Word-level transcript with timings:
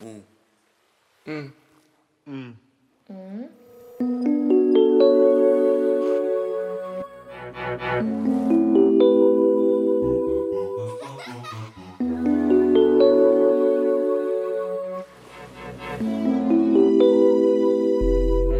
Um. 0.00 0.22
Hum. 1.26 1.52
Um 2.28 2.54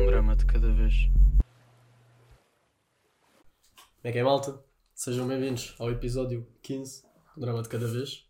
drama 0.06 0.34
de 0.34 0.44
cada 0.44 0.72
vez. 0.72 1.08
Como 3.76 4.02
é 4.02 4.10
que 4.10 4.18
é, 4.18 4.24
malta? 4.24 4.60
Sejam 4.92 5.28
bem-vindos 5.28 5.76
ao 5.78 5.88
episódio 5.92 6.48
15 6.62 7.04
do 7.36 7.40
Drama 7.40 7.62
de 7.62 7.68
Cada 7.68 7.86
Vez. 7.86 8.26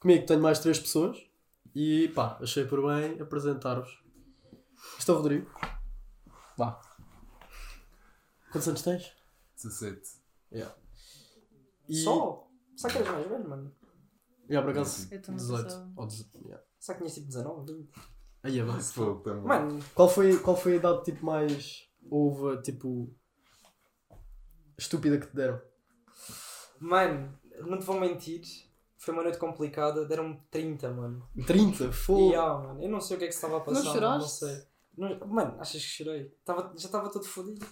Comigo 0.00 0.26
tenho 0.26 0.40
mais 0.40 0.58
três 0.58 0.80
pessoas 0.80 1.32
e 1.74 2.08
pá, 2.08 2.38
achei 2.40 2.64
por 2.64 2.82
bem 2.86 3.20
apresentar-vos. 3.20 4.02
Este 4.98 5.10
é 5.10 5.14
o 5.14 5.16
Rodrigo. 5.16 5.50
Vá. 6.56 6.80
Quantos 8.52 8.68
anos 8.68 8.82
tens? 8.82 9.12
17. 9.56 10.00
Yeah. 10.52 10.74
E... 11.88 12.02
Só? 12.02 12.48
Só 12.76 12.88
que 12.88 12.98
eras 12.98 13.08
mais 13.08 13.28
velho, 13.28 13.48
mano. 13.48 13.74
Yeah, 14.48 14.62
por 14.64 14.70
acaso, 14.70 15.08
Eu 15.12 15.22
também 15.22 15.40
18. 15.40 15.64
pensava. 15.64 15.92
Ou 15.96 16.06
18. 16.06 16.38
Yeah. 16.44 16.64
Só 16.78 16.92
que 16.92 16.98
tinhas 16.98 17.14
tipo 17.14 17.26
19, 17.28 17.72
20. 17.72 17.90
Aí 18.42 18.60
é 18.60 18.64
também. 19.24 19.42
Mano, 19.42 19.82
Qual 19.94 20.08
foi, 20.08 20.38
qual 20.38 20.54
foi 20.56 20.74
a 20.74 20.76
idade 20.76 21.02
tipo 21.04 21.24
mais 21.24 21.88
houve, 22.10 22.60
tipo 22.62 23.10
estúpida 24.78 25.18
que 25.18 25.26
te 25.26 25.34
deram? 25.34 25.60
mano, 26.78 27.38
não 27.60 27.78
te 27.78 27.84
vou 27.84 27.98
mentir. 27.98 28.42
Foi 29.04 29.12
uma 29.12 29.22
noite 29.22 29.38
complicada, 29.38 30.06
deram-me 30.06 30.40
30, 30.50 30.90
mano. 30.92 31.28
30? 31.46 31.92
Fogo. 31.92 32.30
Yeah, 32.30 32.58
mano. 32.58 32.82
Eu 32.82 32.88
não 32.88 33.00
sei 33.00 33.16
o 33.16 33.18
que 33.18 33.24
é 33.24 33.28
que 33.28 33.32
se 33.34 33.38
estava 33.38 33.58
a 33.58 33.60
passar. 33.60 33.82
Não 33.82 33.94
mano, 33.94 34.00
Não 34.00 34.10
choraste? 34.20 34.38
sei. 34.38 34.66
Não- 34.96 35.26
mano, 35.26 35.60
achas 35.60 35.82
que 35.82 35.88
chorei? 35.88 36.34
Tava, 36.44 36.72
já 36.76 36.86
estava 36.86 37.10
todo 37.10 37.24
fodido. 37.26 37.66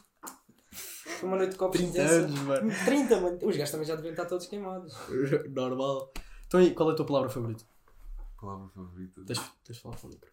Foi 0.70 1.28
uma 1.28 1.36
noite 1.38 1.52
de 1.52 1.56
copos 1.56 1.78
30 1.78 1.90
intensa. 1.98 2.14
anos, 2.26 2.40
mano. 2.40 2.70
30, 2.84 3.20
mano. 3.20 3.38
Os 3.42 3.56
gajos 3.56 3.70
também 3.70 3.86
já 3.86 3.94
deviam 3.96 4.12
estar 4.12 4.26
todos 4.26 4.46
queimados. 4.46 4.94
Normal. 5.50 6.12
Então 6.46 6.60
aí, 6.60 6.74
qual 6.74 6.90
é 6.90 6.92
a 6.92 6.96
tua 6.96 7.06
palavra 7.06 7.30
favorita? 7.30 7.64
Palavra 8.40 8.68
favorita. 8.68 9.24
Tens, 9.24 9.38
tens 9.64 9.76
de 9.76 9.82
falar 9.82 9.96
para 9.96 10.06
o 10.06 10.10
micro. 10.10 10.30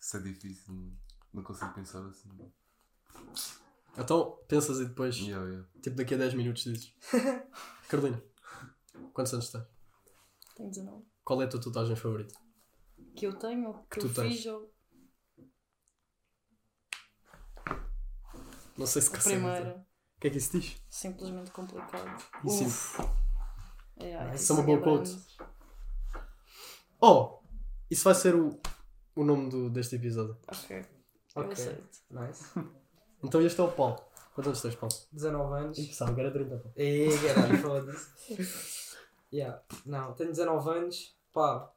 Isso 0.00 0.16
é 0.16 0.20
difícil. 0.20 0.74
Não, 0.74 0.92
não 1.32 1.42
consigo 1.42 1.72
pensar 1.72 2.04
assim. 2.06 2.28
Então, 3.96 4.38
pensas 4.48 4.80
e 4.80 4.84
depois, 4.86 5.16
Yeah, 5.16 5.46
yeah. 5.48 5.68
tipo 5.80 5.96
daqui 5.96 6.14
a 6.14 6.18
10 6.18 6.34
minutos 6.34 6.64
dizes. 6.64 6.92
Carolina, 7.88 8.20
quantos 9.12 9.32
anos 9.34 9.50
tens? 9.50 9.64
Tenho 10.56 10.70
19. 10.70 11.04
Qual 11.24 11.42
é 11.42 11.44
a 11.44 11.48
tua 11.48 11.60
tatuagem 11.60 11.96
favorita? 11.96 12.34
Que 13.16 13.26
eu 13.26 13.38
tenho, 13.38 13.68
ou 13.68 13.74
que, 13.84 14.00
Que 14.00 14.06
eu 14.06 14.08
tu 14.08 14.14
tens. 14.14 14.36
fiz, 14.36 14.46
ou 14.46 14.72
Não 18.76 18.86
sei 18.86 19.02
se 19.02 19.14
a 19.14 19.18
dizer. 19.18 19.30
primeira. 19.30 19.86
O 20.16 20.20
que 20.20 20.26
é 20.28 20.30
que 20.30 20.38
isso 20.38 20.58
diz? 20.58 20.76
Simplesmente 20.88 21.50
complicado. 21.50 22.22
Ensino. 22.44 22.70
É, 23.98 24.16
ai, 24.16 24.34
Isso 24.34 24.52
é 24.52 24.56
uma 24.56 24.64
boa 24.64 24.80
quote. 24.82 25.16
Oh! 27.00 27.38
Isso 27.90 28.04
vai 28.04 28.14
ser 28.14 28.34
o, 28.34 28.58
o 29.14 29.24
nome 29.24 29.48
do, 29.50 29.70
deste 29.70 29.96
episódio. 29.96 30.36
Ok. 30.48 30.76
Eu 31.36 31.42
Ok. 31.42 31.52
aceito. 31.52 31.98
Nice. 32.10 32.44
Então 33.22 33.40
este 33.42 33.60
é 33.60 33.64
o 33.64 33.70
Paulo. 33.72 33.96
Quantos 34.34 34.48
anos 34.48 34.62
tens, 34.62 34.74
Paulo? 34.74 34.94
19 35.12 35.54
anos. 35.64 35.78
Ih, 35.78 35.86
pensava 35.86 36.14
que 36.14 36.20
era 36.20 36.32
30, 36.32 36.58
pá. 36.58 36.70
Ei, 36.76 37.08
caralho, 37.26 37.58
foda-se. 37.58 38.74
Yeah. 39.34 39.60
Não, 39.84 40.12
tenho 40.14 40.30
19 40.30 40.70
anos, 40.70 41.16
pá. 41.32 41.70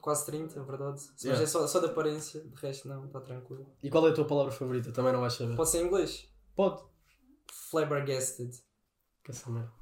Quase 0.00 0.26
30, 0.26 0.58
é 0.58 0.62
verdade. 0.64 1.00
Mas 1.12 1.22
Yeah. 1.24 1.42
é 1.44 1.46
só, 1.46 1.64
só 1.68 1.78
de 1.78 1.86
aparência, 1.86 2.40
de 2.40 2.56
resto 2.60 2.88
não, 2.88 3.06
está 3.06 3.20
tranquilo. 3.20 3.72
E 3.82 3.88
qual 3.88 4.06
é 4.08 4.10
a 4.10 4.14
tua 4.14 4.24
palavra 4.26 4.50
favorita? 4.50 4.90
Também 4.90 5.12
não 5.12 5.20
vais 5.20 5.34
saber. 5.34 5.54
Pode 5.54 5.70
ser 5.70 5.82
em 5.82 5.86
inglês? 5.86 6.28
Pode. 6.56 6.82
Flabbergasted. 7.70 8.50
Que 9.22 9.30
essa 9.30 9.48
merda. 9.50 9.72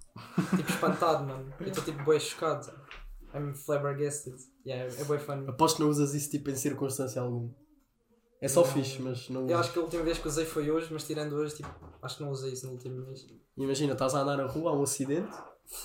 Tipo 0.56 0.70
espantado, 0.70 1.24
mano. 1.24 1.54
Eu 1.58 1.66
estou 1.68 1.82
tipo 1.84 2.04
bem 2.04 2.20
chocado. 2.20 2.70
I'm 3.34 3.54
flabbergasted. 3.54 4.36
Yeah, 4.66 4.92
é 4.94 5.04
bem 5.04 5.18
funny. 5.18 5.48
Aposto 5.48 5.76
que 5.76 5.82
não 5.82 5.88
usas 5.90 6.12
isso 6.12 6.30
tipo 6.30 6.50
em 6.50 6.56
circunstância 6.56 7.22
alguma. 7.22 7.54
É 8.42 8.48
só 8.48 8.60
Não. 8.62 8.68
fixe, 8.68 9.00
mas 9.00 9.28
não 9.30 9.42
Eu 9.42 9.46
usas. 9.46 9.60
acho 9.60 9.72
que 9.72 9.78
a 9.78 9.82
última 9.82 10.02
vez 10.02 10.18
que 10.18 10.26
usei 10.28 10.44
foi 10.44 10.70
hoje, 10.70 10.92
mas 10.92 11.04
tirando 11.06 11.32
hoje, 11.34 11.56
tipo, 11.56 11.68
acho 12.02 12.16
que 12.18 12.22
não 12.22 12.30
usei 12.30 12.52
isso 12.52 12.66
no 12.66 12.72
último 12.72 13.06
mês. 13.06 13.26
Imagina, 13.56 13.92
estás 13.92 14.14
a 14.14 14.20
andar 14.22 14.36
na 14.36 14.46
rua, 14.46 14.70
há 14.70 14.74
um 14.74 14.82
acidente, 14.82 15.30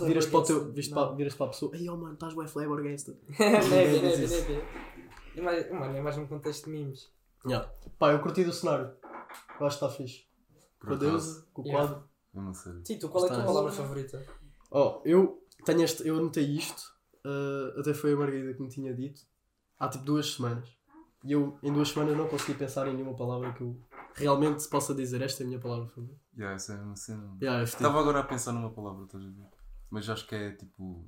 viras 0.06 0.25
para, 0.25 0.40
o 0.40 0.44
teu, 0.44 0.72
viras 0.72 0.88
para, 0.88 1.12
viras 1.13 1.35
para 1.35 1.46
a 1.46 1.50
pessoa, 1.50 1.75
ei 1.75 1.90
oh 1.90 1.97
mano, 1.97 2.13
estás 2.13 2.34
bem 2.34 2.47
flabbergasted. 2.47 3.18
Neve, 3.40 4.01
neve, 4.01 4.28
neve. 4.28 4.63
É 5.35 5.41
mais, 5.41 5.72
mano, 5.72 5.97
é 5.97 6.01
mais 6.01 6.18
num 6.18 6.28
contexto 6.28 6.66
de 6.66 6.72
memes. 6.72 7.09
Yeah. 7.46 7.69
Pá, 8.00 8.12
eu 8.12 8.19
curti 8.19 8.44
do 8.44 8.51
cenário. 8.53 8.91
Eu 9.59 9.68
acho 9.68 9.78
que 9.79 9.85
está 9.85 9.90
fixe. 9.90 10.25
Por 10.79 10.88
Com 10.90 10.94
a 10.94 10.97
deusa, 10.97 11.47
com 11.53 11.62
o 11.62 11.66
Yeah. 11.66 11.88
quadro. 11.88 12.09
Eu 12.34 12.41
não 12.41 12.53
sei. 12.53 12.81
Tito, 12.81 13.09
qual 13.09 13.25
é 13.25 13.28
a 13.28 13.29
tua 13.29 13.40
Está. 13.41 13.47
palavra 13.53 13.72
favorita? 13.72 14.25
Oh, 14.72 15.01
eu 15.06 15.41
tenho 15.63 15.84
este, 15.84 16.07
eu 16.07 16.17
anotei 16.17 16.44
isto, 16.44 16.84
eh, 17.23 17.79
até 17.79 17.94
foi 17.94 18.13
a 18.13 18.17
Margarida 18.17 18.53
que 18.53 18.62
me 18.62 18.67
tinha 18.69 18.94
dito, 18.94 19.22
há 19.79 19.88
tipo 19.88 20.03
duas 20.03 20.34
semanas. 20.34 20.67
E 21.23 21.31
eu 21.31 21.57
em 21.63 21.72
duas 21.72 21.90
semanas 21.90 22.17
não 22.17 22.28
consegui 22.28 22.56
pensar 22.57 22.88
em 22.88 22.94
nenhuma 22.94 23.16
palavra 23.16 23.52
que 23.53 23.62
eu 23.62 23.75
realmente 24.13 24.67
possa 24.67 24.94
dizer 24.94 25.22
esta 25.22 25.44
é 25.44 25.46
a 25.46 25.47
minha 25.47 25.59
palavra 25.59 25.88
favorita. 25.88 26.19
Yeah, 26.38 26.56
essa 26.56 26.73
é 26.73 26.81
uma 26.81 26.96
cena. 26.96 27.38
Yeah, 27.41 27.62
é. 27.62 27.63
Estava 27.63 28.00
agora 28.00 28.19
a 28.19 28.23
pensar 28.23 28.52
numa 28.52 28.69
palavra, 28.69 29.06
estás 29.06 29.23
a 29.23 29.28
ver? 29.28 29.47
Mas 29.95 30.09
acho 30.09 30.28
que 30.28 30.35
é 30.35 30.51
tipo 30.51 31.06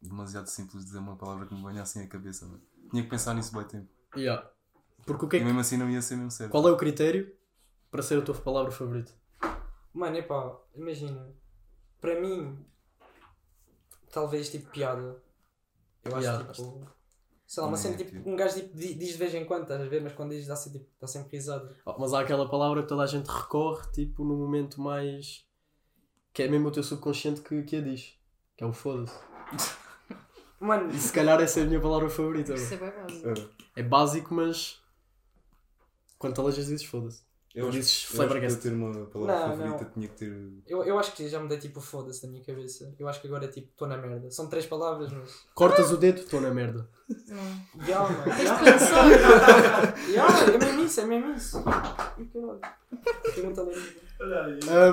demasiado 0.00 0.46
simples 0.46 0.84
dizer 0.84 0.98
uma 0.98 1.16
palavra 1.16 1.44
que 1.44 1.52
me 1.54 1.64
venha 1.66 1.82
assim 1.82 2.00
à 2.04 2.06
cabeça. 2.06 2.46
Mano. 2.46 2.62
Tinha 2.90 3.02
que 3.02 3.08
pensar 3.10 3.34
nisso 3.34 3.52
bem 3.52 3.64
tempo. 3.66 3.88
Yeah. 4.16 4.48
Porque 5.04 5.24
o 5.24 5.28
que 5.28 5.36
é 5.36 5.38
E 5.38 5.42
que- 5.42 5.46
mesmo 5.46 5.58
assim 5.60 5.76
não 5.76 5.90
ia 5.90 6.00
ser 6.00 6.14
mesmo 6.16 6.30
certo. 6.30 6.50
qual 6.52 6.68
é 6.68 6.70
o 6.70 6.76
critério 6.76 7.34
para 7.90 8.00
ser 8.00 8.18
a 8.18 8.22
tua 8.22 8.34
palavra 8.36 8.70
favorita? 8.70 9.12
Mano, 9.92 10.16
epá, 10.16 10.56
imagina. 10.76 11.34
Para 12.00 12.20
mim, 12.20 12.64
talvez 14.12 14.50
tipo 14.50 14.70
piada. 14.70 15.20
Eu 16.04 16.12
acho 16.16 16.26
Yeah, 16.26 16.52
tipo. 16.52 16.86
Sei 17.46 17.62
lá, 17.62 17.70
Não, 17.70 17.76
cena 17.76 17.96
tipo- 17.96 18.10
tipo. 18.10 18.28
Um 18.30 18.36
gajo 18.36 18.54
tipo, 18.56 18.76
di- 18.76 18.94
diz 18.94 19.08
de 19.08 19.16
vez 19.16 19.34
em 19.34 19.44
quando, 19.46 19.62
estás 19.62 19.80
a 19.80 19.84
ver? 19.86 20.02
Mas 20.02 20.12
quando 20.12 20.30
diz 20.30 20.46
dá, 20.46 20.54
-se, 20.54 20.70
tipo, 20.70 20.86
dá 21.00 21.06
sempre 21.06 21.36
risada. 21.36 21.74
Oh, 21.84 21.96
mas 21.98 22.12
há 22.12 22.20
aquela 22.20 22.48
palavra 22.48 22.82
que 22.82 22.88
toda 22.88 23.02
a 23.02 23.06
gente 23.06 23.26
recorre, 23.26 23.90
tipo, 23.92 24.22
no 24.24 24.36
momento 24.36 24.80
mais. 24.80 25.44
que 26.32 26.42
é 26.44 26.48
mesmo 26.48 26.68
o 26.68 26.70
teu 26.70 26.82
subconsciente 26.84 27.40
que, 27.40 27.62
que 27.64 27.76
a 27.76 27.80
diz. 27.80 28.16
Que 28.58 28.64
é 28.64 28.66
o 28.66 28.72
foda-se. 28.72 29.14
Mano, 30.60 30.90
E 30.92 30.98
se 30.98 31.12
calhar 31.12 31.40
essa 31.40 31.60
é 31.60 31.62
a 31.62 31.66
minha 31.66 31.80
palavra 31.80 32.10
favorita. 32.10 32.52
Isso 32.52 32.74
é 32.74 32.76
bem 32.76 32.90
básico. 32.90 33.28
É. 33.28 33.80
É 33.80 33.82
básico, 33.82 34.34
mas. 34.34 34.80
Quando 36.18 36.34
tu 36.34 36.40
alejas 36.40 36.66
dizes 36.66 36.84
foda-se. 36.84 37.22
Eu 37.54 37.68
acho, 37.68 37.78
Dizes 37.78 37.92
eu 37.92 37.96
acho 37.96 38.06
que 38.10 38.16
para 38.16 38.26
flabbergasted. 38.26 38.62
ter 38.62 38.76
uma 38.76 39.06
palavra 39.06 39.34
Não, 39.34 39.48
favorita 39.56 39.84
não. 39.84 39.90
tinha 39.92 40.08
que 40.08 40.14
ter. 40.16 40.52
eu, 40.66 40.84
eu 40.84 40.98
acho 40.98 41.12
que 41.12 41.28
já 41.28 41.40
me 41.40 41.48
dei 41.48 41.58
tipo 41.58 41.78
o 41.78 41.82
foda-se 41.82 42.22
da 42.22 42.28
minha 42.28 42.44
cabeça. 42.44 42.92
Eu 42.98 43.08
acho 43.08 43.20
que 43.20 43.26
agora 43.26 43.46
é 43.46 43.48
tipo, 43.48 43.68
estou 43.70 43.88
na 43.88 43.96
merda. 43.96 44.30
São 44.30 44.48
três 44.48 44.66
palavras, 44.66 45.10
mas. 45.12 45.46
Cortas 45.54 45.90
o 45.90 45.96
dedo, 45.96 46.20
estou 46.20 46.40
na 46.40 46.50
merda. 46.52 46.88
Ya, 47.86 48.00
mano. 48.00 48.24
Pensar. 48.24 49.06
ya, 50.10 50.26
é 50.54 50.58
mesmo 50.58 50.84
isso, 50.84 51.00
é 51.00 51.04
mesmo 51.06 51.34
isso. 51.34 51.58
Ih, 52.18 52.26
caralho. 52.26 52.60
Pergunta. 53.34 53.62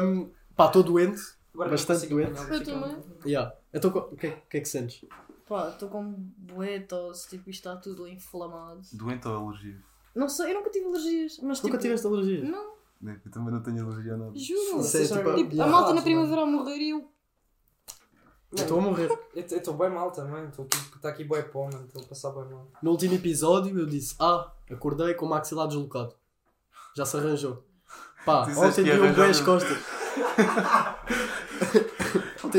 Um, 0.04 0.32
pá, 0.56 0.68
estou 0.68 0.84
doente. 0.84 1.22
Agora 1.56 1.70
Bastante 1.70 2.08
doente. 2.08 2.40
Eu 2.52 2.64
também. 2.64 2.98
Yeah. 3.26 3.56
Então 3.74 3.90
o 3.90 4.16
que, 4.16 4.28
é- 4.28 4.30
o 4.34 4.50
que 4.50 4.58
é 4.58 4.60
que 4.60 4.66
sentes? 4.68 5.06
Pá, 5.48 5.70
estou 5.70 5.88
com 5.90 6.14
bué 6.38 6.80
tosse, 6.82 7.30
tipo, 7.30 7.50
isto 7.50 7.68
está 7.70 7.78
tudo 7.82 8.08
inflamado. 8.08 8.82
Doente 8.92 9.28
ou 9.28 9.48
alergia? 9.48 9.82
Não 10.14 10.28
sei, 10.28 10.52
eu 10.52 10.56
nunca 10.56 10.70
tive 10.70 10.86
alergias, 10.86 11.40
mas 11.42 11.58
Nunca 11.62 11.78
tipo... 11.78 11.82
tiveste 11.82 12.06
alergia? 12.08 12.44
Não, 12.44 12.74
Eu 13.24 13.32
também 13.32 13.54
não 13.54 13.62
tenho 13.62 13.86
alergia 13.86 14.14
a 14.16 14.18
nada. 14.18 14.32
juro. 14.36 14.82
Isso 14.82 14.98
é 14.98 15.02
tipo, 15.06 15.36
Tipo, 15.36 15.52
a 15.52 15.54
yeah. 15.54 15.72
malta 15.72 15.94
na 15.94 16.02
primavera 16.02 16.42
a 16.42 16.46
morrer 16.46 16.78
e 16.78 16.90
eu... 16.90 17.10
Eu 18.52 18.62
estou 18.64 18.80
a 18.80 18.82
morrer. 18.82 19.10
Eu 19.36 19.42
estou 19.44 19.74
bem 19.76 19.90
mal 19.90 20.12
também, 20.12 20.46
estou 20.46 20.66
aqui, 20.66 20.78
está 20.96 21.10
aqui 21.10 21.24
bem 21.26 21.44
pó, 21.50 21.66
mano, 21.72 21.86
estou 21.86 22.02
a 22.02 22.06
passar 22.06 22.32
bem 22.32 22.46
mal. 22.46 22.68
No 22.82 22.92
último 22.92 23.14
episódio 23.16 23.78
eu 23.78 23.86
disse: 23.86 24.16
Ah, 24.20 24.50
acordei 24.72 25.14
com 25.14 25.26
o 25.26 25.30
maxilar 25.30 25.68
deslocado. 25.68 26.16
Já 26.96 27.06
se 27.06 27.18
arranjou. 27.18 27.66
Pá, 28.26 28.44
ontem 28.48 28.84
que 28.86 28.92
um 28.92 29.00
bem 29.02 29.10
arranjar 29.10 29.30
as 29.30 29.42
costas. 29.42 29.78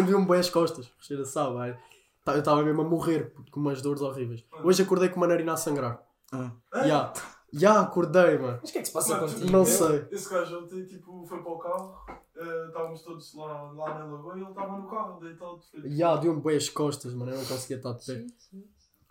um 0.03 0.27
bem 0.27 0.41
as 0.41 0.51
costas. 0.51 0.91
Cheira 1.01 1.25
sabe, 1.25 1.55
vai. 1.55 1.79
Tá- 2.25 2.33
Eu 2.35 2.41
estava 2.41 2.63
mesmo 2.63 2.83
a 2.83 2.85
morrer 2.85 3.33
com 3.51 3.61
umas 3.61 3.81
dores 3.81 4.03
horríveis. 4.03 4.45
Hoje 4.65 4.83
acordei 4.83 5.09
com 5.09 5.17
uma 5.17 5.27
narina 5.27 5.53
a 5.53 5.57
sangrar. 5.57 6.03
Ah. 6.33 6.51
Já, 6.87 7.13
já 7.53 7.81
acordei, 7.81 8.37
mano. 8.39 8.59
Mas 8.61 8.71
o 8.71 8.73
que 8.73 8.79
é 8.79 8.81
que 8.83 8.89
se 8.89 8.93
passa 8.93 9.15
Mano, 9.15 9.29
contigo? 9.29 9.45
Não 9.47 9.53
meu? 9.63 9.65
sei. 9.67 10.09
Esse 10.11 10.29
gajo 10.29 10.59
ontem 10.59 10.85
tipo, 10.87 11.25
foi 11.27 11.41
para 11.41 11.53
o 11.53 11.59
carro, 11.59 11.95
eh, 12.37 12.65
estávamos 12.67 13.03
todos 13.03 13.35
lá, 13.37 13.71
lá 13.73 13.99
na 13.99 14.05
lagoa 14.07 14.37
e 14.37 14.41
ele 14.41 14.51
estava 14.51 14.77
no 14.77 14.89
carro, 14.89 15.21
deitado. 15.21 15.61
feito- 15.71 15.89
Já, 15.97 16.17
deu-me 16.17 16.41
bem 16.43 16.57
as 16.57 16.69
costas, 16.69 17.15
mano. 17.15 17.31
Eu 17.33 17.39
não 17.39 17.45
conseguia 17.45 17.77
estar 17.77 17.93
de 17.93 18.05
pé. 18.05 18.27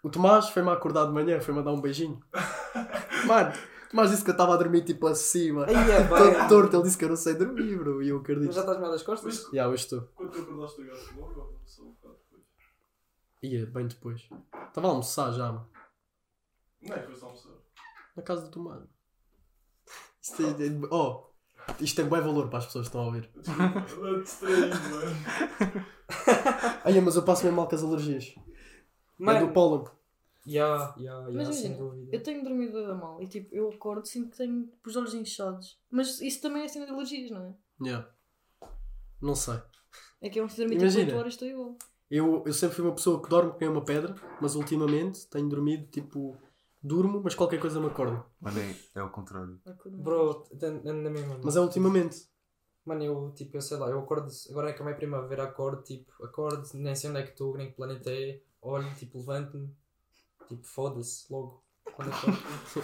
O 0.03 0.09
Tomás 0.09 0.49
foi-me 0.49 0.69
acordar 0.69 1.05
de 1.05 1.13
manhã, 1.13 1.39
foi-me 1.39 1.63
dar 1.63 1.71
um 1.71 1.81
beijinho. 1.81 2.19
Mano, 3.25 3.53
Tomás 3.89 4.09
disse 4.11 4.23
que 4.23 4.29
eu 4.29 4.33
estava 4.33 4.53
a 4.53 4.57
dormir 4.57 4.83
tipo 4.83 5.07
assim, 5.07 5.51
mano. 5.51 5.69
Aí 5.69 5.91
é 5.91 6.07
Todo 6.07 6.31
bem. 6.37 6.47
torto, 6.47 6.75
ele 6.75 6.83
disse 6.83 6.97
que 6.97 7.05
eu 7.05 7.09
não 7.09 7.15
sei 7.15 7.33
dormir, 7.35 7.77
bro. 7.77 8.01
E 8.03 8.09
eu 8.09 8.17
acredito. 8.17 8.47
Mas 8.47 8.55
já 8.55 8.61
estás 8.61 8.79
mal 8.79 8.91
das 8.91 9.03
costas? 9.03 9.49
Já, 9.53 9.67
hoje 9.67 9.83
estou. 9.83 10.01
quando 10.15 10.31
tu 10.31 10.41
acordaste, 10.41 10.81
ligaste 10.81 11.13
logo 11.17 11.39
ou 11.39 11.59
só 11.65 11.83
um 11.83 11.91
bocado 11.91 12.15
depois? 12.29 12.43
Ia, 13.43 13.65
bem 13.67 13.87
depois. 13.87 14.29
Estava 14.67 14.87
a 14.87 14.89
almoçar 14.91 15.31
já, 15.33 15.51
mano. 15.51 15.69
Não 16.81 16.95
é 16.95 16.99
que 16.99 17.15
só 17.15 17.25
almoçar. 17.27 17.51
Na 18.15 18.23
casa 18.23 18.41
do 18.43 18.49
Tomás. 18.51 18.83
Isto 20.21 20.41
é, 20.43 20.65
é- 20.67 20.87
oh, 20.91 21.27
isto 21.79 21.95
tem 21.95 22.09
bem 22.09 22.21
valor 22.21 22.47
para 22.49 22.59
as 22.59 22.65
pessoas 22.65 22.87
que 22.87 22.89
estão 22.89 23.01
a 23.01 23.05
ouvir. 23.05 23.29
Eu 24.01 24.21
distraí, 24.23 24.69
mano. 24.69 25.85
Ai, 26.83 26.99
mas 27.01 27.15
eu 27.15 27.23
passo 27.23 27.43
mesmo 27.43 27.57
mal 27.57 27.67
com 27.67 27.75
as 27.75 27.83
alergias. 27.83 28.33
É 28.37 29.23
Mano, 29.23 29.47
do 29.47 29.53
pólen. 29.53 29.85
Ya, 30.47 30.93
ya, 30.97 31.21
Mas 31.21 31.47
ya, 31.47 31.53
sem 31.53 31.65
imagina, 31.71 31.77
dúvida. 31.77 32.15
eu 32.15 32.21
tenho 32.23 32.43
dormido 32.43 32.73
bem 32.73 32.95
mal 32.95 33.21
e 33.21 33.27
tipo, 33.27 33.53
eu 33.55 33.69
acordo 33.69 34.05
sinto 34.07 34.29
que 34.31 34.37
tenho 34.37 34.67
tipo, 34.67 34.89
os 34.89 34.95
olhos 34.95 35.13
inchados. 35.13 35.79
Mas 35.89 36.21
isso 36.21 36.41
também 36.41 36.63
é 36.63 36.67
cena 36.67 36.85
de 36.85 36.91
alergias, 36.91 37.31
não 37.31 37.41
é? 37.45 37.55
Yeah. 37.83 38.07
Não 39.21 39.35
sei. 39.35 39.59
É 40.21 40.29
que 40.29 40.39
eu 40.39 40.47
se 40.47 40.57
dormir 40.57 40.75
tipo 40.75 40.83
Imagina. 40.83 41.05
8 41.07 41.17
horas 41.17 41.33
estou 41.33 41.47
igual. 41.47 41.77
Eu, 42.09 42.43
eu 42.45 42.53
sempre 42.53 42.75
fui 42.75 42.85
uma 42.85 42.93
pessoa 42.93 43.21
que 43.21 43.27
dorme 43.29 43.53
com 43.53 43.65
uma 43.65 43.83
pedra, 43.83 44.13
mas 44.39 44.55
ultimamente 44.55 45.27
tenho 45.27 45.49
dormido 45.49 45.87
tipo. 45.87 46.37
Durmo, 46.81 47.19
mas 47.23 47.33
qualquer 47.33 47.59
coisa 47.59 47.79
me 47.79 47.87
acorda. 47.87 48.23
Mano, 48.39 48.59
é, 48.59 48.75
é 48.93 48.99
ao 48.99 49.09
contrário. 49.09 49.59
Bro, 49.87 50.45
ando 50.61 50.93
na 51.01 51.09
mesma. 51.09 51.39
Mas 51.43 51.55
é 51.55 51.59
ultimamente. 51.59 52.27
Mano, 52.85 53.03
eu, 53.03 53.31
tipo, 53.35 53.57
eu 53.57 53.61
sei 53.61 53.77
lá, 53.77 53.89
eu 53.89 53.97
acordo, 53.99 54.27
agora 54.51 54.69
é 54.69 54.73
que 54.73 54.83
é 54.83 54.85
meio 54.85 54.95
primavera, 54.95 55.45
acordo, 55.45 55.81
tipo, 55.81 56.11
acordo, 56.23 56.69
nem 56.75 56.93
sei 56.93 57.09
onde 57.09 57.19
é 57.21 57.23
que 57.23 57.31
estou, 57.31 57.57
nem 57.57 57.71
que 57.71 57.75
planeta 57.75 58.11
é, 58.11 58.39
olho, 58.61 58.93
tipo, 58.93 59.17
levanto-me, 59.17 59.75
tipo, 60.47 60.65
foda-se, 60.65 61.31
logo, 61.31 61.63
quando 61.95 62.11
acordo. 62.11 62.37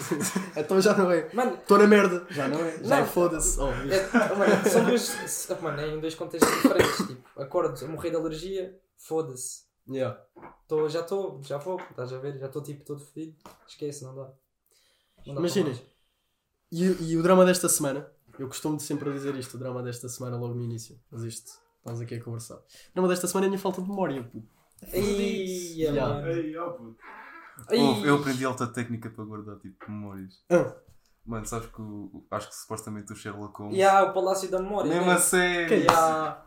Então 0.55 0.81
já 0.81 0.95
não 0.97 1.11
é. 1.11 1.29
Mano, 1.33 1.55
Estou 1.55 1.77
na 1.77 1.87
merda. 1.87 2.25
Já 2.29 2.47
não 2.47 2.59
é. 2.59 2.83
Já 2.83 2.97
é 2.97 2.99
Não. 3.01 3.07
foda-se. 3.07 3.59
Oh, 3.59 3.67
é, 3.67 4.35
mano, 4.35 4.69
são 4.69 4.85
dois, 4.85 5.49
mano, 5.61 5.79
é 5.81 5.87
em 5.89 5.99
dois 5.99 6.15
contextos 6.15 6.51
diferentes, 6.61 7.07
tipo, 7.07 7.41
acordo 7.41 7.83
a 7.83 7.87
morrer 7.87 8.09
de 8.11 8.15
alergia, 8.15 8.79
foda-se, 8.97 9.71
Yeah. 9.89 10.19
Tô, 10.67 10.87
já 10.87 11.01
estou, 11.01 11.41
já 11.43 11.57
vou, 11.57 11.79
estás 11.79 12.13
a 12.13 12.17
ver, 12.19 12.37
já 12.37 12.45
estou, 12.45 12.61
tipo, 12.61 12.85
todo 12.85 13.03
fedido, 13.03 13.35
esquece, 13.67 14.03
não 14.03 14.15
dá. 14.15 14.31
Não 15.25 15.35
dá 15.35 15.41
mais. 15.41 15.55
E, 16.71 16.85
e 17.11 17.17
o 17.17 17.23
drama 17.23 17.43
desta 17.43 17.67
semana, 17.67 18.09
eu 18.39 18.47
costumo 18.47 18.79
sempre 18.79 19.11
dizer 19.11 19.35
isto, 19.35 19.55
o 19.55 19.59
drama 19.59 19.83
desta 19.83 20.07
semana 20.07 20.37
logo 20.37 20.53
no 20.53 20.63
início, 20.63 20.97
mas 21.09 21.23
isto, 21.23 21.51
estamos 21.79 21.99
aqui 21.99 22.15
a 22.15 22.23
conversar. 22.23 22.55
O 22.55 22.93
drama 22.93 23.09
desta 23.09 23.27
semana 23.27 23.45
é 23.45 23.47
a 23.47 23.49
minha 23.49 23.59
falta 23.59 23.81
de 23.81 23.89
memória. 23.89 24.23
puto. 24.23 24.47
Yeah. 24.93 26.15
mano. 26.15 26.27
Ei, 26.27 26.55
ó 26.57 26.69
puto. 26.71 26.97
Eu 27.69 28.15
aprendi 28.15 28.43
alta 28.45 28.67
técnica 28.67 29.09
para 29.09 29.23
guardar 29.23 29.57
tipo 29.59 29.89
memórias. 29.89 30.33
Ah, 30.49 30.75
Mano, 31.25 31.45
sabes 31.45 31.69
que 31.69 31.79
o, 31.81 32.25
acho 32.31 32.49
que 32.49 32.55
supostamente 32.55 33.13
o 33.13 33.15
Sherlock 33.15 33.59
Holmes. 33.59 33.77
Ya, 33.77 34.03
o 34.03 34.13
Palácio 34.13 34.49
da 34.49 34.59
Memória. 34.59 34.89
Mesmo 34.91 35.05
né? 35.05 35.13
a 35.13 35.19
sério. 35.19 35.67
Que 35.67 35.85
é. 35.87 35.87
Mano, 35.87 36.37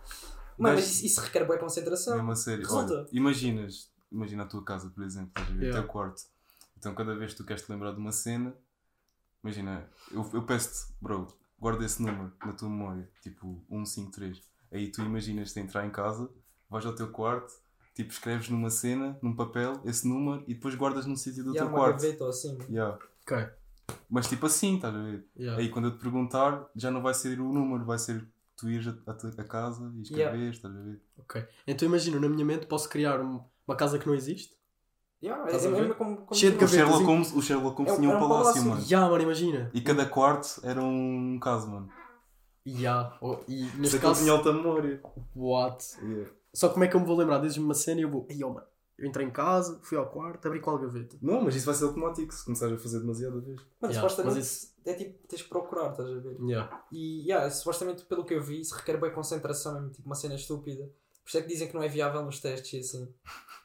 mas 0.59 0.75
Mas- 0.75 0.85
isso, 0.91 1.07
isso 1.07 1.21
requer 1.21 1.45
boa 1.45 1.59
concentração. 1.59 2.17
Mesmo 2.17 2.33
a 2.33 2.37
sério. 2.37 2.65
Resulta. 2.65 2.93
Olha, 2.95 3.09
imaginas, 3.13 3.91
imagina 4.11 4.43
a 4.43 4.47
tua 4.47 4.65
casa, 4.65 4.91
por 4.91 5.05
exemplo, 5.05 5.29
estás 5.29 5.49
a 5.49 5.53
ver, 5.53 5.63
Yeah. 5.67 5.79
o 5.79 5.83
teu 5.83 5.93
quarto. 5.93 6.23
Então 6.77 6.95
cada 6.95 7.15
vez 7.15 7.31
que 7.33 7.37
tu 7.39 7.45
queres 7.47 7.63
te 7.63 7.71
lembrar 7.71 7.93
de 7.93 7.99
uma 7.99 8.13
cena, 8.13 8.53
imagina, 9.43 9.89
eu, 10.11 10.29
eu 10.33 10.43
peço-te, 10.43 10.93
bro, 11.01 11.29
guarda 11.59 11.85
esse 11.85 12.03
número 12.03 12.33
na 12.45 12.53
tua 12.53 12.69
memória, 12.69 13.09
tipo 13.23 13.65
153. 13.69 14.43
Aí 14.73 14.91
tu 14.91 15.03
imaginas 15.03 15.53
te 15.53 15.61
entrar 15.61 15.87
em 15.87 15.91
casa, 15.91 16.29
vais 16.69 16.85
ao 16.85 16.95
teu 16.95 17.11
quarto, 17.11 17.53
tipo 17.95 18.11
escreves 18.13 18.49
numa 18.49 18.71
cena, 18.71 19.17
num 19.23 19.35
papel, 19.35 19.81
esse 19.85 20.07
número 20.07 20.43
e 20.49 20.55
depois 20.55 20.75
guardas 20.75 21.07
num 21.07 21.17
sítio 21.17 21.45
do 21.45 21.55
Ya, 21.55 21.63
teu 21.63 21.69
uma 21.69 21.79
quarto. 21.79 22.03
gaveta 22.03 22.29
assim. 22.29 22.59
Yeah. 22.69 22.99
ok. 23.23 23.47
Mas 24.11 24.29
tipo 24.29 24.47
assim, 24.47 24.77
estás 24.77 24.95
a 24.95 24.99
ver? 25.03 25.25
Yeah. 25.39 25.61
Aí 25.63 25.69
quando 25.69 25.87
eu 25.87 25.93
te 25.93 25.99
perguntar, 25.99 26.69
já 26.75 26.91
não 26.91 27.03
vai 27.03 27.15
ser 27.15 27.39
o 27.41 27.53
número, 27.53 27.85
vai 27.85 27.99
ser 27.99 28.27
tu 28.57 28.69
ires 28.69 28.87
a, 28.87 28.91
a- 29.11 29.41
a 29.43 29.45
casa 29.45 29.93
e 29.97 30.03
escreves, 30.03 30.19
Yeah. 30.35 30.51
estás 30.51 30.75
a 30.77 30.81
ver? 30.81 31.01
Ok. 31.19 31.45
Então 31.67 31.87
imagina, 31.89 32.19
na 32.21 32.29
minha 32.29 32.45
mente 32.45 32.67
posso 32.67 32.89
criar 32.89 33.21
um- 33.21 33.41
uma 33.67 33.77
casa 33.77 33.99
que 33.99 34.07
não 34.07 34.15
existe. 34.15 34.55
Ya, 35.23 35.37
é, 35.39 35.47
Estás 35.47 35.65
a 35.67 35.71
é 35.71 35.95
como, 35.95 36.17
como 36.19 36.35
Cheio 36.39 36.53
de 36.59 36.65
O. 36.65 36.69
Sherlock 36.69 37.05
Holmes, 37.05 37.33
o 37.33 37.41
Sherlock 37.41 37.77
Holmes 37.79 37.93
É 37.95 37.97
tinha 37.97 38.11
um 38.11 38.17
um 38.17 38.21
palácio, 38.21 38.45
palácio. 38.63 38.65
mano. 38.71 38.85
Ya, 38.87 39.01
mano, 39.09 39.23
imagina. 39.23 39.71
E 39.73 39.81
cada 39.81 40.05
quarto 40.05 40.61
era 40.63 40.83
um 40.83 41.39
caso, 41.41 41.71
mano. 41.71 41.89
Ya. 42.67 43.17
Oh, 43.21 43.39
e 43.49 43.65
Neste 43.77 43.99
caso 43.99 44.21
tinha 44.21 44.33
alta 44.33 44.53
memória. 44.53 45.01
what? 45.35 45.85
Só 46.53 46.69
como 46.71 46.85
é 46.85 46.89
que 46.89 46.97
eu 46.97 47.01
me 47.01 47.07
vou 47.07 47.17
lembrar? 47.17 47.39
Dizes-me 47.39 47.65
uma 47.65 47.75
cena 47.75 48.01
e 48.01 48.05
eu 48.05 48.11
vou. 48.11 48.27
Ai, 48.31 48.43
oh, 48.45 48.51
mano. 48.55 48.67
Eu 48.97 49.07
entrei 49.09 49.27
em 49.27 49.31
casa, 49.31 49.81
fui 49.83 49.99
ao 49.99 50.09
quarto, 50.09 50.47
abri 50.47 50.61
qual 50.61 50.79
gaveta. 50.79 51.17
Não, 51.21 51.43
mas 51.43 51.57
isso 51.57 51.67
vai 51.67 51.75
ser 51.75 51.85
automático 51.85 52.33
se 52.33 52.45
começares 52.45 52.77
a 52.79 52.79
fazer 52.81 53.01
demasiada 53.01 53.41
vez. 53.41 53.61
Mano, 53.81 53.93
Ya, 53.93 54.01
supostamente 54.01 54.37
mas 54.37 54.47
isso- 54.47 54.73
é 54.85 54.95
tipo, 54.95 55.27
tens 55.27 55.43
que 55.43 55.49
procurar, 55.49 55.91
estás 55.91 56.09
a 56.09 56.15
ver? 56.21 56.41
Yeah. 56.41 56.85
E 56.93 57.23
yeah, 57.29 57.51
supostamente, 57.51 58.05
pelo 58.05 58.25
que 58.25 58.35
eu 58.35 58.41
vi, 58.41 58.61
isso 58.61 58.73
requer 58.77 58.97
bem 59.01 59.13
concentração, 59.13 59.75
mesmo, 59.75 59.91
tipo 59.91 60.07
uma 60.09 60.15
cena 60.15 60.37
estúpida. 60.37 60.85
Por 61.25 61.29
isso 61.29 61.39
é 61.39 61.43
que 61.43 61.49
dizem 61.49 61.67
que 61.69 61.75
não 61.75 61.83
é 61.83 61.89
viável 61.89 62.23
nos 62.25 62.39
testes 62.39 62.73
e 62.73 62.79
assim. 62.79 63.13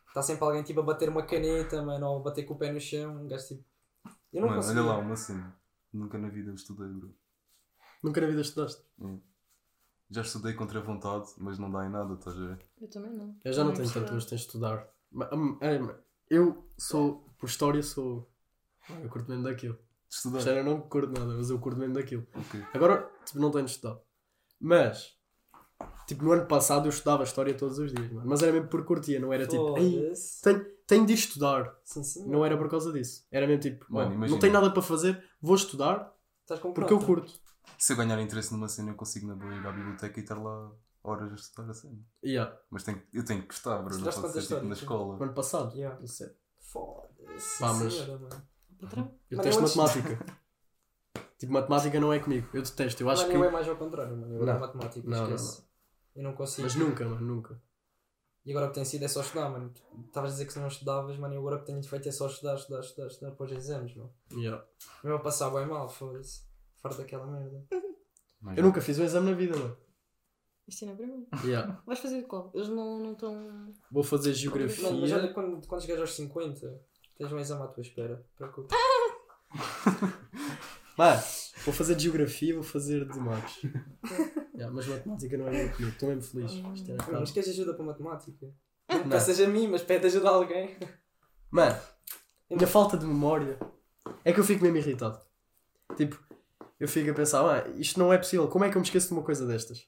Está 0.07 0.23
sempre 0.23 0.43
alguém 0.43 0.63
tipo 0.63 0.79
a 0.79 0.83
bater 0.83 1.07
uma 1.09 1.21
caneta, 1.21 1.79
mano, 1.83 2.07
ou 2.07 2.19
a 2.21 2.23
bater 2.23 2.43
com 2.45 2.55
o 2.55 2.57
pé 2.57 2.71
no 2.71 2.79
chão, 2.81 3.21
um 3.23 3.27
gajo 3.27 3.47
tipo. 3.49 3.63
Eu 4.33 4.41
não 4.41 4.47
Mano, 4.49 4.61
consigo. 4.61 4.79
olha 4.79 4.89
lá, 4.89 4.97
uma 4.97 5.15
cena. 5.15 5.55
Nunca 5.93 6.17
na 6.17 6.29
vida 6.29 6.49
eu 6.49 6.55
estudei, 6.55 6.87
bro. 6.87 7.13
Nunca 8.01 8.21
na 8.21 8.27
vida 8.27 8.41
estudaste. 8.41 8.81
Já 10.09 10.21
estudei 10.21 10.53
contra 10.53 10.79
a 10.79 10.81
vontade, 10.81 11.27
mas 11.37 11.59
não 11.59 11.69
dá 11.69 11.85
em 11.85 11.89
nada, 11.89 12.13
estás 12.15 12.35
a 12.37 12.39
ver? 12.39 12.65
Eu 12.81 12.89
também 12.89 13.11
não. 13.11 13.35
Eu 13.43 13.53
já 13.53 13.63
não 13.63 13.71
Na 13.71 13.75
tenho 13.77 13.87
tanto 13.87 13.97
universidade. 13.99 14.11
gosto 14.13 14.31
em 14.33 14.35
estudar. 14.37 14.89
Hum, 15.33 15.57
é, 15.61 15.79
Eu 16.29 16.67
sou, 16.77 17.25
por 17.37 17.47
história, 17.47 17.83
sou. 17.83 18.31
Ah, 18.89 18.99
Eu 19.03 19.09
curto 19.09 19.29
mesmo 19.29 19.43
daquilo. 19.43 19.77
Estudar. 20.09 20.39
Já 20.39 20.53
eu 20.53 20.63
não 20.63 20.81
curto 20.81 21.11
nada, 21.11 21.35
mas 21.35 21.49
eu 21.51 21.59
curto 21.59 21.77
mesmo 21.79 21.93
daquilo. 21.93 22.25
Ok. 22.33 22.63
Agora, 22.73 23.07
tipo, 23.25 23.39
não 23.39 23.51
tenho 23.51 23.65
estudado. 23.65 24.01
Mas, 24.59 25.15
tipo, 26.07 26.23
no 26.23 26.31
ano 26.31 26.47
passado 26.47 26.87
eu 26.87 26.89
estudava 26.89 27.23
história 27.23 27.53
todos 27.55 27.77
os 27.77 27.93
dias, 27.93 28.11
mano. 28.11 28.27
Mas 28.27 28.41
era 28.41 28.51
mesmo 28.51 28.67
por 28.67 28.83
curtia, 28.85 29.19
não 29.19 29.31
era 29.31 29.45
tipo, 29.45 29.75
tenho, 29.75 30.65
tenho 30.87 31.05
de 31.05 31.13
estudar. 31.13 31.77
Sim, 31.83 32.03
sim. 32.03 32.27
Não 32.27 32.43
era 32.43 32.57
por 32.57 32.67
causa 32.69 32.91
disso. 32.91 33.27
Era 33.31 33.45
mesmo 33.45 33.61
tipo, 33.61 33.85
Mano, 33.89 34.15
"Oh, 34.25 34.27
não 34.27 34.39
tenho 34.39 34.53
nada 34.53 34.71
para 34.71 34.81
fazer, 34.81 35.23
vou 35.39 35.55
estudar 35.55 36.11
Estás 36.41 36.59
com 36.59 36.73
porque 36.73 36.91
eu 36.91 36.99
curto. 36.99 37.39
Se 37.77 37.93
eu 37.93 37.97
ganhar 37.97 38.19
interesse 38.21 38.51
numa 38.51 38.67
cena, 38.67 38.91
eu 38.91 38.95
consigo 38.95 39.27
na 39.27 39.35
boa 39.35 39.53
ir 39.53 39.65
à 39.65 39.71
biblioteca 39.71 40.19
e 40.19 40.23
estar 40.23 40.37
lá 40.37 40.71
horas 41.03 41.31
a 41.31 41.35
estudar 41.35 41.69
a 41.69 41.73
cena. 41.73 41.97
Yeah, 42.23 42.57
Mas 42.69 42.83
tenho, 42.83 43.01
eu 43.13 43.23
tenho 43.23 43.41
que 43.41 43.47
gostar, 43.47 43.81
bro. 43.81 43.97
Não 43.97 44.11
pode 44.11 44.33
ser 44.33 44.41
tipo 44.55 44.65
na 44.67 44.73
escola. 44.73 45.15
no 45.17 45.23
ano 45.23 45.33
passado. 45.33 45.75
Yeah. 45.75 45.97
não. 45.99 46.07
Foda-se. 46.59 47.59
Pá, 47.59 47.73
mas- 47.73 47.93
senhora, 47.93 48.17
mano. 48.19 48.47
Patrão? 48.81 49.15
Eu 49.29 49.37
detesto 49.37 49.61
antes- 49.61 49.75
matemática. 49.75 50.25
tipo, 51.37 51.53
matemática 51.53 51.99
não 51.99 52.13
é 52.13 52.19
comigo. 52.19 52.47
Eu 52.53 52.61
detesto. 52.61 53.01
Eu 53.03 53.09
acho 53.09 53.21
Mano, 53.23 53.31
que. 53.33 53.37
eu 53.37 53.43
é 53.45 53.51
mais 53.51 53.67
ao 53.67 53.75
contrário, 53.75 54.15
mano. 54.17 54.35
Eu 54.35 54.45
Não. 54.45 54.53
é 54.53 54.59
matemática, 54.59 55.09
Não, 55.09 55.17
não, 55.17 55.35
esquece. 55.35 55.63
Eu 56.15 56.23
não 56.23 56.33
consigo. 56.33 56.63
Mas 56.63 56.75
nunca, 56.75 57.05
mano, 57.07 57.21
nunca. 57.25 57.61
E 58.45 58.51
agora 58.51 58.67
o 58.67 58.69
que 58.69 58.75
tem 58.75 58.85
sido 58.85 59.03
é 59.03 59.07
só 59.07 59.21
estudar, 59.21 59.49
mano. 59.49 59.69
Tu 59.69 59.81
Estavas 60.07 60.31
a 60.31 60.33
dizer 60.33 60.45
que 60.45 60.53
se 60.53 60.59
não 60.59 60.67
estudavas, 60.67 61.17
mano, 61.17 61.33
e 61.33 61.37
agora 61.37 61.57
o 61.57 61.59
que 61.59 61.65
tenho 61.65 61.83
feito 61.83 62.07
é 62.09 62.11
só 62.11 62.27
estudar, 62.27 62.55
estudar, 62.55 62.79
estudar, 62.81 63.07
estudar 63.07 63.31
para 63.31 63.45
os 63.45 63.51
exames, 63.51 63.95
mano. 63.95 64.13
Yeah. 64.31 64.65
Mesmo 65.03 65.17
a 65.17 65.21
passar 65.21 65.49
bem 65.51 65.65
mal, 65.67 65.89
foda-se. 65.89 66.48
Farto 66.81 66.97
daquela 66.97 67.25
merda. 67.27 67.65
Mas 68.41 68.57
Eu 68.57 68.63
nunca 68.63 68.79
fiz 68.81 68.97
um 68.97 69.03
exame 69.03 69.31
na 69.31 69.35
vida, 69.37 69.57
mano. 69.57 69.77
Isto 70.67 70.85
é 70.85 70.87
na 70.87 70.95
primeira. 70.95 71.23
Yeah. 71.43 71.81
Vais 71.85 71.99
fazer 71.99 72.21
qual? 72.23 72.51
Eles 72.53 72.69
não 72.69 72.99
não 72.99 73.11
estão. 73.13 73.73
Vou 73.91 74.03
fazer 74.03 74.29
Mano, 74.29 74.31
mas 74.31 74.39
geografia. 75.09 75.17
olha, 75.17 75.33
quando, 75.33 75.67
quando 75.67 75.81
chegares 75.81 76.01
aos 76.01 76.13
50, 76.15 76.81
tens 77.17 77.31
um 77.33 77.39
exame 77.39 77.63
à 77.63 77.67
tua 77.67 77.81
espera. 77.81 78.23
Preocupa. 78.35 78.75
Mano, 80.97 81.21
vou 81.65 81.73
fazer 81.73 81.95
de 81.95 82.03
geografia, 82.03 82.53
vou 82.53 82.63
fazer 82.63 83.05
de 83.09 83.19
matos. 83.19 83.61
yeah, 84.53 84.73
mas 84.73 84.87
matemática 84.87 85.37
não 85.37 85.47
é 85.47 85.51
bem 85.51 85.71
comigo. 85.71 85.91
Estou 85.93 86.09
mesmo 86.09 86.21
feliz. 86.23 86.51
Isto 86.51 86.91
é 86.91 86.95
claro. 86.97 87.19
mas 87.19 87.31
queres 87.31 87.49
ajuda 87.49 87.73
para 87.73 87.85
matemática? 87.85 88.53
Não 88.89 88.99
Não. 88.99 89.09
peças 89.09 89.39
a 89.39 89.47
mim, 89.47 89.67
mas 89.67 89.81
pede 89.81 90.05
ajuda 90.07 90.29
a 90.29 90.33
alguém. 90.33 90.77
Mano, 91.51 91.79
a 92.51 92.55
minha 92.55 92.67
falta 92.67 92.95
de 92.97 93.05
memória 93.05 93.57
é 94.23 94.31
que 94.31 94.39
eu 94.39 94.43
fico 94.43 94.61
mesmo 94.63 94.77
irritado. 94.77 95.19
Tipo, 95.97 96.23
eu 96.79 96.87
fico 96.87 97.11
a 97.11 97.13
pensar, 97.13 97.41
ah, 97.43 97.67
isto 97.77 97.99
não 97.99 98.11
é 98.13 98.17
possível. 98.17 98.47
Como 98.47 98.63
é 98.65 98.69
que 98.69 98.77
eu 98.77 98.79
me 98.81 98.85
esqueço 98.85 99.07
de 99.09 99.13
uma 99.13 99.23
coisa 99.23 99.45
destas? 99.45 99.87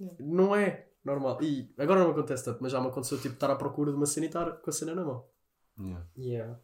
Yeah. 0.00 0.16
Não 0.20 0.54
é 0.54 0.86
normal. 1.04 1.38
E 1.42 1.72
agora 1.78 2.00
não 2.00 2.06
me 2.08 2.12
acontece 2.12 2.44
tanto, 2.44 2.58
mas 2.62 2.72
já 2.72 2.80
me 2.80 2.88
aconteceu 2.88 3.18
tipo 3.20 3.34
estar 3.34 3.50
à 3.50 3.56
procura 3.56 3.90
de 3.90 3.96
uma 3.96 4.06
cena 4.06 4.26
e 4.26 4.28
estar 4.28 4.50
com 4.52 4.70
a 4.70 4.72
cena 4.72 4.94
na 4.94 5.04
mão. 5.04 5.24
Yeah. 5.78 6.06
Yeah. 6.16 6.58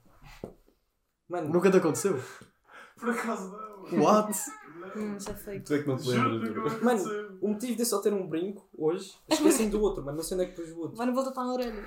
Mano, 1.29 1.49
Nunca 1.49 1.71
te 1.71 1.77
aconteceu? 1.79 2.21
Por 2.99 3.11
acaso 3.11 3.51
não. 3.51 4.03
What? 4.03 4.33
Hum, 4.97 5.17
é 5.17 5.35
feito. 5.35 5.67
Tu 5.67 5.75
é 5.75 5.83
que 5.83 5.89
não 5.89 5.97
te 5.97 6.09
lembras, 6.09 6.83
Mano, 6.83 7.39
o 7.41 7.49
motivo 7.49 7.77
de 7.77 7.85
só 7.85 8.01
ter 8.01 8.13
um 8.13 8.29
brinco 8.29 8.69
hoje, 8.77 9.15
esquecem 9.29 9.71
do 9.71 9.81
outro, 9.81 10.05
mano. 10.05 10.19
Não 10.19 10.25
sei 10.25 10.37
onde 10.37 10.47
é 10.47 10.51
que 10.51 10.61
pus 10.61 10.71
o 10.71 10.79
outro. 10.81 10.99
Na 11.05 11.11
volta 11.13 11.31
está 11.31 11.43
na 11.43 11.53
orelha. 11.53 11.85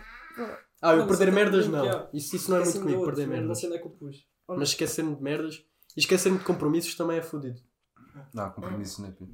Ah, 0.82 0.92
eu 0.92 0.98
Mano, 0.98 1.08
perder 1.08 1.32
merdas 1.32 1.68
um 1.68 1.72
não. 1.72 2.10
Isso, 2.14 2.36
isso 2.36 2.50
não 2.52 2.58
é 2.58 2.64
muito 2.64 2.80
comigo, 2.80 3.00
outro, 3.00 3.16
perder 3.16 3.28
mano, 3.28 3.36
Não 3.42 3.48
merdas. 3.48 3.60
sei 3.60 3.70
onde 3.70 3.78
é 3.78 3.82
que 3.82 3.88
eu 3.88 3.92
pus. 3.92 4.28
Mas 4.48 4.70
esquecer-me 4.70 5.16
de 5.16 5.22
merdas 5.22 5.66
e 5.98 6.00
esquecer-me 6.00 6.38
de 6.38 6.44
compromissos 6.46 6.96
também 6.96 7.18
é 7.18 7.22
fodido. 7.22 7.60
Não, 8.34 8.50
compromisso, 8.52 9.02
né, 9.02 9.12
Pio? 9.18 9.28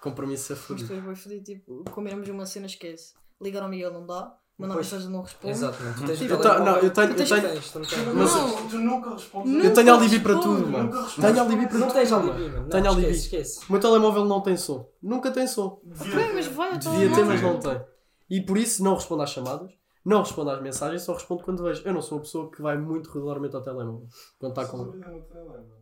Compromisso 0.00 0.52
é 0.52 0.56
Mas 0.56 0.64
fodido. 0.64 0.88
depois 0.88 1.04
vais 1.06 1.20
foder, 1.20 1.42
tipo, 1.42 1.84
combinamos 1.90 2.28
uma 2.28 2.44
cena, 2.46 2.66
esquece. 2.66 3.14
Ligar 3.40 3.62
ao 3.62 3.68
Miguel 3.68 3.92
não 3.92 4.04
dá, 4.06 4.34
mandar 4.58 4.74
Pois. 4.74 4.86
mensagem 4.86 5.08
não 5.10 5.22
responde. 5.22 5.52
Exato, 5.52 5.80
mano. 5.82 5.94
Tu 5.94 6.04
tens 6.06 6.20
o 6.20 6.24
Eu 6.24 6.28
não, 6.64 6.76
eu 6.78 6.90
tenho- 6.92 7.10
eu 7.10 7.14
tenho- 7.14 7.14
tens, 7.16 7.70
tu 7.72 7.78
não 7.78 7.86
tens. 7.86 8.04
Tu 8.04 8.14
Mas- 8.14 8.34
nunca- 8.34 8.62
Tu 8.68 8.78
nunca 8.78 9.10
respondes. 9.10 9.64
Eu 9.64 9.74
tenho 9.74 9.94
alibi 9.94 10.20
para 10.20 10.38
tudo, 10.40 10.66
mano. 10.68 10.90
Tenho 11.20 11.40
alibi 11.40 11.66
para 11.68 11.78
Não 11.78 11.86
tudo. 11.86 11.96
tens 11.96 12.12
alibi, 12.12 12.42
mano. 12.48 12.60
Não, 12.62 12.68
Tenho 12.68 12.86
alibi. 12.90 13.10
Esquece, 13.10 13.24
esquece. 13.52 13.68
O 13.68 13.72
meu 13.72 13.80
telemóvel 13.80 14.24
não 14.24 14.40
tem 14.40 14.56
som. 14.56 14.88
Nunca 15.00 15.30
tem 15.30 15.46
som. 15.46 15.80
Devia 15.84 16.16
Bem, 16.16 16.26
ter. 16.28 16.34
mas 16.34 16.46
vai 16.48 16.72
ao 16.72 16.78
Devia 16.78 17.08
ter, 17.08 17.14
telemóvel. 17.14 17.26
mas 17.26 17.42
não 17.42 17.60
tem. 17.60 17.84
E 18.30 18.40
por 18.40 18.58
isso 18.58 18.82
não 18.82 18.94
respondo 18.94 19.22
às 19.22 19.30
chamadas. 19.30 19.70
Não 20.04 20.20
respondo 20.22 20.50
às 20.50 20.60
mensagens, 20.60 21.02
só 21.02 21.12
respondo 21.14 21.44
quando 21.44 21.62
vejo. 21.62 21.82
Eu 21.84 21.92
não 21.94 22.02
sou 22.02 22.18
uma 22.18 22.24
pessoa 22.24 22.50
que 22.50 22.60
vai 22.60 22.76
muito 22.76 23.10
regularmente 23.10 23.54
ao 23.54 23.62
telemóvel. 23.62 24.08
Quando 24.38 24.50
está 24.52 24.66
com. 24.66 25.00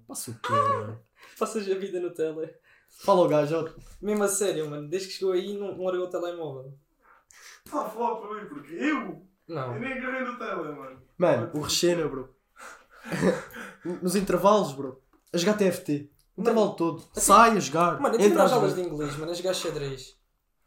Passa 0.06 0.30
o 0.30 0.34
quê, 0.34 0.52
mano? 0.52 1.00
Passas 1.38 1.70
a 1.70 1.74
vida 1.74 2.00
no 2.00 2.10
tele. 2.12 2.54
Fala 2.88 3.22
o 3.22 3.28
gajo, 3.28 3.56
ó. 3.56 3.80
Mesmo 4.02 4.24
a 4.24 4.28
sério, 4.28 4.68
mano. 4.68 4.88
Desde 4.88 5.08
que 5.08 5.14
chegou 5.14 5.32
aí, 5.32 5.56
não, 5.56 5.74
não 5.76 5.84
largou 5.84 6.06
o 6.06 6.10
telemóvel. 6.10 6.74
Está 7.64 7.82
a 7.82 7.88
falar 7.88 8.16
para 8.16 8.34
mim 8.42 8.48
porque 8.48 8.74
eu, 8.74 9.22
Não. 9.48 9.74
eu 9.74 9.80
nem 9.80 9.92
agarrei 9.92 10.24
no 10.24 10.38
tele, 10.38 10.72
mano. 10.72 11.02
Mano, 11.16 11.50
o 11.54 11.60
Rechena, 11.60 12.08
bro. 12.08 12.34
Nos 14.02 14.16
intervalos, 14.16 14.72
bro. 14.72 15.00
A 15.32 15.38
jogar 15.38 15.56
TFT. 15.56 16.10
O 16.36 16.40
intervalo 16.42 16.74
todo. 16.74 17.04
Sai 17.14 17.56
a 17.56 17.60
jogar. 17.60 18.00
Mano, 18.00 18.14
eu 18.14 18.18
tive 18.18 18.30
entra 18.30 18.42
a 18.42 18.44
nas 18.44 18.52
aulas 18.52 18.74
de 18.74 18.82
inglês, 18.82 19.16
mano, 19.16 19.30
a 19.30 19.34
jogar 19.34 19.54
xadrez. 19.54 20.19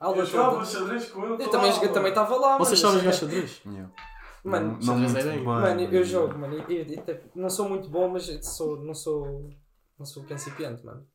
Eu 0.03 0.09
Aula 0.09 0.25
jogava 0.25 0.51
toda. 0.55 0.65
xadrez 0.65 1.09
com 1.09 1.23
ele. 1.23 1.33
Eu 1.33 1.37
toda 1.37 1.51
também 1.51 1.71
joguei- 1.71 1.87
aula. 1.87 1.93
também 1.93 2.09
estava 2.11 2.35
lá, 2.35 2.57
Vocês 2.57 2.81
mano. 2.81 2.93
sabem 2.93 3.11
jogar 3.11 3.17
xadrez? 3.19 3.61
Yeah. 3.65 3.93
Mano, 4.43 4.77
não, 4.83 4.97
não 4.99 5.07
xadrez 5.07 5.13
muito 5.13 5.17
é 5.17 5.23
bem. 5.23 5.35
bem. 5.37 5.45
Mano, 5.45 5.81
eu, 5.81 5.91
eu 5.91 5.99
mas- 5.99 6.07
jogo, 6.09 6.37
mano. 6.37 6.53
Eu, 6.55 6.69
eu- 6.69 7.03
eu- 7.07 7.21
não 7.35 7.49
sou 7.49 7.69
muito 7.69 7.89
bom, 7.89 8.09
mas 8.09 8.27
eu 8.29 8.43
sou, 8.43 8.77
não 8.83 8.93
sou. 8.93 9.49
Não 9.97 10.05
sou 10.05 10.23
principiante, 10.23 10.85
mano. 10.85 11.07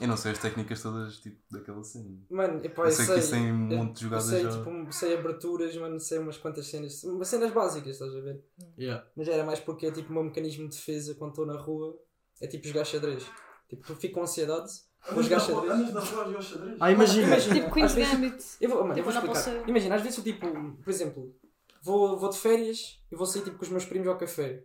Eu 0.00 0.08
não 0.08 0.16
sei 0.16 0.32
as 0.32 0.38
técnicas 0.38 0.82
todas 0.82 1.18
tipo, 1.20 1.38
daquela 1.50 1.82
cena. 1.84 2.10
Mano, 2.30 2.60
epá, 2.64 2.82
Eu 2.82 2.86
eu 2.86 2.92
sei 2.92 3.04
sei. 3.06 3.14
que 3.14 3.20
isso 3.20 3.30
tem 3.30 3.52
um 3.52 3.70
eu- 3.70 3.78
monte 3.78 3.96
de 3.98 4.04
eu 4.04 4.08
jogadas 4.10 4.26
sei, 4.26 4.42
já. 4.42 4.50
tipo, 4.50 4.92
sei 4.92 5.16
aberturas, 5.16 5.76
mano, 5.76 6.00
sei 6.00 6.18
umas 6.18 6.36
quantas 6.38 6.66
cenas. 6.66 7.02
Umas 7.04 7.28
cenas 7.28 7.52
básicas, 7.52 7.92
estás 7.92 8.14
a 8.14 8.20
ver? 8.20 8.42
Yeah. 8.78 9.06
Mas 9.16 9.28
era 9.28 9.44
mais 9.44 9.60
porque 9.60 9.86
é 9.86 9.90
tipo 9.92 10.10
o 10.10 10.12
meu 10.12 10.24
mecanismo 10.24 10.68
de 10.68 10.76
defesa 10.76 11.14
quando 11.14 11.30
estou 11.30 11.46
na 11.46 11.56
rua. 11.58 11.94
É 12.40 12.46
tipo 12.46 12.66
jogar 12.66 12.84
xadrez. 12.84 13.24
Tipo, 13.68 13.92
eu 13.92 13.96
fico 13.96 14.14
com 14.14 14.22
ansiedade. 14.22 14.70
Vou 15.10 15.18
Andas 15.18 15.28
na 15.30 15.38
xadrez. 15.40 15.72
Andas 15.72 15.92
na 15.94 16.00
rua 16.00 16.22
a 16.22 16.26
jogar 16.26 16.42
xadrez? 16.42 16.76
Ah, 16.80 16.90
imagina. 16.90 17.36
Tipo 17.40 17.66
às 17.66 17.72
Queen's 17.72 17.92
vezes- 17.94 18.12
Gambit. 18.12 18.44
Eu 18.60 18.68
vou, 18.70 18.78
mano, 18.80 18.92
eu 18.92 19.04
Tipo, 19.04 19.10
vou 19.10 19.32
explicar. 19.34 19.68
Imagina, 19.68 19.94
às 19.96 20.02
vezes 20.02 20.18
eu 20.18 20.24
tipo, 20.24 20.46
por 20.82 20.90
exemplo, 20.90 21.34
vou, 21.82 22.16
vou 22.16 22.30
de 22.30 22.38
férias 22.38 23.00
e 23.10 23.16
vou 23.16 23.26
sair 23.26 23.42
tipo 23.42 23.56
com 23.58 23.64
os 23.64 23.68
meus 23.70 23.84
primos 23.84 24.06
ao 24.08 24.16
café 24.16 24.62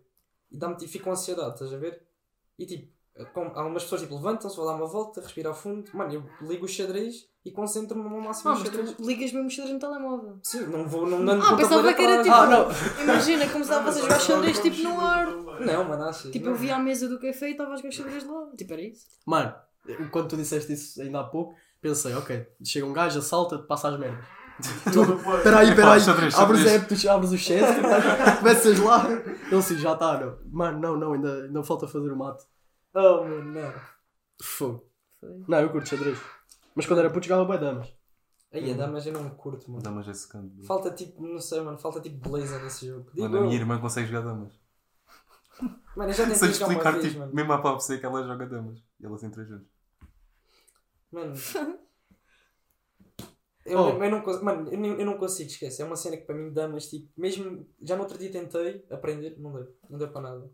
e 0.52 0.58
dá-me 0.58 0.76
tipo, 0.76 0.92
fico 0.92 1.06
com 1.06 1.12
ansiedade, 1.12 1.54
estás 1.54 1.74
a 1.74 1.78
ver? 1.78 2.02
E 2.60 2.66
tipo, 2.66 2.88
com, 3.34 3.42
há 3.56 3.66
umas 3.66 3.84
pessoas 3.84 4.02
tipo 4.02 4.16
levantam-se, 4.16 4.56
vou 4.56 4.66
dar 4.66 4.76
uma 4.76 4.86
volta, 4.86 5.22
respirar 5.22 5.54
fundo, 5.56 5.90
mano, 5.94 6.14
eu 6.14 6.48
ligo 6.48 6.66
o 6.66 6.68
xadrez 6.70 7.28
e 7.44 7.50
concentro-me 7.52 8.04
no 8.08 8.22
máximo 8.22 8.52
Ah, 8.52 8.54
no 8.54 8.60
mas 8.60 8.68
xadrez. 8.70 8.94
tu 8.94 9.04
ligas 9.04 9.32
mesmo 9.32 9.48
o 9.48 9.50
xadrez 9.50 9.74
no 9.74 9.80
telemóvel. 9.80 10.40
Sim, 10.44 10.68
não 10.68 10.88
vou, 10.88 11.08
não, 11.08 11.18
não 11.20 11.42
Ah, 11.42 11.56
pensava 11.58 11.94
que 11.94 12.02
era 12.02 12.22
tipo. 12.22 12.36
Ah, 12.36 12.46
não. 12.46 12.68
Imagina, 13.04 13.50
começava 13.50 13.90
a 13.90 13.92
jogar 13.92 14.20
xadrez 14.20 14.60
tipo 14.60 14.78
no 14.84 15.00
ar. 15.02 15.28
Não, 15.62 15.84
mano, 15.86 16.04
achas? 16.04 16.32
Tipo, 16.32 16.46
não. 16.46 16.52
eu 16.52 16.58
via 16.58 16.76
a 16.76 16.80
mesa 16.80 17.08
do 17.10 17.20
café 17.20 17.48
e 17.50 17.52
estava 17.54 17.74
a 17.74 17.76
jogar 17.78 17.92
xadrez 17.92 18.24
lá. 18.24 18.52
Tipo, 18.56 18.74
era 18.74 18.82
isso. 18.84 19.08
Mano, 19.26 19.56
quando 20.12 20.30
tu 20.30 20.38
disseste 20.38 20.74
isso 20.74 21.02
ainda 21.02 21.20
há 21.22 21.24
pouco, 21.24 21.56
pensei, 21.82 22.14
ok, 22.16 22.48
chega 22.64 22.86
um 22.86 22.94
gajo, 22.94 23.20
assalta, 23.20 23.60
passa 23.60 23.90
as 23.90 24.00
merdas. 24.00 24.26
Espera 24.58 25.60
aí, 25.60 25.70
espera 25.70 25.92
aí, 25.92 26.02
Xadrez, 26.02 26.34
abres, 26.36 27.06
abres 27.06 27.32
o 27.32 27.38
chat, 27.38 27.62
começas 28.40 28.80
lá, 28.80 29.06
ele 29.52 29.62
sim, 29.62 29.78
já 29.78 29.94
está, 29.94 30.20
não. 30.20 30.38
Mano, 30.52 30.80
não, 30.80 30.98
não, 30.98 31.14
ainda, 31.14 31.44
ainda 31.44 31.64
falta 31.64 31.88
fazer 31.88 32.12
o 32.12 32.18
mate. 32.18 32.44
Oh, 32.96 33.24
mano, 33.24 33.44
não. 33.54 33.74
Fogo. 34.42 34.90
Não, 35.48 35.60
eu 35.60 35.70
curto 35.70 35.88
xadrez. 35.90 36.18
Mas 36.74 36.86
quando 36.88 37.00
era 37.00 37.10
puto 37.12 37.28
jogava 37.28 37.48
bem 37.52 37.60
damas. 37.60 37.94
Aí, 38.52 38.72
a 38.72 38.76
damas 38.76 39.06
eu 39.06 39.14
não 39.14 39.30
curto, 39.30 39.70
mano. 39.70 39.84
Damas 39.84 40.08
esse 40.08 40.28
canto. 40.28 40.48
bro. 40.48 40.66
Falta 40.66 40.90
tipo, 40.92 41.22
não 41.22 41.40
sei, 41.40 41.62
mano, 41.62 41.78
falta 41.78 42.00
tipo 42.00 42.30
beleza 42.30 42.58
nesse 42.60 42.88
jogo. 42.88 43.12
Digo 43.14 43.28
Mano, 43.30 43.38
a 43.40 43.42
minha 43.42 43.56
irmã 43.56 43.80
consegue 43.80 44.08
jogar 44.08 44.22
damas. 44.22 44.54
Mano, 45.96 46.10
eu 46.10 46.14
já 46.14 46.26
Sei 46.34 46.34
tentei 46.34 46.48
uma 46.48 46.52
explicar, 46.52 46.92
vez, 46.94 47.06
tipo, 47.06 47.20
mano. 47.20 47.34
mesmo 47.34 47.54
à 47.54 47.62
pau 47.62 47.80
sei 47.80 48.00
que 48.00 48.06
ela 48.06 48.24
joga 48.24 48.46
damas. 48.48 48.80
E 49.00 49.06
ela 49.06 49.18
tem 49.20 49.30
3 49.30 49.52
anos. 49.52 49.68
Mano. 51.12 51.34
Eu, 53.66 53.80
Oh. 53.80 54.02
eu 54.04 54.10
não 54.10 54.22
consigo, 54.22 54.46
mano, 54.46 54.70
eu, 54.74 55.00
eu 55.00 55.06
não 55.06 55.18
consigo 55.18 55.50
esquecer. 55.50 55.82
É 55.82 55.86
uma 55.86 55.98
cena 55.98 56.16
que 56.16 56.24
para 56.24 56.36
mim 56.36 56.54
dá, 56.54 56.68
mas 56.70 56.90
tipo, 56.90 57.10
mesmo 57.18 57.68
já 57.82 57.98
no 57.98 58.04
outro 58.04 58.18
dia 58.18 58.32
tentei 58.32 58.86
aprender, 58.90 59.38
não 59.38 59.52
deu, 59.52 59.76
não 59.90 59.98
deu 60.00 60.10
para 60.10 60.22
nada. 60.22 60.50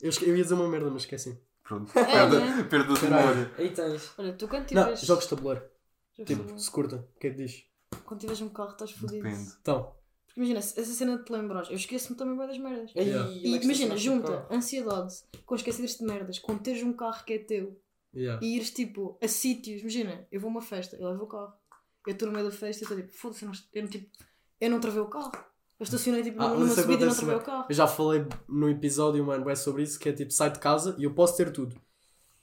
Eu, 0.00 0.08
esque- 0.10 0.28
eu 0.28 0.36
ia 0.36 0.42
dizer 0.42 0.54
uma 0.54 0.68
merda, 0.68 0.90
mas 0.90 1.02
esqueci. 1.02 1.40
Pronto. 1.62 1.96
É, 1.96 2.04
Perda, 2.04 2.64
perda 2.68 2.94
de 2.94 3.00
Caralho. 3.00 3.28
memória. 3.36 3.54
Aí 3.58 3.70
tens. 3.72 4.12
Olha, 4.18 4.32
tu 4.32 4.48
quando 4.48 4.60
Não, 4.62 4.66
tiveres. 4.82 5.00
jogos 5.00 5.24
de 5.24 5.30
tabuleiro. 5.30 5.60
jogos 6.16 6.26
Tipo, 6.36 6.58
se 6.58 6.70
curta. 6.70 6.96
O 7.14 7.18
que 7.20 7.26
é 7.28 7.30
que 7.30 7.36
diz? 7.36 7.64
Quando 8.04 8.20
tiveres 8.20 8.40
um 8.42 8.48
carro, 8.48 8.72
estás 8.72 8.90
fodido. 8.90 9.22
Depende. 9.22 9.52
Então, 9.60 9.94
Porque 10.26 10.40
imagina, 10.40 10.58
essa 10.58 10.84
cena 10.84 11.18
de 11.18 11.24
te 11.24 11.32
lembrares, 11.32 11.68
eu 11.70 11.76
esqueço-me 11.76 12.16
também 12.18 12.36
bem 12.36 12.46
das 12.48 12.58
merdas. 12.58 12.92
Yeah. 12.94 13.28
onde 13.28 13.38
é 13.46 13.48
E 13.48 13.56
imagina, 13.64 13.96
junta 13.96 14.46
ansiedade 14.50 15.14
com 15.44 15.54
esqueceres 15.54 15.96
de 15.98 16.04
merdas, 16.04 16.38
com 16.40 16.58
teres 16.58 16.82
um 16.82 16.92
carro 16.92 17.24
que 17.24 17.32
é 17.32 17.38
teu 17.38 17.80
yeah. 18.16 18.44
e 18.44 18.56
ires 18.56 18.70
tipo 18.70 19.18
a 19.22 19.28
sítios. 19.28 19.80
Imagina, 19.82 20.26
eu 20.32 20.40
vou 20.40 20.48
a 20.48 20.50
uma 20.52 20.62
festa, 20.62 20.96
eu 20.96 21.08
levo 21.08 21.24
o 21.24 21.26
carro. 21.26 21.52
Eu 22.06 22.12
estou 22.12 22.28
no 22.28 22.34
meio 22.34 22.46
da 22.48 22.52
festa 22.56 22.82
e 22.82 22.84
estou 22.84 22.96
tipo, 22.96 23.12
foda-se, 23.12 23.44
eu 23.44 23.48
não, 23.50 23.56
eu 23.74 23.82
não, 23.82 23.88
tipo, 23.90 24.10
eu 24.60 24.70
não 24.70 24.80
travei 24.80 25.00
o 25.00 25.06
carro. 25.06 25.32
Eu 25.78 25.84
estacionei 25.84 26.22
tipo 26.22 26.40
Ah, 26.42 26.48
numa 26.54 26.68
subida 26.74 27.04
e 27.04 27.06
não 27.08 27.14
travei 27.14 27.34
o 27.36 27.40
carro. 27.40 27.66
Eu 27.68 27.74
já 27.74 27.86
falei 27.86 28.24
no 28.48 28.68
episódio, 28.70 29.24
mano, 29.26 29.48
é 29.50 29.54
sobre 29.54 29.82
isso, 29.82 29.98
que 29.98 30.08
é 30.08 30.12
tipo, 30.12 30.32
sai 30.32 30.50
de 30.50 30.58
casa 30.58 30.94
e 30.98 31.04
eu 31.04 31.12
posso 31.12 31.36
ter 31.36 31.52
tudo. 31.52 31.76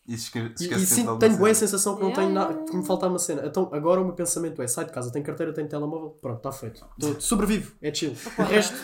E 0.05 0.13
esque- 0.15 0.37
E, 0.37 0.73
e 0.73 0.85
sim, 0.85 1.03
tenho 1.17 1.37
boa 1.37 1.53
cena. 1.53 1.55
sensação 1.55 1.95
que 1.95 2.01
não 2.01 2.09
Yeah, 2.09 2.23
tenho 2.27 2.35
nada, 2.35 2.69
que 2.69 2.75
me 2.75 2.85
falta 2.85 3.07
uma 3.07 3.17
cena. 3.17 3.45
Então 3.47 3.69
agora 3.73 4.01
o 4.01 4.03
meu 4.05 4.13
pensamento 4.13 4.61
é, 4.61 4.67
sai 4.67 4.83
de 4.85 4.91
casa, 4.91 5.09
tenho 5.11 5.25
carteira, 5.25 5.53
tenho 5.53 5.67
telemóvel, 5.69 6.09
pronto, 6.21 6.37
está 6.37 6.51
feito. 6.51 6.85
Tô- 6.99 7.21
sobrevivo, 7.21 7.73
é 7.81 7.91
chill. 7.93 8.11
O 8.37 8.41
resto, 8.43 8.75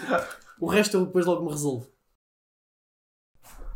o 0.61 0.65
resto 0.67 0.95
eu 0.97 1.05
depois 1.05 1.25
logo 1.25 1.43
me 1.43 1.51
resolvo. 1.51 1.87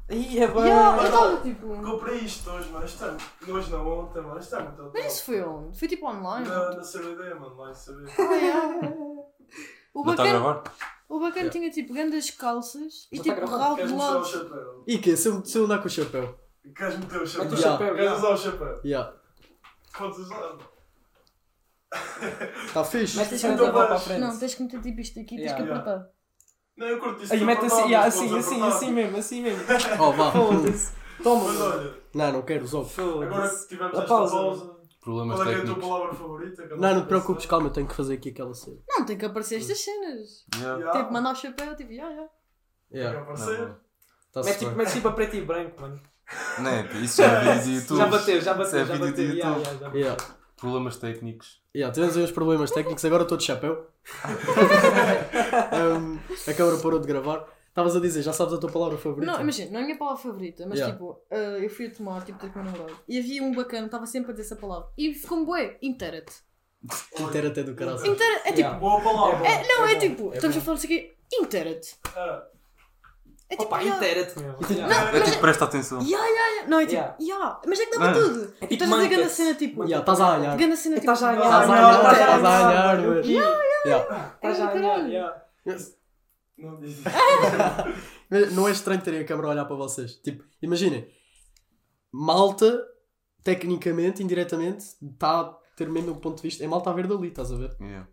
Aí 0.10 0.38
é 0.40 0.48
bem. 0.48 0.64
Yeah, 0.64 0.98
eu 0.98 1.06
estava 1.06 1.38
tipo. 1.42 1.82
Comprei 1.82 2.18
isto 2.20 2.50
hoje, 2.50 2.70
mano. 2.70 2.86
Isto 2.86 3.06
é... 3.06 3.52
Hoje 3.52 3.72
não, 3.72 3.88
ontem, 3.88 4.22
mano. 4.22 4.40
Isto 4.40 4.56
é 4.58 4.64
muito 4.64 4.92
Mas 4.94 5.06
isso 5.14 5.24
foi 5.26 5.42
onde? 5.42 5.80
Foi 5.80 5.88
tipo 5.88 6.06
online. 6.08 6.48
Na, 6.48 6.70
na 6.76 6.82
CBD, 6.82 7.34
mano. 7.36 7.56
Lá 7.56 7.72
em 7.72 7.74
CBD. 7.74 8.12
Ah, 8.20 8.34
yeah. 8.36 8.94
O 9.96 10.04
Não 10.04 10.12
está 10.14 10.24
a 10.24 10.26
bacana, 10.26 10.40
gravar? 10.40 10.74
o 11.08 11.20
bacana 11.20 11.50
tinha 11.52 11.70
tipo 11.70 11.94
grandes 11.94 12.32
calças 12.32 13.08
e 13.12 13.18
Já 13.18 13.24
tá 13.24 13.30
tipo 13.30 13.36
gravado. 13.46 13.62
rabo 13.62 13.76
de 13.76 13.82
Queres 13.82 13.92
mostrar 13.92 14.12
o 14.12 14.22
lado. 14.22 14.28
chapéu? 14.32 14.84
E 14.88 14.98
que? 14.98 15.16
Se 15.18 15.28
eu, 15.28 15.46
se 15.46 15.58
eu 15.60 15.66
andar 15.66 15.78
com 15.80 15.86
o 15.86 15.90
chapéu? 15.90 16.40
Queres 16.76 16.98
meter 16.98 17.22
o 17.22 17.28
chapéu? 17.28 17.44
Mete 17.46 17.54
o 17.54 17.58
Yeah. 17.60 17.72
chapéu, 17.78 17.96
Queres 17.96 18.00
yeah. 18.12 18.18
usar 18.18 18.30
o 18.34 18.38
chapéu? 18.38 18.82
Yeah. 18.84 19.14
Podes 19.96 20.18
usar. 20.18 20.58
Está 22.66 22.84
fixe. 22.84 23.18
Mete 23.18 23.36
isso 23.36 23.46
Então 23.48 23.66
na 23.68 23.72
tua 23.72 23.86
para 23.86 23.96
a 23.96 24.00
frente. 24.00 24.20
Não, 24.20 24.40
tens 24.40 24.56
que 24.56 24.64
meter 24.64 24.82
tipo 24.82 25.00
isto 25.02 25.20
aqui, 25.20 25.36
tens 25.36 25.42
Yeah. 25.42 25.58
que 25.58 25.62
Yeah. 25.70 25.92
apertar. 25.92 26.13
Não, 26.78 26.88
eu 26.88 27.00
curto 27.00 27.24
isso. 27.24 27.34
Aí 27.34 27.44
mete 27.44 27.66
assim, 27.66 27.84
yeah, 27.86 28.08
assim, 28.08 28.38
assim, 28.38 28.56
apertar. 28.56 28.68
assim 28.78 28.92
mesmo, 28.92 29.18
assim 29.18 29.42
mesmo. 29.44 29.64
Oh, 30.00 30.12
vá. 30.12 30.32
Foda-se. 30.32 30.92
Toma, 31.22 31.44
Mas 31.46 31.62
olha, 31.62 31.94
Não, 32.14 32.32
não 32.34 32.42
quero, 32.42 32.64
os 32.66 32.74
ovos. 32.74 32.98
agora 33.00 33.48
que 33.50 33.68
tivemos 33.68 33.94
A 33.94 33.98
esta 34.02 34.08
pausa. 34.08 34.36
pausa, 34.36 34.74
Problemas 35.02 35.36
qual 35.38 35.48
é, 35.48 35.52
é 35.52 35.56
a 35.56 35.58
tua 35.60 35.66
técnicos. 35.68 35.90
palavra 35.90 36.14
favorita? 36.16 36.68
Não, 36.78 36.96
não 36.96 37.02
te 37.04 37.08
preocupes, 37.08 37.44
pensar. 37.46 37.50
calma, 37.50 37.68
eu 37.68 37.72
tenho 37.74 37.88
que 37.88 37.94
fazer 37.96 38.14
aqui 38.16 38.30
aquela 38.30 38.54
cena. 38.54 38.78
Não, 38.90 39.06
tem 39.06 39.18
que 39.18 39.26
aparecer 39.26 39.56
estas 39.60 39.80
cenas. 39.80 40.30
Yeah. 40.56 40.80
Yeah. 40.80 41.00
Tipo, 41.00 41.14
mandar 41.14 41.32
o 41.32 41.36
chapéu, 41.36 41.76
tipo, 41.76 41.92
ya, 41.92 42.10
ya. 42.10 42.28
Tem 42.92 43.02
que 43.12 43.18
aparecer. 43.18 43.76
Tá-se 44.34 44.50
Mete 44.50 44.60
tipo, 44.60 44.72
mete 44.76 44.92
tipo 44.94 45.08
a 45.08 45.12
preto 45.12 45.36
e 45.36 45.42
branco, 45.42 45.80
mano. 45.82 46.02
não 46.60 46.72
é, 46.72 46.88
isso 47.04 47.22
já 47.22 47.26
é 47.28 47.56
vídeo 47.56 47.64
de 47.64 47.76
YouTube. 47.78 47.98
Já 47.98 48.06
bateu, 48.08 48.42
já 48.42 48.54
bateu, 48.56 48.80
é 48.80 48.86
já 48.86 48.94
vídeo 48.96 49.10
bateu. 49.10 49.26
Yeah, 49.36 49.58
yeah, 49.58 49.80
já 49.80 49.90
bateu. 49.90 50.43
Problemas 50.64 50.96
técnicos. 50.96 51.62
Yeah, 51.76 51.94
tivemos 51.94 52.16
aí 52.16 52.24
uns 52.24 52.32
problemas 52.32 52.72
técnicos, 52.72 53.04
agora 53.04 53.24
estou 53.24 53.38
de 53.38 53.44
chapéu. 53.44 53.86
Um, 55.74 56.20
a 56.50 56.54
câmara 56.54 56.78
parou 56.78 57.00
de 57.00 57.08
gravar. 57.08 57.46
Estavas 57.68 57.96
a 57.96 58.00
dizer, 58.00 58.22
já 58.22 58.32
sabes 58.32 58.54
a 58.54 58.58
tua 58.58 58.72
palavra 58.72 58.98
favorita? 58.98 59.32
Não, 59.32 59.42
imagina, 59.42 59.72
não 59.72 59.80
é 59.80 59.82
a 59.82 59.86
minha 59.86 59.98
palavra 59.98 60.22
favorita, 60.22 60.66
mas 60.68 60.78
Yeah. 60.80 60.94
tipo, 60.94 61.20
eh, 61.32 61.66
eu 61.66 61.70
fui 61.70 61.88
a 61.88 61.92
tomar, 61.92 62.24
tipo, 62.24 62.38
com 62.40 62.48
o 62.60 62.64
meu 62.64 62.72
namorado. 62.72 62.98
E 63.08 63.18
havia 63.20 63.42
um 63.44 63.52
bacana, 63.54 63.88
estava 63.88 64.06
sempre 64.06 64.30
a 64.32 64.34
dizer 64.34 64.46
essa 64.46 64.56
palavra. 64.56 64.88
E 64.98 65.14
ficou-me 65.14 65.46
bué, 65.46 65.78
intera-te. 65.82 66.34
Inteira 67.20 67.48
até 67.50 67.64
do 67.64 67.74
caralho. 67.76 67.98
Intera 68.06 68.36
é 68.46 68.52
tipo, 68.52 68.60
Yeah. 68.60 68.80
Boa 68.80 69.02
palavra. 69.02 69.48
É 69.48 69.68
não, 69.68 69.86
é, 69.88 69.94
bom, 69.96 70.00
tipo, 70.00 70.32
é 70.32 70.36
estamos 70.36 70.56
bom. 70.56 70.62
a 70.62 70.66
falar 70.66 70.76
disso 70.76 70.86
aqui, 70.88 71.14
intera-te. 71.34 71.96
Ah, 72.16 72.44
É 73.50 73.56
tipo, 73.56 73.64
Opa, 73.64 73.82
ya, 73.82 73.96
inteira-te, 73.96 74.40
meu. 74.40 74.54
Inteira- 74.54 74.88
Yeah. 74.88 75.18
É 75.18 75.22
tipo, 75.22 75.40
presta 75.42 75.66
atenção. 75.66 76.02
ya, 76.02 76.18
ya, 76.18 76.48
ya. 76.62 76.68
Não, 76.68 76.80
é 76.80 76.86
tipo, 76.86 76.96
Yeah. 76.96 77.16
ya, 77.20 77.62
mas 77.68 77.80
é 77.80 77.86
que 77.86 77.92
dá 77.92 77.98
para 78.00 78.10
Ah. 78.10 78.14
tudo. 78.14 78.42
É 78.62 78.68
tipo 78.68 78.74
estás 78.74 78.92
a 78.92 78.96
dizer 78.96 79.08
grande 79.10 79.16
manca-te. 79.24 79.30
cena, 79.36 79.54
tipo, 79.56 79.84
Yeah, 79.84 80.00
Estás 80.00 80.22
a 80.22 80.38
ganhar. 80.38 80.58
grande 80.58 80.78
cena, 80.78 80.96
tipo, 81.00 81.12
Estás 81.12 81.24
a 81.24 81.36
ganhar. 81.36 81.46
Estás 81.46 81.64
a 81.64 81.68
Não, 81.68 81.74
ganhar, 81.76 81.92
não, 81.92 81.98
estás 81.98 82.18
a 82.18 82.20
não, 82.20 82.42
ganhar, 82.44 82.98
não, 82.98 83.04
mano. 83.04 83.16
não. 83.16 83.24
Yeah. 83.86 84.34
Estás 84.36 84.60
a 84.62 84.74
ganhar, 84.74 85.08
yeah. 85.10 85.42
não 86.58 86.80
diz 86.80 86.98
Mas 88.30 88.54
Não 88.54 88.68
é 88.68 88.72
estranho 88.72 89.02
terem 89.02 89.20
a 89.22 89.26
câmera 89.26 89.48
a 89.50 89.52
olhar 89.52 89.66
para 89.66 89.76
vocês. 89.76 90.16
Tipo, 90.16 90.44
imaginem, 90.62 91.08
malta, 92.12 92.82
tecnicamente, 93.44 94.24
indiretamente, 94.24 94.84
está 95.02 95.42
a 95.42 95.54
ter 95.76 95.90
mesmo 95.90 96.12
o 96.14 96.16
ponto 96.16 96.38
de 96.38 96.44
vista. 96.44 96.64
É 96.64 96.68
malta 96.68 96.90
a 96.90 96.94
ver 96.94 97.08
dali, 97.08 97.28
estás 97.28 97.52
a 97.52 97.56
ver? 97.56 97.76
Yeah. 97.80 98.08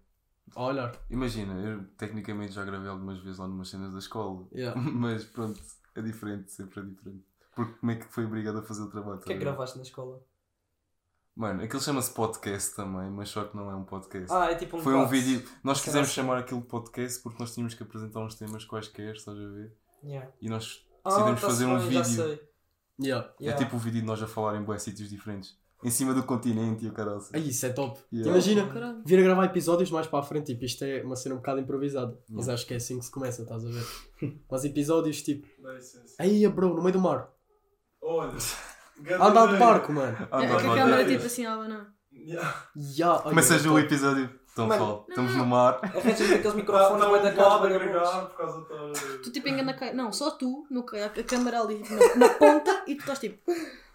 A 0.57 0.62
olhar. 0.64 0.92
Imagina, 1.09 1.54
eu 1.54 1.85
tecnicamente 1.97 2.52
já 2.52 2.64
gravei 2.64 2.88
algumas 2.88 3.19
vezes 3.21 3.38
lá 3.38 3.47
numas 3.47 3.69
cenas 3.69 3.92
da 3.92 3.99
escola. 3.99 4.47
Yeah. 4.52 4.78
Mas 4.80 5.25
pronto, 5.25 5.61
é 5.95 6.02
diferente, 6.02 6.50
sempre 6.52 6.80
é 6.80 6.85
diferente. 6.85 7.25
Porque 7.54 7.73
como 7.75 7.92
é 7.92 7.97
que 7.97 8.07
foi 8.07 8.25
obrigado 8.25 8.59
a 8.59 8.62
fazer 8.62 8.83
o 8.83 8.90
trabalho? 8.90 9.19
O 9.19 9.21
que 9.23 9.25
é 9.25 9.26
que 9.26 9.28
tá 9.33 9.35
a 9.35 9.38
ver? 9.38 9.45
gravaste 9.45 9.76
na 9.76 9.83
escola? 9.83 10.23
Mano, 11.37 11.62
aquilo 11.62 11.80
chama-se 11.80 12.12
podcast 12.12 12.75
também, 12.76 13.09
mas 13.11 13.28
só 13.30 13.45
que 13.45 13.57
não 13.57 13.71
é 13.71 13.75
um 13.75 13.85
podcast. 13.85 14.30
Ah, 14.33 14.50
é 14.50 14.54
tipo 14.57 14.76
um 14.76 14.80
Foi 14.80 14.95
um 14.95 15.07
vídeo. 15.07 15.42
Nós 15.64 15.80
quisemos 15.80 16.09
que- 16.09 16.14
chamar 16.14 16.38
aquilo 16.38 16.61
de 16.61 16.66
podcast 16.66 17.23
porque 17.23 17.38
nós 17.42 17.54
tínhamos 17.54 17.75
que 17.75 17.83
apresentar 17.83 18.21
uns 18.21 18.35
temas 18.35 18.64
quaisquer, 18.64 19.14
estás 19.14 19.38
a 19.38 19.47
ver? 19.49 19.73
Yeah. 20.04 20.30
E 20.40 20.49
nós 20.49 20.87
Ah, 21.04 21.11
decidimos 21.11 21.40
tá-se 21.40 21.52
fazer 21.52 21.66
um 21.66 21.78
bem, 21.78 21.90
já 21.92 22.02
vídeo. 22.02 22.16
sei. 22.16 22.50
Yeah. 23.02 23.35
É 23.40 23.45
Yeah. 23.45 23.64
tipo 23.64 23.76
o 23.76 23.78
vídeo 23.78 24.00
de 24.00 24.07
nós 24.07 24.23
a 24.23 24.26
falar 24.26 24.57
em 24.57 24.62
bué 24.62 24.78
sítios 24.78 25.09
diferentes. 25.09 25.59
Em 25.83 25.91
cima 25.91 26.13
do 26.13 26.23
continente 26.23 26.85
e 26.85 26.89
o 26.89 26.93
caralho. 26.93 27.23
Aí, 27.33 27.49
isso 27.49 27.65
é 27.65 27.71
top. 27.71 27.99
Yeah. 28.13 28.31
Imagina, 28.31 28.67
Caralho. 28.67 29.03
vir 29.05 29.19
a 29.19 29.23
gravar 29.23 29.45
episódios 29.47 29.91
mais 29.91 30.07
para 30.07 30.19
a 30.19 30.23
frente, 30.23 30.53
tipo, 30.53 30.65
isto 30.65 30.85
é 30.85 31.03
uma 31.03 31.17
cena 31.17 31.35
um 31.35 31.39
bocado 31.39 31.61
improvisada. 31.61 32.19
Mas 32.29 32.49
acho 32.49 32.67
que 32.67 32.75
é 32.75 32.77
assim 32.77 32.99
que 32.99 33.05
se 33.05 33.11
começa, 33.11 33.43
estás 33.43 33.65
a 33.65 33.69
ver? 33.69 33.87
Mas 34.51 34.65
episódios 34.65 35.23
tipo, 35.23 35.47
Dá 35.63 35.73
licença. 35.73 36.15
aí, 36.19 36.47
bro, 36.49 36.75
no 36.75 36.83
meio 36.83 36.93
do 36.93 37.01
mar. 37.01 37.31
Olha. 38.03 38.33
Andar 39.19 39.47
de 39.47 39.59
barco, 39.59 39.93
mano. 39.93 40.17
É, 40.31 40.49
não, 40.49 40.59
que 40.59 40.67
a 40.67 40.75
câmera 40.75 41.03
não. 41.03 41.09
tipo 41.09 41.25
assim, 41.25 41.47
ah, 41.47 41.69
não. 41.69 41.87
Yeah. 42.13 42.65
Ya, 42.77 43.13
olha, 43.13 43.23
Começa 43.23 43.57
é 43.57 43.69
o 43.69 43.79
episódio. 43.79 44.40
Mano. 44.57 44.71
pessoal, 44.73 45.07
estamos 45.09 45.35
no 45.37 45.47
mar. 45.47 45.78
Arranjas 45.83 46.33
aqueles 46.33 46.54
microfones 46.54 47.00
tá 47.02 47.09
bué 47.09 47.19
da 47.21 47.28
a 47.28 47.33
vagabundos. 47.33 47.76
agregar 47.76 48.26
por 48.26 48.37
causa 48.37 48.61
da. 48.62 48.92
Tu 49.23 49.33
tipo 49.33 49.49
engana 49.49 49.76
a 49.80 49.92
Não, 49.92 50.12
só 50.12 50.30
tu, 50.33 50.66
no, 50.71 50.83
ca- 50.85 51.07
a 51.07 51.23
câmera 51.25 51.61
ali 51.61 51.83
na, 51.88 52.26
na 52.26 52.35
ponta 52.35 52.83
e 52.87 52.95
tu 52.97 53.00
estás 53.00 53.19
tipo, 53.21 53.38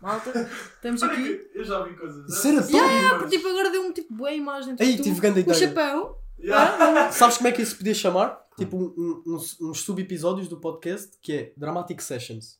malta, 0.01 0.31
estamos 0.75 1.03
aqui. 1.03 1.49
Eu 1.53 1.63
já 1.63 1.83
vi 1.83 1.95
coisas. 1.95 2.25
Dessas. 2.25 2.69
top. 2.71 2.77
Yeah, 2.83 3.17
Porque 3.19 3.35
tipo 3.37 3.47
agora 3.49 3.69
deu-me 3.69 3.91
tipo 3.93 4.13
boa 4.13 4.31
imagem. 4.31 4.75
Tipo, 4.75 4.83
Aí, 4.89 4.97
tu, 4.97 5.03
tive 5.03 5.19
grande 5.19 5.39
o 5.39 5.41
ideia. 5.41 5.59
chapéu. 5.67 6.17
Yeah. 6.39 7.11
Sabes 7.13 7.37
como 7.37 7.47
é 7.49 7.51
que 7.51 7.61
isso 7.61 7.77
podia 7.77 7.93
chamar? 7.93 8.43
Tipo, 8.57 8.77
um- 8.77 8.93
um- 8.97 9.35
uns, 9.35 9.59
uns 9.59 9.81
sub-episódios 9.81 10.47
do 10.47 10.57
podcast 10.57 11.17
que 11.21 11.33
é 11.33 11.53
Dramatic 11.57 12.01
Sessions. 12.01 12.57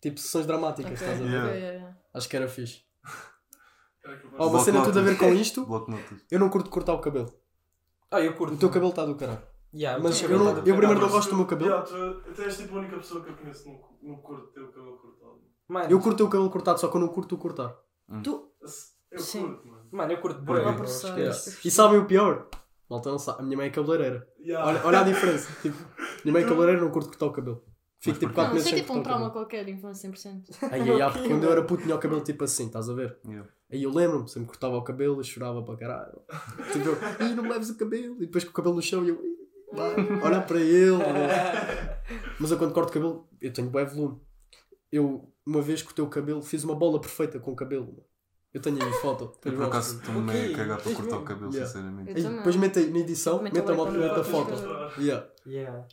Tipo, 0.00 0.20
sessões 0.20 0.44
dramáticas, 0.46 0.92
Ok, 1.00 1.06
estás 1.08 1.20
a 1.20 1.24
ver? 1.24 1.56
Yeah. 1.56 1.96
Acho 2.12 2.28
que 2.28 2.36
era 2.36 2.46
fixe. 2.48 2.83
Que 4.04 4.26
vou- 4.36 4.48
uma 4.50 4.60
cena 4.60 4.82
tudo 4.84 4.98
a 4.98 5.02
ver 5.02 5.16
com 5.18 5.32
isto. 5.32 5.66
Eu 6.30 6.38
não 6.38 6.48
curto 6.50 6.68
cortar 6.70 6.92
o 6.94 7.00
cabelo. 7.00 7.32
Ah, 8.10 8.20
eu 8.20 8.34
curto. 8.34 8.54
O 8.54 8.58
teu 8.58 8.68
cabelo 8.68 8.90
está 8.90 9.04
do 9.04 9.14
caralho. 9.16 9.42
Yeah, 9.74 9.98
o 9.98 10.02
Mas 10.04 10.20
teu 10.20 10.30
eu, 10.30 10.38
não, 10.38 10.54
tá 10.54 10.60
eu 10.64 10.76
primeiro 10.76 11.00
não 11.00 11.08
gosto 11.08 11.30
do 11.30 11.36
meu 11.36 11.46
cabelo. 11.46 11.70
Yeah, 11.70 11.84
tu, 11.86 12.32
tu 12.32 12.42
és 12.42 12.56
tipo 12.56 12.76
a 12.76 12.78
única 12.78 12.96
pessoa 12.96 13.24
que 13.24 13.30
eu 13.30 13.34
conheço 13.36 13.68
no, 13.68 14.10
no 14.10 14.18
curto 14.18 14.46
teu 14.52 14.68
cabelo 14.68 14.96
cortado. 14.98 15.40
Mano, 15.66 15.90
Eu 15.90 16.00
curto 16.00 16.24
o 16.24 16.28
cabelo 16.28 16.50
cortado, 16.50 16.78
só 16.78 16.86
que 16.88 16.96
eu 16.96 17.00
não 17.00 17.08
curto 17.08 17.34
o 17.34 17.38
cortar. 17.38 17.74
Tu, 18.22 18.48
Eu 19.10 19.18
Sim. 19.18 19.40
curto, 19.48 19.66
mano. 19.66 19.84
mano, 19.90 20.12
eu 20.12 20.20
curto 20.20 20.42
pressão. 20.44 21.18
esquece. 21.18 21.66
E 21.66 21.70
sabem 21.72 21.98
o 21.98 22.04
pior? 22.06 22.46
Malta 22.88 23.10
não 23.10 23.18
sabe. 23.18 23.40
A 23.40 23.42
minha 23.42 23.56
mãe 23.56 23.66
é 23.66 23.70
cabeleireira. 23.70 24.28
Yeah. 24.38 24.68
Olha, 24.68 24.80
olha 24.86 25.00
a 25.00 25.02
diferença. 25.10 25.50
Tipo, 25.62 25.76
minha 26.24 26.32
mãe 26.34 26.42
é 26.42 26.46
cabeleireira 26.46 26.80
não 26.80 26.90
curto 26.92 27.08
cortar 27.08 27.26
o 27.26 27.32
cabelo. 27.32 27.64
Fico 27.98 28.18
tipo 28.18 28.32
porquê? 28.32 28.34
4 28.34 28.48
não, 28.48 28.54
meses 28.54 28.68
sei 28.68 28.72
sem 28.78 28.82
tipo 28.82 28.94
um 28.94 29.00
o 29.00 29.02
trauma 29.02 29.30
qualquer, 29.30 29.66
infância 29.68 30.10
100%. 30.10 30.42
Aí, 30.70 30.82
aí, 30.82 31.02
aí, 31.02 31.12
porque 31.12 31.28
quando 31.28 31.44
eu 31.44 31.50
era 31.52 31.62
puto 31.64 31.82
tinha 31.82 31.96
o 31.96 31.98
cabelo 31.98 32.20
tipo 32.22 32.44
assim, 32.44 32.66
estás 32.66 32.88
a 32.90 32.94
ver? 32.94 33.18
Yeah. 33.26 33.48
Aí 33.74 33.82
eu 33.82 33.90
lembro-me, 33.92 34.28
sempre 34.28 34.46
cortava 34.48 34.76
o 34.76 34.82
cabelo 34.82 35.20
e 35.20 35.24
chorava 35.24 35.62
para 35.62 35.76
caralho. 35.76 36.20
Tipo, 36.72 36.88
eu, 36.90 37.26
"Ih, 37.26 37.34
não 37.34 37.42
me 37.42 37.48
leves 37.50 37.70
o 37.70 37.76
cabelo. 37.76 38.16
E 38.16 38.26
depois 38.26 38.44
com 38.44 38.50
o 38.50 38.54
cabelo 38.54 38.74
no 38.76 38.82
chão 38.82 39.04
eu, 39.04 39.16
"Ih, 39.24 39.36
vai, 39.72 39.94
olha 40.22 40.40
para 40.42 40.60
ele. 40.60 40.94
Mas 42.38 42.50
eu 42.50 42.58
quando 42.58 42.72
corto 42.72 42.90
o 42.90 42.92
cabelo, 42.92 43.28
eu 43.40 43.52
tenho 43.52 43.68
bué 43.70 43.84
volume. 43.84 44.20
Eu, 44.92 45.28
uma 45.44 45.60
vez 45.60 45.82
cortei 45.82 46.04
o 46.04 46.08
cabelo, 46.08 46.40
fiz 46.42 46.62
uma 46.64 46.74
bola 46.76 47.00
perfeita 47.00 47.40
com 47.40 47.50
o 47.52 47.56
cabelo. 47.56 48.04
Eu 48.52 48.60
tenho 48.62 48.80
aí 48.80 48.92
foto. 49.00 49.32
Eu 49.44 49.52
por 49.54 49.64
acaso 49.64 49.96
estou-me 49.98 50.20
Ok, 50.20 50.32
meio 50.40 50.54
a 50.54 50.56
cagar 50.56 50.80
para 50.80 50.94
cortar 50.94 51.16
o 51.16 51.22
cabelo, 51.24 51.50
Yeah. 51.52 51.66
sinceramente. 51.66 52.10
Eu 52.10 52.22
também. 52.22 52.36
depois 52.38 52.56
meto 52.56 52.78
aí 52.78 52.90
na 52.90 52.98
edição, 53.00 53.38
Também 53.38 53.52
meto 53.52 53.64
a 53.64 53.66
também 53.66 53.76
malta 53.76 53.92
quando 53.98 54.10
da 54.10 54.16
eu 54.18 54.24
foto. 54.24 55.00
Yeah. 55.00 55.26
Yeah. 55.44 55.86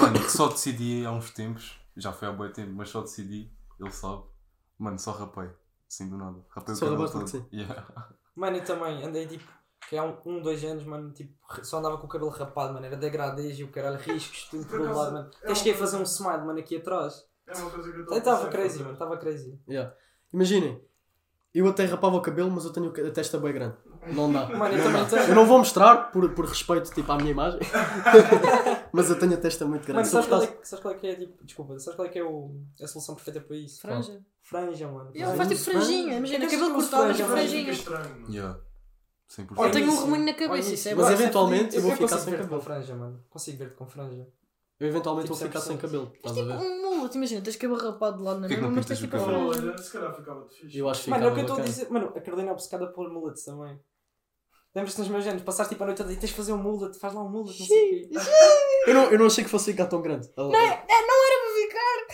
Mano, 0.00 0.18
só 0.28 0.48
decidi 0.48 1.04
há 1.06 1.12
uns 1.12 1.30
tempos, 1.30 1.78
já 1.96 2.12
foi 2.12 2.26
há 2.26 2.32
bom 2.32 2.50
tempo, 2.50 2.72
mas 2.74 2.88
só 2.88 3.02
decidi, 3.02 3.52
ele 3.78 3.90
sabe. 3.92 4.24
Mano, 4.76 4.98
só 4.98 5.12
rapei, 5.12 5.48
assim 5.88 6.08
do 6.08 6.16
nada. 6.16 6.38
Rapei 6.50 6.74
Só 6.74 6.86
o 6.86 6.90
cabelo 6.90 7.08
rapaste 7.08 7.32
todo. 7.32 7.42
porque 7.44 7.56
Yeah. 7.56 7.86
Mano, 8.34 8.56
eu 8.56 8.64
também 8.64 9.04
andei 9.04 9.26
tipo, 9.26 9.44
que 9.88 9.96
há 9.96 10.04
um, 10.04 10.16
um, 10.24 10.42
dois 10.42 10.62
anos, 10.64 10.84
mano, 10.84 11.10
tipo, 11.12 11.32
só 11.64 11.78
andava 11.78 11.98
com 11.98 12.06
o 12.06 12.08
cabelo 12.08 12.30
rapado, 12.30 12.74
mano, 12.74 12.86
era 12.86 12.96
degradês 12.96 13.58
e 13.58 13.64
o 13.64 13.68
caralho, 13.68 13.98
riscos, 13.98 14.44
tudo 14.50 14.66
por 14.66 14.80
lado, 14.80 15.12
mano. 15.12 15.30
é 15.42 15.46
Até 15.46 15.54
cheguei 15.54 15.72
a 15.72 15.76
fazer 15.76 15.96
um 15.96 16.02
smile, 16.02 16.44
mano, 16.44 16.58
aqui 16.58 16.76
atrás. 16.76 17.26
É 17.46 17.56
uma 17.56 17.70
coisa 17.70 17.90
que 17.90 17.98
eu 17.98 18.18
estava 18.18 18.48
crazy, 18.48 18.78
mano, 18.80 18.92
estava 18.92 19.16
crazy. 19.16 19.58
Yeah. 19.68 19.94
Imaginem, 20.32 20.80
eu 21.54 21.66
até 21.66 21.84
rapava 21.86 22.16
o 22.16 22.20
cabelo, 22.20 22.50
mas 22.50 22.64
eu 22.64 22.72
tenho 22.72 22.88
a 22.90 23.10
testa 23.10 23.38
bem 23.38 23.52
grande. 23.52 23.76
Não 24.12 24.30
dá. 24.30 24.46
Mano, 24.46 24.74
eu 24.74 24.78
Não 24.78 24.84
também 24.84 25.02
dá. 25.02 25.08
tenho. 25.08 25.22
Eu 25.22 25.34
não 25.34 25.46
vou 25.46 25.58
mostrar 25.58 26.12
por, 26.12 26.30
por 26.34 26.44
respeito 26.44 26.90
tipo, 26.92 27.10
à 27.10 27.16
minha 27.16 27.30
imagem, 27.30 27.60
mas 28.92 29.08
eu 29.08 29.18
tenho 29.18 29.34
a 29.34 29.36
testa 29.38 29.64
muito 29.64 29.86
grande. 29.86 30.00
Mano, 30.00 30.06
sabes 30.06 30.28
qual, 30.28 30.42
é, 30.42 30.58
sabes 30.62 30.82
qual 30.82 30.94
é 30.94 30.96
que 30.98 31.06
é, 31.06 31.14
tipo, 31.14 31.44
desculpa, 31.44 31.78
sabes 31.78 31.96
qual 31.96 32.06
é 32.06 32.10
que 32.10 32.18
é 32.18 32.24
o, 32.24 32.54
a 32.80 32.86
solução 32.86 33.14
perfeita 33.14 33.40
para 33.40 33.56
isso? 33.56 33.80
Franja. 33.80 34.20
Franja, 34.48 34.88
mano. 34.88 35.10
E 35.14 35.20
ela 35.22 35.34
faz 35.34 35.48
tipo 35.48 35.60
franjinha, 35.62 36.16
imagina, 36.16 36.44
É 36.44 36.48
cabelo 36.48 36.74
cortado, 36.74 37.08
mas 37.08 37.20
mas 37.20 37.28
franjinha. 37.30 37.74
mano. 37.90 38.32
Yeah. 38.32 38.60
100%. 39.28 39.62
Eu 39.64 39.70
tenho 39.70 39.92
um 39.92 40.00
remoinho 40.04 40.24
na 40.24 40.32
cabeça, 40.32 40.72
isso 40.72 40.88
é 40.88 40.94
Mas 40.94 41.06
bom. 41.06 41.12
eventualmente 41.12 41.76
eu 41.76 41.82
vou 41.82 41.90
ficar 41.92 42.02
consigo 42.08 42.20
sem 42.22 42.32
cabelo. 42.32 42.48
com 42.48 42.60
franja, 42.64 42.94
mano. 42.94 43.24
Consigo 43.28 43.58
ver-te 43.58 43.74
com 43.76 43.86
franja. 43.86 44.26
Eu 44.80 44.88
eventualmente 44.88 45.26
Tipo 45.26 45.38
vou 45.38 45.46
ficar 45.48 45.60
sem 45.60 45.76
100%. 45.76 45.80
cabelo, 45.80 46.12
a 46.24 46.28
Tipo 46.28 46.44
ver? 46.46 46.52
um 46.54 46.96
mullet, 46.96 47.14
imagina, 47.16 47.40
tens 47.42 47.56
cabelo 47.56 47.78
rapado 47.80 48.16
de 48.18 48.22
lado 48.22 48.40
na 48.40 48.48
mesma, 48.48 48.70
mas 48.70 48.86
tens 48.86 48.98
tipo 49.00 49.16
a 49.16 49.20
franja. 49.20 49.78
Se 49.78 49.92
calhar 49.92 50.14
ficava 50.14 50.44
de 50.48 50.54
fixe. 50.54 50.78
Eu 50.78 50.88
acho 50.88 51.04
que 51.04 51.10
Mano, 51.10 51.24
é 51.24 51.28
o 51.30 51.34
que 51.34 51.40
eu 51.40 51.42
estou 51.44 51.58
a 51.58 51.60
dizer. 51.60 51.90
Mano, 51.90 52.06
a 52.16 52.20
Carolina 52.20 52.48
é 52.48 52.52
obcecada 52.52 52.86
por 52.86 53.10
mullets 53.12 53.44
também. 53.44 53.78
Lembras-te 54.74 54.98
nos 55.00 55.08
meus 55.08 55.26
anos? 55.26 55.42
Passaste 55.42 55.70
tipo 55.74 55.82
a 55.82 55.86
noite 55.86 55.98
toda 55.98 56.12
e 56.12 56.16
tens 56.16 56.30
de 56.30 56.34
fazer 56.36 56.52
um 56.52 56.58
mullet, 56.58 56.96
faz 56.98 57.12
lá 57.12 57.22
um 57.22 57.28
mullet, 57.28 57.58
não 57.58 57.66
sei 57.66 58.04
o 58.04 58.08
quê. 58.08 58.18
Eu 58.86 58.94
não, 58.94 59.10
eu 59.10 59.18
não 59.18 59.26
achei 59.26 59.44
que 59.44 59.50
fosse 59.50 59.72
ficar 59.72 59.86
tão 59.86 60.00
grande. 60.00 60.30
Não, 60.36 60.44
não 60.50 60.52
ficar. 60.58 60.86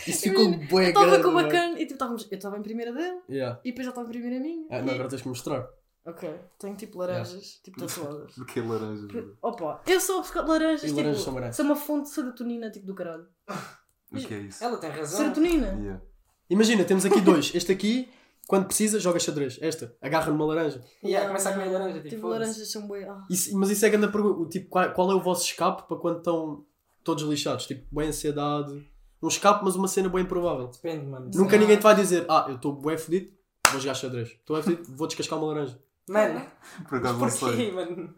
Isso 0.07 0.21
ficou 0.23 0.45
Imagina, 0.45 0.67
bué 0.69 0.83
Eu 0.85 0.87
estava 0.89 1.05
grande. 1.07 1.23
com 1.23 1.29
uma 1.29 1.41
mano. 1.41 1.51
cana 1.51 1.73
e 1.73 1.81
tipo, 1.83 1.93
estávamos- 1.93 2.27
eu 2.31 2.35
estava 2.37 2.57
em 2.57 2.61
primeira 2.61 2.91
dele 2.93 3.21
Yeah. 3.29 3.59
e 3.63 3.69
depois 3.71 3.85
ele 3.85 3.89
estava 3.91 4.07
em 4.07 4.11
primeira 4.11 4.39
minha. 4.39 4.67
Ah, 4.69 4.79
E- 4.79 4.81
não, 4.81 4.93
agora 4.93 5.09
tens 5.09 5.21
que 5.21 5.27
mostrar. 5.27 5.67
Ok, 6.05 6.29
tenho 6.59 6.75
tipo 6.75 6.99
laranjas, 6.99 7.59
tipo 7.63 7.79
tatuadas. 7.79 8.35
Do 8.37 8.45
que 8.45 8.61
laranja. 8.61 9.07
bro. 9.07 9.37
Opa, 9.41 9.81
eu 9.87 9.99
sou 9.99 10.21
buscar 10.21 10.43
de 10.43 10.49
laranjas, 10.49 10.83
E 10.83 10.87
tipo, 10.87 10.97
laranjas 10.99 11.21
são 11.23 11.33
brancas. 11.33 11.55
são 11.55 11.65
uma 11.65 11.75
fonte 11.75 12.03
de 12.03 12.09
serotonina, 12.15 12.69
tipo 12.69 12.85
do 12.85 12.93
caralho. 12.93 13.25
O 14.11 14.15
que 14.17 14.33
é 14.33 14.37
isso? 14.39 14.63
Ela 14.63 14.77
tem 14.77 14.89
razão. 14.91 15.17
Serotonina? 15.17 15.67
Yeah. 15.79 16.01
Imagina, 16.49 16.83
temos 16.83 17.05
aqui 17.05 17.19
dois. 17.21 17.51
Este 17.55 17.71
aqui, 17.71 18.07
quando 18.47 18.67
precisa, 18.67 18.99
joga 18.99 19.17
xadrez. 19.19 19.57
Esta, 19.59 19.95
agarra 19.99 20.31
numa 20.31 20.45
laranja. 20.45 20.79
Yeah, 21.03 21.25
começa 21.27 21.49
a 21.49 21.53
comer 21.53 21.71
laranja, 21.71 21.93
tipo, 21.97 22.09
Tipo, 22.09 22.21
foda-se. 22.21 22.39
laranjas 22.41 22.71
são 22.71 22.87
boi. 22.87 23.03
Ah. 23.03 23.25
Isso- 23.29 23.57
mas 23.57 23.71
isso 23.71 23.83
é 23.83 23.87
a 23.87 23.91
grande 23.91 24.11
pergunta. 24.11 24.39
O 24.41 24.47
Tipo, 24.47 24.69
qual, 24.69 24.91
qual 24.93 25.11
é 25.11 25.15
o 25.15 25.19
vosso 25.21 25.43
escape 25.45 25.87
para 25.87 25.97
quando 25.97 26.19
estão 26.19 26.63
todos 27.03 27.23
lixados? 27.23 27.65
Tipo, 27.65 27.83
bem 27.95 28.09
ansiedade. 28.09 28.87
Um 29.21 29.27
escape, 29.27 29.63
mas 29.63 29.75
uma 29.75 29.87
cena 29.87 30.09
bem 30.09 30.21
improvável. 30.23 30.67
Depende, 30.67 31.05
mano. 31.05 31.31
Nunca 31.33 31.57
ninguém 31.57 31.77
te 31.77 31.83
vai 31.83 31.95
dizer, 31.95 32.25
ah, 32.29 32.45
eu 32.49 32.55
estou 32.55 32.73
bué 32.73 32.97
fedido, 32.97 33.31
vou 33.71 33.79
jogar 33.79 33.93
xadrez. 33.95 34.29
Estou 34.29 34.55
bué 34.55 34.63
fedido, 34.63 34.95
vou 34.95 35.07
descascar 35.07 35.39
uma 35.39 35.47
laranja. 35.47 35.79
Mano, 36.07 36.41
Por 36.87 36.97
acaso 36.99 37.13
não 37.19 37.29
porquê, 37.29 37.55
sei. 37.55 37.71
mano? 37.71 38.13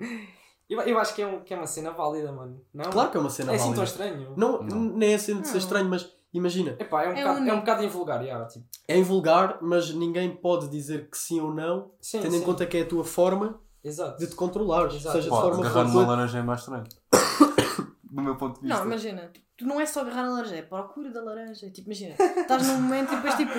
Eu, 0.69 0.81
eu 0.81 0.99
acho 0.99 1.15
que 1.15 1.21
é, 1.21 1.27
um, 1.27 1.39
que 1.41 1.53
é 1.53 1.57
uma 1.57 1.65
cena 1.67 1.91
válida, 1.91 2.29
mano. 2.31 2.61
Não? 2.73 2.89
Claro 2.89 3.09
que 3.09 3.15
é 3.15 3.19
uma 3.21 3.29
cena 3.29 3.53
É 3.53 3.55
assim 3.55 3.73
tão 3.73 3.85
válida. 3.85 3.91
estranho. 4.05 4.33
Não, 4.35 4.61
Não. 4.61 4.77
nem 4.97 5.13
é 5.13 5.17
cena 5.17 5.39
de 5.41 5.47
ser 5.47 5.59
estranho, 5.59 5.87
mas 5.87 6.09
imagina, 6.33 6.75
Epá, 6.77 7.03
é 7.03 7.07
um, 7.07 7.11
É 7.13 7.15
bocado, 7.15 7.37
é 7.37 7.41
único. 7.41 7.55
um 7.55 7.59
bocado 7.59 7.83
invulgar, 7.85 8.21
yeah, 8.21 8.45
tipo. 8.47 8.65
é 8.85 8.97
invulgar, 8.97 9.59
mas 9.61 9.89
ninguém 9.93 10.35
pode 10.35 10.67
dizer 10.67 11.09
que 11.09 11.17
sim 11.17 11.39
ou 11.39 11.53
não, 11.53 11.91
Sim, 12.01 12.19
tendo 12.19 12.33
sim. 12.33 12.39
em 12.39 12.41
conta 12.43 12.65
que 12.65 12.75
é 12.77 12.81
a 12.81 12.85
tua 12.85 13.05
forma 13.05 13.61
Exato. 13.81 14.17
de 14.19 14.27
te 14.27 14.35
controlares. 14.35 14.95
Exato. 14.95 15.15
Seja 15.15 15.29
de 15.29 15.35
Pá, 15.35 15.41
forma 15.41 15.65
agarrar 15.65 15.89
tua- 15.89 16.05
laranja 16.05 16.39
é 16.39 16.41
mais 16.41 16.59
estranho. 16.59 16.83
Do 18.03 18.21
meu 18.21 18.35
ponto 18.35 18.55
de 18.59 18.67
vista. 18.67 18.77
Não, 18.79 18.85
imagina, 18.85 19.31
tu 19.57 19.65
não 19.65 19.81
é 19.81 19.85
só 19.85 20.01
agarrar 20.01 20.25
a 20.25 20.29
laranja, 20.29 20.55
é 20.55 20.61
procura 20.61 21.09
da 21.11 21.21
laranja. 21.23 21.69
Tipo, 21.71 21.89
imagina, 21.89 22.15
estás 22.41 22.67
num 22.67 22.79
momento 22.79 23.11
e 23.11 23.15
depois 23.15 23.35
tipo, 23.35 23.53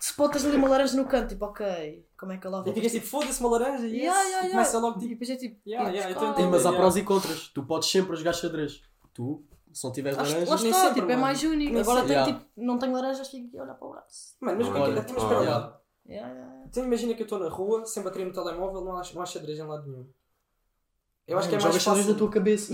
se 0.00 0.16
botas 0.16 0.44
ali 0.46 0.56
uma 0.56 0.68
laranja 0.68 0.96
no 0.96 1.04
canto, 1.06 1.28
tipo, 1.28 1.44
ok, 1.44 2.06
como 2.18 2.32
é 2.32 2.38
que 2.38 2.46
eu 2.46 2.50
lá 2.50 2.64
E 2.66 2.72
ficas 2.72 2.92
tipo, 2.92 3.06
foda-se 3.06 3.40
uma 3.40 3.50
laranja 3.50 3.86
e 3.86 3.98
Yeah, 3.98 4.20
yeah, 4.20 4.24
e 4.24 4.30
yeah. 4.30 4.50
começa 4.50 4.78
logo 4.78 4.96
E 4.96 5.00
tipo. 5.00 5.10
depois 5.10 5.30
é 5.30 5.36
tipo, 5.36 5.60
Yeah, 5.68 5.90
yeah, 5.90 6.10
eu 6.10 6.28
entendendo. 6.30 6.50
Mas 6.50 6.60
há 6.66 6.70
Yeah. 6.70 6.78
prós 6.78 6.96
e 6.96 7.02
contras. 7.04 7.48
Tu 7.48 7.62
podes 7.64 7.90
sempre 7.90 8.16
jogar 8.16 8.32
xadrez. 8.32 8.82
Tu, 9.12 9.44
se 9.72 9.84
não 9.84 9.92
tiveres 9.92 10.16
laranja, 10.16 10.50
lá 10.50 10.56
está, 10.56 10.94
tipo, 10.94 11.10
é 11.10 11.16
mais 11.16 11.42
único. 11.42 11.78
Agora 11.78 12.00
tenho 12.00 12.12
Yeah. 12.12 12.32
tipo, 12.32 12.46
não 12.56 12.78
tenho 12.78 12.92
laranjas, 12.92 13.28
fico 13.28 13.58
a 13.58 13.62
olhar 13.62 13.74
para 13.74 13.86
o 13.86 13.90
braço. 13.90 14.36
Mano, 14.40 14.58
mas 14.58 14.68
o 14.68 14.72
que 14.72 14.78
é 14.78 14.80
que 14.82 14.88
Olha, 14.90 14.98
é? 14.98 15.02
Mas 15.02 15.22
espera 15.22 15.40
lá. 15.40 15.44
Yeah, 15.44 15.82
yeah, 16.08 16.32
yeah. 16.32 16.64
Então 16.66 16.84
imagina 16.84 17.14
que 17.14 17.22
eu 17.22 17.26
estou 17.26 17.38
na 17.38 17.48
rua, 17.48 17.84
sempre 17.84 18.08
a 18.08 18.12
querer 18.12 18.24
no 18.24 18.32
telemóvel, 18.32 18.80
não 18.80 18.96
há, 18.96 19.02
não 19.14 19.22
há 19.22 19.26
xadrez 19.26 19.58
em 19.58 19.62
lado 19.62 19.86
nenhum. 19.86 20.08
Eu 21.26 21.38
acho 21.38 21.48
que 21.48 21.54
é 21.54 21.60
mais 21.60 21.82
fácil. 21.82 22.12
na 22.12 22.18
tua 22.18 22.30
cabeça. 22.30 22.72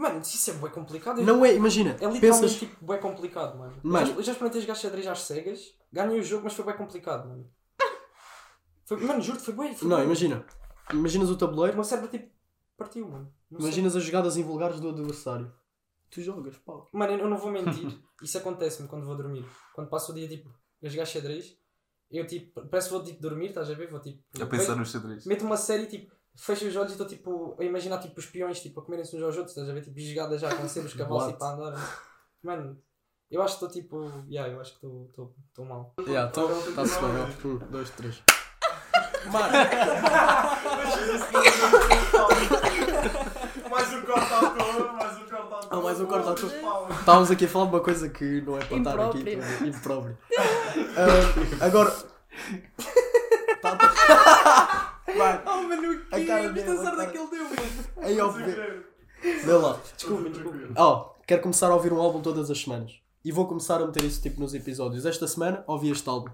Mano, 0.00 0.20
isso 0.20 0.50
é 0.50 0.54
bem 0.54 0.70
complicado. 0.70 1.20
Não 1.22 1.44
é, 1.44 1.54
imagina, 1.54 1.90
É 1.90 1.92
literalmente 1.92 2.20
pensas, 2.20 2.54
tipo, 2.54 2.86
bem 2.86 2.98
complicado, 2.98 3.58
mano. 3.58 3.78
Mano. 3.82 4.06
Eu 4.06 4.06
já, 4.06 4.14
eu 4.18 4.22
já 4.22 4.32
experimentei 4.32 4.60
jogar 4.62 4.74
xadrez 4.74 5.06
às 5.06 5.20
cegas, 5.20 5.74
ganhei 5.92 6.18
o 6.18 6.22
jogo, 6.22 6.44
mas 6.44 6.54
foi 6.54 6.64
bem 6.64 6.76
complicado, 6.76 7.28
mano. 7.28 7.50
Foi, 8.86 8.96
mano, 8.98 9.20
juro-te, 9.20 9.44
foi 9.44 9.54
bem. 9.54 9.74
Foi 9.74 9.88
não, 9.88 9.96
bué. 9.98 10.04
imagina, 10.06 10.44
imaginas 10.92 11.28
o 11.30 11.34
O 11.34 11.36
tabuleiro, 11.36 11.76
meu 11.76 11.84
cérebro 11.84 12.10
tipo 12.10 12.30
partiu, 12.76 13.06
mano. 13.08 13.32
Não 13.50 13.60
sei. 13.60 13.68
imaginas 13.68 13.94
as 13.94 14.02
jogadas 14.02 14.36
invulgares 14.36 14.80
do 14.80 14.88
adversário. 14.88 15.52
Tu 16.10 16.22
jogas, 16.22 16.56
pau. 16.56 16.88
Mano, 16.92 17.12
eu 17.12 17.28
não 17.28 17.36
vou 17.36 17.50
mentir. 17.52 18.00
Isso 18.22 18.38
acontece-me 18.38 18.88
quando 18.88 19.04
vou 19.06 19.16
dormir. 19.16 19.44
Quando 19.74 19.88
passo 19.90 20.12
o 20.12 20.14
dia 20.14 20.26
tipo 20.26 20.50
a 20.82 20.88
jogar 20.88 21.04
xadrez, 21.04 21.56
eu 22.10 22.26
tipo, 22.26 22.66
parece 22.66 22.88
que 22.88 22.94
vou 22.94 23.04
tipo 23.04 23.20
dormir, 23.20 23.48
estás 23.50 23.70
a 23.70 23.74
ver? 23.74 23.88
Vou 23.90 24.00
tipo. 24.00 24.22
A 24.42 24.46
pensar 24.46 24.68
vejo- 24.68 24.76
no 24.76 24.86
xadrez. 24.86 25.26
Meto 25.26 25.44
uma 25.44 25.56
série 25.58 25.86
tipo. 25.86 26.12
Fecho 26.40 26.66
os 26.66 26.76
olhos 26.76 26.90
e 26.90 26.92
estou 26.94 27.06
tipo 27.06 27.54
a 27.60 27.64
imaginar 27.64 27.98
tipo 27.98 28.18
os 28.18 28.26
peões 28.26 28.60
tipo, 28.62 28.80
a 28.80 28.82
comerem-se 28.84 29.14
uns 29.14 29.22
aos 29.22 29.36
outros, 29.36 29.54
estás 29.54 29.68
a 29.68 29.74
ver? 29.74 29.82
Tipo, 29.82 29.98
e 29.98 30.08
jogadas 30.08 30.40
já 30.40 30.48
a 30.48 30.52
acontecer, 30.52 30.80
os 30.80 30.94
cavalos 30.94 31.24
What? 31.24 31.32
tipo 31.34 31.44
a 31.44 31.52
andar. 31.52 32.00
Mano, 32.42 32.78
eu 33.30 33.42
acho 33.42 33.58
que 33.58 33.64
estou 33.66 33.82
tipo. 33.82 34.24
Yeah, 34.28 34.50
eu 34.52 34.60
acho 34.60 34.78
que 34.80 34.86
estou 34.86 35.64
mal. 35.66 35.94
Yeah, 36.00 36.30
então, 36.30 36.50
está-se 36.68 36.98
bem, 36.98 37.10
ó. 37.10 37.46
Um, 37.48 37.58
dois, 37.70 37.90
três. 37.90 38.22
Mano, 39.30 39.48
Mais 43.70 43.92
um 43.92 44.02
corte 44.02 44.32
à 44.34 44.50
toa, 44.50 44.92
mais 44.94 45.16
um 45.18 45.24
corte 45.26 45.54
à 45.54 45.58
toa. 45.58 45.68
Ah, 45.70 45.76
mais 45.80 46.00
um 46.00 46.06
corte 46.06 46.28
à 46.28 46.34
toa. 46.34 46.88
Estávamos 47.00 47.30
aqui 47.30 47.44
a 47.44 47.48
falar 47.48 47.64
de 47.66 47.70
uma 47.72 47.80
coisa 47.80 48.08
que 48.08 48.40
não 48.40 48.56
é 48.56 48.64
para 48.64 48.76
estar 48.78 49.00
aqui. 49.00 49.22
Ver? 49.22 49.66
Impróprio. 49.68 50.18
Ah, 50.96 51.64
agora, 51.66 51.94
Tá- 53.60 54.86
Vai. 55.16 55.42
Oh, 55.46 55.62
mano, 55.62 55.92
o 55.92 56.02
A 56.14 56.26
cara 56.26 56.48
dele, 56.52 56.70
a 56.70 56.82
cara- 56.82 57.06
que 57.10 57.18
ele 57.18 57.30
deu, 57.30 57.44
mano. 57.44 57.56
Aí, 57.98 58.20
ó, 58.20 58.28
vê 58.28 59.52
lá. 59.52 59.80
Desculpa, 59.96 60.30
desculpa. 60.30 60.58
Ó, 60.76 61.14
quero 61.26 61.42
começar 61.42 61.68
a 61.70 61.74
ouvir 61.74 61.92
um 61.92 62.00
álbum 62.00 62.20
todas 62.22 62.50
as 62.50 62.58
semanas. 62.60 63.00
E 63.24 63.30
vou 63.32 63.46
começar 63.46 63.80
a 63.82 63.86
meter 63.86 64.04
isso 64.04 64.22
tipo 64.22 64.40
nos 64.40 64.54
episódios. 64.54 65.04
Esta 65.04 65.26
semana 65.28 65.62
ouvi 65.66 65.90
este 65.90 66.08
álbum. 66.08 66.30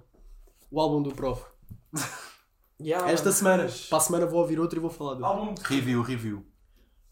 O 0.71 0.81
álbum 0.81 1.03
do 1.03 1.15
Prof. 1.15 1.43
Yeah, 2.79 3.11
Esta 3.11 3.27
mano. 3.31 3.37
semana. 3.39 3.62
mas- 3.62 3.87
Para 3.89 3.97
a 3.97 4.01
semana 4.03 4.27
vou 4.27 4.39
ouvir 4.41 4.61
outro 4.61 4.79
e 4.79 4.83
vou 4.83 4.91
falar 4.91 5.15
dele. 5.15 5.25
Álbum 5.25 5.55
de 5.55 5.62
Review, 5.62 6.03
review. 6.03 6.47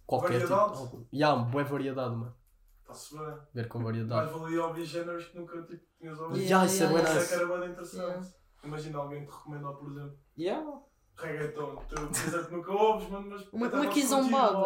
Qualquer 0.07 0.41
tipo 0.41 0.47
de 0.49 0.53
Variedade? 0.53 0.79
álbum. 0.79 1.07
Uma 1.11 1.45
boa 1.51 1.65
variedade, 1.65 2.17
mano. 2.17 2.35
Está-se 2.83 3.17
bem. 3.17 3.35
Ver 3.55 3.69
com 3.69 3.83
variedade. 3.83 4.31
valia 4.39 4.63
ouvir 4.67 4.85
géneros 4.85 5.25
que 5.25 5.39
nunca 5.39 5.63
tipo, 5.63 5.83
tinhas 5.99 6.19
ouvido. 6.21 6.39
Isso 6.67 6.83
é 6.85 6.87
bué 6.89 7.03
Isso 7.03 7.13
é 7.19 7.27
que 7.27 7.35
era 7.35 7.47
bem 7.59 7.71
interessante. 7.71 7.97
Yeah. 8.05 8.27
Imagina 8.63 8.99
alguém 8.99 9.25
te 9.25 9.31
recomendar, 9.33 9.73
por 9.73 9.91
exemplo, 9.91 10.19
Yeah. 10.37 10.71
Reggaeton. 11.17 11.77
Tu 11.89 12.07
dizes 12.09 12.47
que 12.47 12.53
nunca 12.55 12.73
ouves, 12.73 13.09
mano, 13.09 13.29
mas. 13.31 13.47
Uma- 13.53 13.69
uma 13.69 13.87
quizombada. 13.87 14.59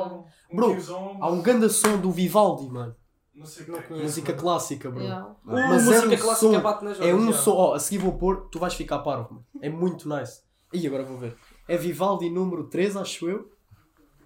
Um 0.50 0.56
Bro, 0.56 0.76
Há 1.20 1.30
um 1.30 1.42
grande 1.42 1.68
som 1.70 1.98
do 1.98 2.10
Vivaldi, 2.10 2.68
mano. 2.70 2.94
Não 3.34 3.46
sei 3.46 3.62
o 3.62 3.66
que 3.66 3.70
Não 3.72 3.78
é 3.78 3.82
conheço. 3.82 4.04
Música 4.04 4.32
mano. 4.32 4.42
clássica, 4.42 4.90
bro. 4.90 5.00
Yeah. 5.02 5.26
Uh, 5.28 5.36
Mas 5.44 5.60
é 5.62 5.84
música 6.00 6.06
um 6.06 6.18
clássica 6.26 6.52
som. 6.54 6.60
bate 6.60 6.84
nas 6.84 7.00
É 7.00 7.14
um 7.14 7.24
horas, 7.28 7.36
som. 7.36 7.54
Ó, 7.54 7.74
a 7.74 7.78
seguir 7.78 7.98
vou 7.98 8.18
pôr, 8.18 8.48
tu 8.50 8.58
vais 8.58 8.74
ficar 8.74 8.98
parvo, 9.00 9.34
mano. 9.34 9.46
É 9.62 9.68
muito 9.70 10.08
nice. 10.08 10.42
E 10.72 10.84
agora 10.86 11.04
vou 11.04 11.16
ver. 11.18 11.36
É 11.68 11.76
Vivaldi 11.76 12.28
número 12.30 12.64
3, 12.68 12.96
acho 12.96 13.28
eu. 13.28 13.48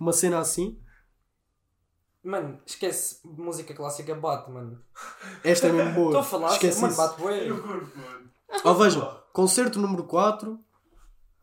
Uma 0.01 0.13
cena 0.13 0.39
assim. 0.39 0.79
Mano, 2.25 2.61
esquece 2.65 3.19
música 3.25 3.75
clássica 3.75 4.15
bate, 4.15 4.51
mano. 4.51 4.81
Esta 5.45 5.67
é 5.67 5.73
mesmo 5.73 5.93
boa. 5.95 6.07
Estou 6.09 6.21
a 6.21 6.25
falar, 6.25 6.53
Esquece 6.53 6.81
mano, 6.81 6.93
isso. 6.93 7.03
bate 7.03 7.21
bué. 7.21 7.49
Ó, 8.65 8.75
vejam. 8.75 9.21
Concerto 9.33 9.79
número 9.81 10.05
4, 10.05 10.59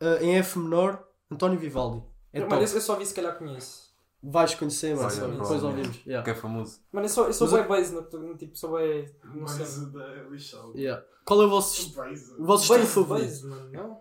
eh, 0.00 0.24
em 0.24 0.36
F 0.38 0.58
menor, 0.58 1.06
António 1.30 1.58
Vivaldi. 1.58 2.02
É 2.32 2.40
Mano, 2.40 2.50
top. 2.50 2.64
eu, 2.64 2.74
eu 2.74 2.80
só 2.80 2.96
vi 2.96 3.06
se 3.06 3.14
calhar 3.14 3.36
conheço. 3.36 3.90
Vais 4.22 4.54
conhecer, 4.54 4.88
é, 4.92 4.94
Depois 4.96 5.62
ouvimos. 5.64 5.96
Yeah. 6.04 6.22
Que 6.22 6.30
é 6.30 6.34
famoso. 6.34 6.80
Mano, 6.92 7.06
eu 7.06 7.10
sou, 7.10 7.26
eu 7.26 7.32
sou 7.32 7.48
Mas 7.48 7.60
bué 7.60 7.68
base, 7.68 7.94
no, 7.94 8.02
no, 8.02 8.36
tipo, 8.36 8.56
sou 8.56 8.70
bué... 8.70 9.10
Não 9.24 9.46
sei. 9.46 9.64
Mas 9.64 9.96
é 9.96 10.28
lixado. 10.30 10.72
Yeah. 10.76 11.02
Qual 11.24 11.40
é 11.42 11.46
o 11.46 11.48
vosso, 11.48 11.94
Base. 11.94 12.34
o 12.38 12.44
vosso 12.44 12.62
estilo 12.64 12.80
Base, 12.80 12.92
favorito? 12.94 13.26
base, 13.26 13.46
mano, 13.46 13.72
não? 13.72 14.00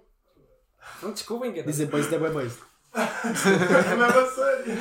Não 1.02 1.12
desculpem, 1.14 1.54
cara. 1.54 1.66
Dizer 1.68 1.86
base, 1.88 2.14
é 2.14 2.20
bem 2.20 2.32
base. 2.34 2.60
É 2.94 3.00
a 3.02 4.26
sério. 4.32 4.76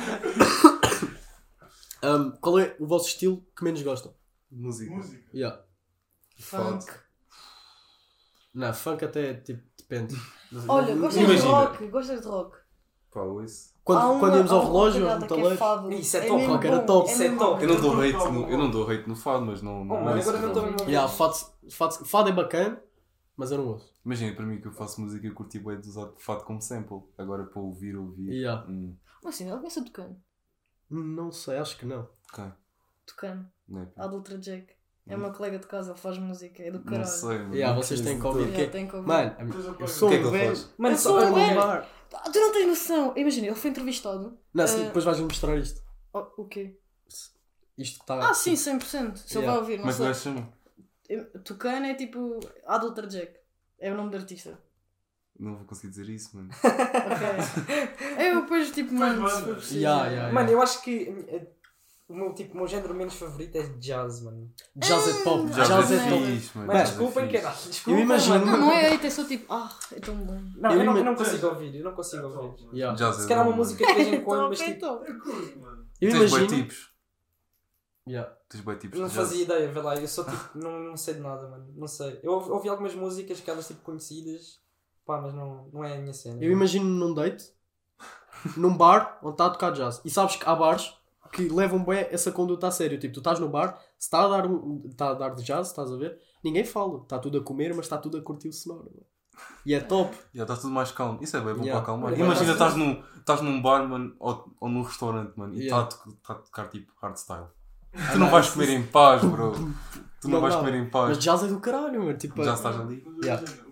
Um, 2.01 2.31
qual 2.31 2.59
é 2.59 2.75
o 2.79 2.87
vosso 2.87 3.07
estilo 3.09 3.45
que 3.55 3.63
menos 3.63 3.81
gostam? 3.81 4.13
Música. 4.51 4.91
Música. 4.93 5.23
Yeah. 5.33 5.61
Funk. 6.39 6.85
Não, 8.53 8.73
funk 8.73 9.05
até 9.05 9.33
tipo, 9.35 9.61
depende. 9.89 10.15
Olha, 10.67 10.95
gostas 10.95 11.13
de 11.19 11.23
Imagina. 11.25 11.51
rock? 11.51 11.87
Gostas 11.87 12.21
de 12.21 12.27
rock? 12.27 12.57
Pá, 13.11 13.21
ouço. 13.21 13.73
Quando, 13.83 13.99
Há 13.99 14.09
uma- 14.11 14.19
quando 14.19 14.35
íamos 14.35 14.51
há 14.51 14.53
ao 14.53 14.59
uma 14.61 14.67
relógio, 14.69 15.27
que 15.27 15.33
é 15.33 15.57
fado. 15.57 15.91
Isso 15.91 16.17
é 16.17 16.21
top, 16.21 16.33
mesmo 16.39 16.53
rock 16.53 16.67
era 16.67 16.77
bom, 16.79 16.85
top. 16.85 17.09
Isso 17.11 17.21
é 17.21 17.25
mesmo 17.25 17.39
top. 17.39 17.53
bom. 17.55 17.61
Eu 17.61 17.67
não 17.69 17.81
dou 17.81 18.01
hate 18.01 18.31
no, 18.31 18.49
eu 18.49 18.57
não 18.57 18.71
dou 18.71 18.89
hate 18.91 19.09
no 19.09 19.15
fado, 19.15 19.45
mas 19.45 19.61
não. 19.63 19.81
Oh, 19.81 19.85
não 19.85 20.03
mano, 20.03 20.17
ouço, 20.17 20.29
agora 20.29 20.47
não 20.47 20.63
mesmo 20.63 20.77
a 20.81 20.89
Yeah, 20.89 21.07
fado, 21.11 21.35
fado, 21.71 22.05
fado 22.05 22.29
é 22.29 22.31
bacana, 22.31 22.83
mas 23.35 23.51
eu 23.51 23.57
não 23.57 23.67
ouço. 23.69 23.91
Imagina, 24.05 24.35
para 24.35 24.45
mim 24.45 24.61
que 24.61 24.67
eu 24.67 24.71
faço 24.71 25.01
música, 25.01 25.25
eu 25.25 25.33
curti 25.33 25.57
bem 25.59 25.79
de 25.81 25.89
usar 25.89 26.11
fado 26.19 26.43
como 26.43 26.61
sample. 26.61 27.01
Agora 27.17 27.45
para 27.45 27.59
ouvir, 27.61 27.95
ouvir. 27.95 28.31
Yeah. 28.31 28.63
Hum, 28.69 28.95
Mas 29.23 29.35
assim, 29.35 29.49
ela 29.49 29.57
conhece 29.57 29.79
o 29.79 29.85
Tucano. 29.85 30.21
Não 30.89 31.31
sei, 31.31 31.57
acho 31.57 31.77
que 31.77 31.85
não. 31.85 32.07
ok. 32.31 32.45
Tucano. 33.07 33.51
Não, 33.67 33.81
é, 33.81 33.85
pá. 33.87 34.03
Adultra 34.03 34.37
Jake. 34.37 34.73
É 35.09 35.17
meu 35.17 35.31
colega 35.33 35.57
de 35.59 35.65
casa, 35.67 35.91
ele 35.91 35.99
faz 35.99 36.17
música, 36.19 36.61
é 36.63 36.69
do 36.71 36.79
caralho. 36.81 36.99
não 36.99 37.05
sei, 37.07 37.37
mano. 37.39 37.55
Yeah, 37.55 37.75
vocês 37.75 38.01
têm 38.01 38.19
que 38.19 38.25
ouvir. 38.27 38.39
Yeah, 38.41 38.57
Porque- 38.57 38.71
tem 38.71 38.87
que 38.87 38.95
ouvir. 38.95 39.07
Mano, 39.07 39.35
eu 39.79 39.87
sou 39.87 40.07
O 40.07 40.11
que 40.11 40.17
é 40.17 40.19
que 40.21 40.27
ele 40.27 40.37
velho. 40.37 40.47
faz? 40.55 40.73
Mano, 40.77 40.93
Eu 40.93 40.99
só 40.99 41.19
sou 41.21 41.31
bué. 41.31 41.47
lembrar. 41.47 41.89
Ah, 42.13 42.29
Tu 42.31 42.39
não 42.39 42.51
tens 42.53 42.67
noção. 42.67 43.13
Imagina, 43.17 43.47
ele 43.47 43.55
foi 43.55 43.69
entrevistado. 43.71 44.37
Não, 44.53 44.67
se- 44.67 44.75
Ah. 44.81 44.83
depois 44.85 45.03
vais-me 45.05 45.23
mostrar 45.25 45.57
isto. 45.57 45.81
Oh, 46.13 46.27
o 46.41 46.45
quê? 46.47 46.77
Isto 47.77 47.95
que 47.97 48.03
está. 48.03 48.29
Ah, 48.29 48.33
sim, 48.33 48.55
100%. 48.55 49.17
Se 49.17 49.37
ele 49.37 49.45
Yeah. 49.45 49.51
vai 49.51 49.57
ouvir, 49.61 49.77
não 49.77 49.83
Como 49.83 49.91
é 49.91 49.95
que 49.95 50.01
o 50.01 50.03
sei. 50.03 50.05
gajo 50.07 50.19
chama? 50.21 50.53
Eu- 51.07 51.41
Tucano 51.43 51.85
é 51.85 51.93
tipo 51.95 52.39
Adultra 52.67 53.07
Jack. 53.07 53.33
É 53.79 53.91
o 53.91 53.95
nome 53.95 54.11
do 54.11 54.17
artista. 54.17 54.59
Não 55.39 55.55
vou 55.55 55.65
conseguir 55.65 55.89
dizer 55.91 56.09
isso, 56.09 56.35
mano. 56.35 56.49
Ok. 56.63 58.19
eu 58.27 58.41
depois 58.41 58.71
tipo 58.71 58.89
for 58.89 58.95
manda. 58.97 59.53
preciso. 59.55 59.75
Yeah, 59.79 60.07
yeah, 60.07 60.33
Mano, 60.33 60.49
eu 60.51 60.61
acho 60.61 60.81
que 60.81 61.07
eh, 61.29 61.47
o 62.09 62.15
meu, 62.15 62.33
tipo, 62.33 62.53
o 62.55 62.57
meu 62.57 62.67
género 62.67 62.93
menos 62.93 63.13
favorito 63.13 63.55
é 63.55 63.63
jazz, 63.77 64.21
mano. 64.21 64.51
Jazz 64.75 65.07
é 65.07 65.23
top. 65.23 65.47
Já 65.53 65.63
Jazz 65.63 65.91
é 65.91 65.95
é 65.95 66.09
top. 66.09 66.25
fixe, 66.25 66.57
mano. 66.57 66.71
Jazz 66.71 66.81
é 66.81 66.83
desculpem, 66.91 67.27
fixe. 67.29 67.41
caralho. 67.41 67.61
Desculpem, 67.69 68.03
imagino- 68.03 68.39
mano. 68.45 68.51
Não, 68.51 68.57
não 68.59 68.71
é 68.71 68.93
hate, 68.93 69.07
é 69.07 69.09
só 69.09 69.23
tipo, 69.25 69.53
ah, 69.53 69.79
é 69.91 69.99
tão 69.99 70.15
bom. 70.15 70.41
Não, 70.57 70.71
Eu 70.71 70.79
eu 70.79 70.85
não, 70.85 70.97
eu 70.97 71.03
não 71.05 71.15
consigo 71.15 71.47
ouvir, 71.47 71.75
eu 71.75 71.83
não 71.83 71.93
consigo 71.93 72.27
ouvir. 72.27 72.67
Yeah. 72.73 72.97
Jazz 72.97 73.19
é 73.19 73.21
Se 73.21 73.27
calhar 73.27 73.43
bom, 73.45 73.51
uma 73.51 73.57
mano. 73.57 73.69
música 73.69 73.85
de 73.85 73.93
vez 73.93 74.07
em 74.13 74.21
quando, 74.23 74.49
mas 74.49 74.61
é 74.61 74.65
tipo, 74.65 74.79
top. 74.79 75.09
Eu 75.11 75.19
curto, 75.19 75.59
mano. 75.59 75.87
Eu 76.01 76.09
Tens 76.11 76.29
boi 76.31 76.39
imagino. 76.39 76.47
tipos. 76.63 76.89
Yeah. 78.07 78.35
Tens 78.49 78.61
boi 78.63 78.75
tipos 78.77 78.99
não 78.99 79.07
de 79.07 79.13
jazz. 79.13 79.27
fazia 79.27 79.43
ideia, 79.43 79.71
vê 79.71 79.81
lá, 79.81 79.95
eu 79.95 80.07
sou 80.07 80.23
tipo, 80.25 80.49
não, 80.57 80.79
não 80.79 80.97
sei 80.97 81.13
de 81.13 81.19
nada, 81.19 81.47
mano. 81.47 81.71
Não 81.75 81.87
sei. 81.87 82.19
Eu 82.23 82.31
ouvi, 82.33 82.49
ouvi 82.49 82.69
algumas 82.69 82.95
músicas, 82.95 83.39
aquelas 83.39 83.67
tipo 83.67 83.81
conhecidas, 83.81 84.59
pá, 85.05 85.21
mas 85.21 85.33
não, 85.33 85.69
não 85.71 85.83
é 85.83 85.95
a 85.95 85.99
minha 86.01 86.13
cena. 86.13 86.43
Eu 86.43 86.51
imagino 86.51 86.85
num 86.85 87.13
date, 87.13 87.45
num 88.57 88.75
bar 88.75 89.19
onde 89.21 89.33
está 89.33 89.45
a 89.45 89.49
tocar 89.51 89.71
jazz. 89.73 90.01
E 90.03 90.09
sabes 90.09 90.37
que 90.37 90.49
há 90.49 90.55
bares 90.55 90.91
que 91.31 91.47
levam 91.49 91.83
bem 91.83 92.07
essa 92.11 92.31
conduta 92.31 92.67
a 92.67 92.71
sério. 92.71 92.99
Tipo, 92.99 93.13
tu 93.15 93.19
estás 93.19 93.39
no 93.39 93.49
bar, 93.49 93.77
se 93.97 94.07
está 94.07 94.23
a 94.25 94.27
dar, 94.27 94.45
um- 94.47 94.83
está 94.89 95.09
a 95.09 95.13
dar 95.13 95.29
de 95.35 95.43
jazz, 95.43 95.67
estás 95.67 95.91
a 95.91 95.95
ver? 95.97 96.19
Ninguém 96.43 96.63
fala. 96.63 97.01
Está 97.03 97.19
tudo 97.19 97.37
a 97.39 97.43
comer, 97.43 97.69
mas 97.75 97.85
está 97.85 97.97
tudo 97.97 98.17
a 98.17 98.21
curtir 98.21 98.49
o 98.49 98.53
sonoro. 98.53 98.91
E 99.65 99.73
é 99.73 99.79
top. 99.79 100.15
Já 100.33 100.43
está 100.43 100.55
tudo 100.55 100.69
mais 100.71 100.91
calmo. 100.91 101.17
Isso 101.21 101.37
é 101.37 101.41
bem 101.41 101.53
bom 101.53 101.63
Yeah. 101.63 101.73
para 101.81 101.93
acalmar. 101.93 102.13
Imagina, 102.13 102.47
mas- 102.47 102.49
estás 102.53 102.75
num, 102.75 103.01
estás 103.17 103.41
num 103.41 103.61
bar, 103.61 103.87
mano, 103.87 104.13
ou, 104.19 104.53
ou 104.59 104.69
num 104.69 104.81
restaurante, 104.81 105.31
mano, 105.37 105.53
e 105.53 105.63
está 105.63 105.75
Yeah. 105.77 105.87
a, 105.87 105.87
to- 105.87 106.17
a 106.31 106.35
tocar 106.35 106.67
tipo 106.69 106.91
hardstyle. 107.01 107.45
Tu 108.11 108.19
não 108.19 108.29
vais 108.29 108.49
comer 108.49 108.69
em 108.69 108.83
paz, 108.83 109.23
bro. 109.23 109.51
Tu 110.21 110.27
não, 110.27 110.35
Não 110.35 110.41
vais 110.41 110.53
comer 110.55 110.73
em 110.75 110.81
Mas 110.81 110.91
paz. 110.91 111.17
jazz 111.19 111.43
é 111.43 111.47
do 111.47 111.59
caralho, 111.59 112.03
mano. 112.03 112.17
Tipo, 112.17 112.43
Já 112.43 112.53
estás 112.53 112.79
ali. 112.79 113.03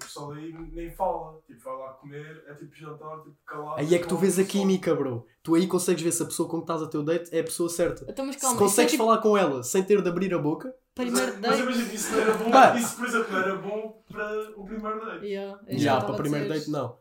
Mas 0.07 0.15
Yeah. 0.15 0.31
O 0.31 0.31
pessoal 0.31 0.31
aí 0.31 0.71
nem 0.73 0.91
fala. 0.91 1.39
Tipo, 1.45 1.63
vai 1.63 1.77
lá 1.77 1.93
comer, 1.93 2.43
é 2.47 2.53
tipo 2.53 2.75
jantar, 2.75 3.21
tipo 3.21 3.35
calado. 3.45 3.79
Aí 3.79 3.93
é 3.93 3.99
que 3.99 4.07
tu 4.07 4.17
vês 4.17 4.39
a 4.39 4.43
química, 4.43 4.95
bro. 4.95 5.25
Tu 5.43 5.55
aí 5.55 5.67
consegues 5.67 6.01
ver 6.01 6.11
se 6.11 6.23
a 6.23 6.25
pessoa 6.25 6.49
com 6.49 6.57
que 6.57 6.63
estás 6.63 6.81
a 6.81 6.87
teu 6.87 7.03
date 7.03 7.35
é 7.35 7.39
a 7.39 7.43
pessoa 7.43 7.69
certa. 7.69 8.05
Então, 8.09 8.25
mas 8.25 8.35
Se 8.35 8.41
calma, 8.41 8.55
isso 8.55 8.63
é 8.63 8.67
consegues 8.67 8.91
tipo 8.91 9.03
falar 9.03 9.17
com 9.19 9.37
ela 9.37 9.63
sem 9.63 9.83
ter 9.83 10.01
de 10.01 10.09
abrir 10.09 10.33
a 10.33 10.37
boca, 10.39 10.73
primeiro 10.95 11.33
Mas 11.33 11.41
date. 11.41 11.61
imagina, 11.61 11.93
isso 11.93 12.11
não 12.11 12.21
era 12.21 12.33
bom. 12.33 12.51
Pá. 12.51 12.75
Isso, 12.75 12.95
por 12.97 13.05
exemplo, 13.07 13.31
não 13.31 13.39
era 13.39 13.55
bom 13.55 14.03
para 14.11 14.51
o 14.57 14.63
primeiro 14.65 15.05
date. 15.05 15.25
Yeah, 15.25 15.59
é 15.67 15.75
estava 15.75 16.05
para 16.05 16.15
a 16.15 16.17
primeiro 16.17 16.49
date 16.49 16.69
não. 16.69 16.97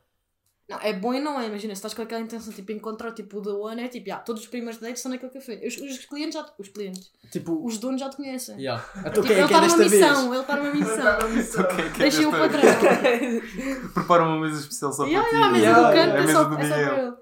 Não, 0.68 0.79
é 0.81 0.92
bom 0.92 1.14
e 1.14 1.20
não 1.20 1.40
é. 1.40 1.46
Imagina, 1.46 1.72
se 1.74 1.79
estás 1.79 1.94
com 1.94 2.02
aquela 2.02 2.20
intenção, 2.20 2.52
tipo, 2.52 2.72
encontrar 2.72 3.12
tipo, 3.12 3.38
o 3.38 3.42
The 3.42 3.50
One, 3.50 3.83
é 3.85 3.88
tipo, 3.88 4.09
yeah, 4.09 4.24
todos 4.24 4.42
os 4.42 4.48
primeiros 4.48 4.79
dates 4.81 5.00
são 5.00 5.11
naquele 5.12 5.31
café. 5.31 5.61
Os, 5.64 5.76
os 5.76 6.05
clientes 6.07 6.35
já. 6.35 6.44
Os 6.59 6.68
clientes. 6.68 7.12
Tipo, 7.31 7.64
Os 7.64 7.79
donos 7.79 8.00
já 8.00 8.09
te 8.11 8.16
conhecem. 8.16 8.59
yeah. 8.59 8.85
Então 8.98 9.22
Tipo, 9.22 9.26
ele 9.33 9.40
é 9.42 9.46
que 9.46 9.52
está 9.55 9.64
é 9.64 9.68
numa 9.68 9.76
vez? 9.79 9.92
missão, 9.92 10.33
ele 10.35 10.40
está 10.42 10.57
numa 10.57 10.74
missão. 10.74 11.62
Ok, 11.64 11.76
que 11.76 11.83
é 11.83 11.98
Deixa 11.98 12.22
eu 12.22 12.31
desta- 12.33 12.48
patrão. 12.48 13.90
Prepara 13.94 14.22
uma 14.24 14.40
mesa 14.40 14.61
especial 14.61 14.92
só 14.92 15.07
Yeah, 15.07 15.29
para 15.29 15.38
yeah, 15.38 15.46
a 15.46 15.52
ti. 15.52 15.61
mesa 15.61 15.70
Yeah, 15.70 15.88
do 15.88 15.94
canto 15.94 16.16
a 16.16 16.18
é 16.18 16.33
só, 16.35 16.42
é 16.42 16.57
para 16.57 17.02
ele. 17.02 17.16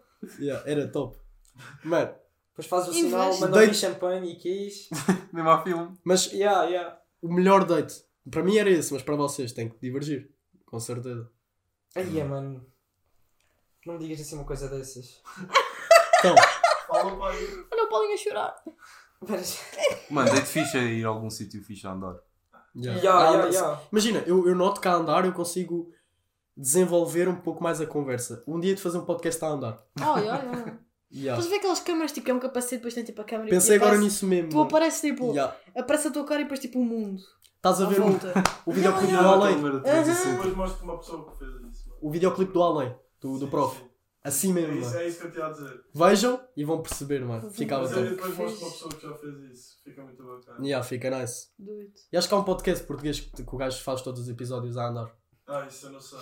Yeah, 0.47 0.71
era 0.71 0.89
top. 0.89 1.19
Mano, 1.85 2.15
Depois 2.51 2.67
faz 2.67 2.89
o 2.89 2.93
Investe. 2.95 3.37
sinal, 3.41 3.61
vir 3.61 3.75
champanhe 3.75 4.33
e 4.33 4.37
quis. 4.37 4.89
Mesmo 5.33 5.51
há 5.51 5.63
filme. 5.63 5.93
mas 6.03 6.33
Yeah, 6.33 6.65
yeah. 6.65 6.99
o 7.21 7.31
melhor 7.33 7.65
date, 7.67 7.95
para 8.31 8.43
mim 8.43 8.57
era 8.57 8.71
esse, 8.71 8.91
mas 8.93 9.03
para 9.03 9.17
vocês 9.17 9.53
tem 9.53 9.69
que 9.69 9.77
divergir. 9.81 10.31
Com 10.65 10.81
certeza. 10.81 11.29
Aí, 11.95 12.19
é, 12.19 12.25
mano. 12.25 12.65
Não 13.87 13.95
me 13.95 14.01
digas 14.01 14.21
assim 14.21 14.37
uma 14.37 14.45
coisa 14.45 14.69
dessas. 14.69 15.21
Então, 16.19 16.35
Fala 16.87 17.31
aí. 17.31 17.65
Olha 17.73 17.85
o 17.85 17.89
Paulinho 17.89 18.15
a 18.15 18.17
chorar. 18.17 18.55
Mas- 19.29 19.59
Mano, 20.11 20.31
é 20.31 20.79
ir 20.85 21.05
a 21.05 21.09
algum 21.09 21.31
sítio 21.31 21.63
fixe 21.65 21.87
a 21.87 21.93
andar. 21.93 22.15
yeah. 22.77 23.01
Yeah, 23.01 23.19
Ah, 23.19 23.31
yeah, 23.33 23.49
yeah. 23.51 23.81
Imagina, 23.91 24.19
eu, 24.27 24.47
eu 24.49 24.55
noto 24.55 24.81
que 24.81 24.89
a 24.89 24.95
andar 24.95 25.25
eu 25.25 25.33
consigo 25.33 25.91
desenvolver 26.57 27.29
um 27.29 27.37
pouco 27.37 27.63
mais 27.63 27.81
a 27.81 27.87
conversa. 27.87 28.43
Um 28.47 28.61
dia 28.61 28.75
de 28.75 28.81
fazer 28.83 28.99
um 28.99 29.05
podcast 29.05 29.45
a 29.45 29.49
andar. 29.49 29.79
Oh, 30.01 30.19
yeah, 30.19 30.43
yeah. 30.43 30.79
Yeah. 31.13 31.39
Estás 31.41 31.47
a 31.47 31.51
ver 31.51 31.57
aquelas 31.57 31.81
câmaras 31.81 32.13
tipo 32.13 32.25
que 32.25 32.31
é 32.31 32.35
um 32.35 32.41
capacete, 32.41 32.77
depois 32.77 32.93
tem 32.95 33.05
tipo 33.05 33.21
a 33.21 33.25
câmera 33.25 33.49
Pensei 33.51 33.75
e 33.75 33.77
agora 33.77 33.93
aparece- 33.93 34.05
nisso 34.05 34.27
mesmo. 34.27 34.51
Tu 34.51 34.61
apareces 34.61 35.01
tipo, 35.01 35.31
Yeah. 35.31 35.57
aparece 35.77 36.09
a 36.09 36.11
tua 36.11 36.25
cara 36.25 36.41
e 36.41 36.45
depois 36.45 36.59
tipo 36.61 36.79
o 36.81 36.85
mundo. 36.85 37.23
Estás 37.57 37.81
a 37.81 37.85
À 37.87 37.89
ver 37.89 38.01
o, 38.01 38.05
volta. 38.09 38.33
o 38.67 38.73
videoclipe 38.73 39.13
Yeah, 39.13 39.29
do. 39.29 39.43
Além. 39.43 39.55
Câmara 39.55 39.75
Aham. 39.75 39.83
360. 39.83 40.37
Depois 40.37 40.57
mostro-te 40.57 40.85
uma 40.85 40.99
pessoa 40.99 41.31
que 41.33 41.39
fez 41.39 41.51
isso. 41.51 41.89
mano. 41.89 41.99
O 42.03 42.11
videoclipe 42.11 42.53
do 42.53 42.63
Além. 42.63 42.95
Do, 43.25 43.39
do 43.39 43.45
Sim, 43.47 43.51
prof. 43.51 43.79
sim. 43.81 43.89
Assim 44.23 44.51
É 44.51 44.55
mesmo, 44.55 44.75
isso, 44.79 44.89
mano. 44.91 45.01
é 45.01 45.09
isso 45.09 45.19
que 45.21 45.27
eu 45.27 45.33
te 45.33 45.39
ia 45.39 45.49
dizer. 45.51 45.85
Vejam 45.95 46.41
e 46.57 46.65
vão 46.65 46.81
perceber, 46.83 47.25
mano. 47.25 47.51
Ficava 47.51 47.83
Mas 47.83 47.93
eu 47.97 48.11
depois 48.11 48.37
mostro 48.39 48.65
uma 48.67 48.71
pessoa 48.73 48.91
que 48.95 49.03
já 49.07 49.15
fez 49.15 49.39
isso. 49.53 49.77
Fica 49.85 50.03
muito 50.03 50.23
bacana. 50.25 50.65
Yeah, 50.67 50.83
fica 50.87 51.11
nice. 51.11 51.49
Do 51.59 51.73
it. 51.79 51.93
E 52.13 52.17
acho 52.17 52.29
que 52.29 52.35
há 52.35 52.39
um 52.39 52.45
podcast 52.45 52.87
português 52.87 53.21
que, 53.21 53.43
que 53.43 53.55
o 53.55 53.59
gajo 53.59 53.83
faz 53.83 54.01
todos 54.03 54.21
os 54.23 54.29
episódios 54.29 54.77
a 54.79 54.89
andar. 54.89 55.15
Ah, 55.47 55.67
isso 55.67 55.87
eu 55.87 55.93
não 55.93 56.01
sei. 56.01 56.19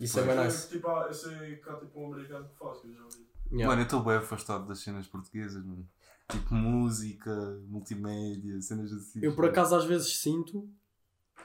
Isso 0.00 0.18
é 0.18 0.22
bem 0.24 0.44
nice. 0.44 0.68
Tipo, 0.68 0.88
ah, 0.88 1.04
eu 1.08 1.14
sei 1.14 1.56
que 1.56 1.68
há 1.70 1.76
tipo 1.76 2.00
um 2.00 2.12
americano 2.12 2.48
que 2.48 2.58
faz, 2.58 2.78
que 2.80 2.88
eu 2.88 2.94
já 2.94 3.02
vi. 3.04 3.28
Yeah. 3.52 3.66
Mano, 3.68 3.80
eu 3.82 3.84
estou 3.84 4.02
bem 4.02 4.16
afastado 4.16 4.66
das 4.66 4.80
cenas 4.80 5.06
portuguesas, 5.06 5.64
mano. 5.64 5.88
Tipo 6.28 6.54
música, 6.54 7.30
multimédia, 7.68 8.60
cenas 8.62 8.92
assim. 8.92 9.20
Eu 9.22 9.34
por 9.36 9.44
acaso 9.44 9.76
às 9.76 9.84
vezes 9.84 10.16
sinto 10.18 10.68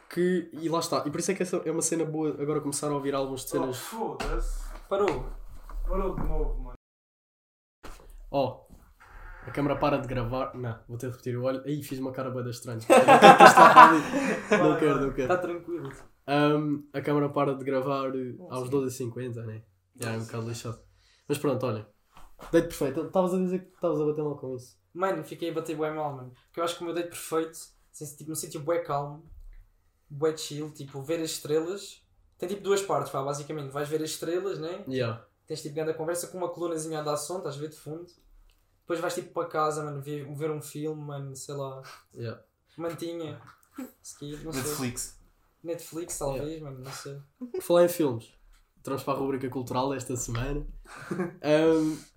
que. 0.10 0.50
E 0.54 0.68
lá 0.70 0.80
está. 0.80 1.04
E 1.06 1.12
por 1.12 1.20
isso 1.20 1.30
é 1.32 1.36
que 1.36 1.44
essa 1.44 1.58
é 1.58 1.72
uma 1.72 1.82
cena 1.84 2.04
boa 2.06 2.30
agora 2.42 2.62
começar 2.62 2.88
a 2.88 2.96
ouvir 2.96 3.14
algumas 3.14 3.42
de 3.42 3.48
Oh, 3.48 3.50
cenas. 3.62 3.78
foda-se. 3.78 4.69
Parou. 4.90 5.24
Parou 5.88 6.16
de 6.16 6.24
novo, 6.24 6.64
mano. 6.64 6.74
Ó, 8.32 8.66
a 9.46 9.52
câmera 9.52 9.76
para 9.78 9.98
de 9.98 10.08
gravar. 10.08 10.56
Não, 10.56 10.80
vou 10.88 10.98
ter 10.98 11.06
de 11.06 11.12
repetir 11.12 11.38
o 11.38 11.44
olho. 11.44 11.62
Aí 11.64 11.84
fiz 11.84 12.00
uma 12.00 12.12
cara 12.12 12.32
bada 12.32 12.50
estranha. 12.50 12.80
Não 12.90 12.90
quero. 14.50 14.64
Não 14.64 14.80
quero, 14.80 14.94
vai. 14.96 15.04
não 15.04 15.14
quero. 15.14 15.34
Está 15.34 15.38
tranquilo. 15.38 15.92
Ahm, 16.26 16.90
a 16.92 17.02
câmera 17.02 17.30
para 17.30 17.56
de 17.56 17.64
gravar 17.64 18.16
eh, 18.16 18.36
aos 18.50 18.68
12h50, 18.68 19.46
né? 19.46 19.64
Já 19.96 20.14
é 20.14 20.18
um 20.18 20.24
bocado 20.26 20.48
lixado. 20.48 20.80
Mas 21.28 21.38
pronto, 21.38 21.66
olha. 21.68 21.88
Date 22.52 22.68
perfeito. 22.70 23.02
Estavas 23.02 23.34
a 23.36 23.38
dizer 23.38 23.60
que 23.60 23.76
estavas 23.76 24.02
a 24.02 24.06
bater 24.06 24.24
mal 24.24 24.38
com 24.38 24.56
isso. 24.56 24.76
Mano, 24.92 25.24
fiquei 25.24 25.52
a 25.52 25.54
bater 25.54 25.76
bué 25.76 25.92
mal, 25.92 26.16
mano. 26.16 26.34
Porque 26.48 26.62
eu 26.62 26.64
acho 26.64 26.76
que 26.76 26.82
o 26.82 26.86
meu 26.86 26.96
date 26.96 27.10
perfeito, 27.10 27.60
assim, 27.92 28.18
tipo, 28.18 28.30
num 28.30 28.36
sítio 28.36 28.62
bué 28.62 28.80
calmo, 28.80 29.24
bué 30.10 30.36
chill, 30.36 30.72
tipo, 30.72 31.00
ver 31.04 31.22
as 31.22 31.30
estrelas. 31.30 32.04
Tem 32.40 32.50
tipo 32.50 32.62
duas 32.64 32.82
partes, 32.82 33.12
pá, 33.12 33.22
basicamente. 33.22 33.70
Vais 33.70 33.88
ver 33.88 34.02
as 34.02 34.10
estrelas, 34.12 34.58
né? 34.60 34.84
Yeah. 34.88 35.24
Tens 35.46 35.62
tipo 35.62 35.76
grande 35.76 35.94
conversa 35.94 36.28
com 36.28 36.38
uma 36.40 36.50
colunazinha 36.50 37.00
a 37.00 37.04
dar 37.04 37.18
som, 37.18 37.38
estás 37.38 37.56
a 37.56 37.60
ver 37.60 37.68
de 37.70 37.76
fundo. 37.76 38.06
Depois 38.82 39.00
vais 39.00 39.14
tipo 39.14 39.32
para 39.34 39.48
casa, 39.48 39.84
mano, 39.84 40.02
ver, 40.02 40.26
ver 40.36 40.50
um 40.50 40.62
filme, 40.62 41.00
mano, 41.02 41.36
sei 41.36 41.54
lá. 41.54 41.84
Yeah. 42.16 42.42
Mantinha. 42.78 43.40
Ski, 44.02 44.38
não 44.44 44.52
sei. 44.54 44.62
Netflix. 44.64 45.20
Netflix, 45.64 46.18
talvez, 46.18 46.62
mano, 46.62 46.80
não 46.80 46.92
sei. 46.92 47.20
Falar 47.62 47.86
em 47.86 47.90
filmes, 47.90 48.34
entramos 48.78 49.04
para 49.04 49.14
a 49.14 49.18
rubrica 49.18 49.50
cultural 49.50 49.90
desta 49.90 50.16
semana. 50.16 50.66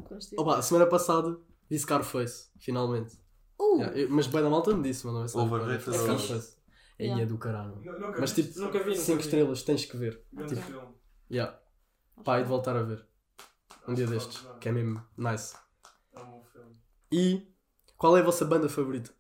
Gostei. 0.09 0.39
opa, 0.39 0.59
a 0.59 0.63
semana 0.63 0.87
passada 0.87 1.37
vi 1.69 1.79
Scarface, 1.79 2.49
finalmente. 2.59 3.17
Uh, 3.59 3.79
Yeah, 3.79 3.99
eu- 3.99 4.11
mas 4.11 4.27
bem 4.27 4.43
da 4.43 4.51
malta 4.51 4.75
me 4.75 4.83
disse, 4.83 5.07
mano. 5.07 5.21
Overrated 5.35 5.81
Scarface. 5.97 6.57
Aí 7.03 7.09
Yeah. 7.09 7.23
é 7.23 7.27
do 7.27 7.38
caralho. 7.38 7.77
Nunca 7.77 8.21
Mas 8.21 8.33
tipo, 8.33 8.59
Nunca 8.61 8.79
vi, 8.79 8.91
nunca 8.91 9.01
5 9.01 9.19
vi. 9.19 9.25
estrelas, 9.25 9.62
tens 9.62 9.85
que 9.85 9.97
ver. 9.97 10.23
Grande 10.33 10.55
tipo- 10.55 10.67
filme. 10.67 10.95
Yeah. 11.31 11.59
Pá, 12.25 12.38
e 12.38 12.43
de 12.43 12.49
voltar 12.49 12.77
a 12.77 12.83
ver. 12.83 13.05
Um 13.88 13.95
dia 13.95 14.07
destes, 14.07 14.47
que 14.61 14.69
é 14.69 14.73
mesmo 14.73 15.03
nice. 15.17 15.57
É 16.15 16.21
um 16.21 16.27
bom 16.31 16.45
filme. 16.45 16.77
E 17.11 17.53
qual 17.99 18.17
é 18.17 18.21
a 18.21 18.25
vossa 18.25 18.45
banda 18.45 18.69
favorita? 18.69 19.11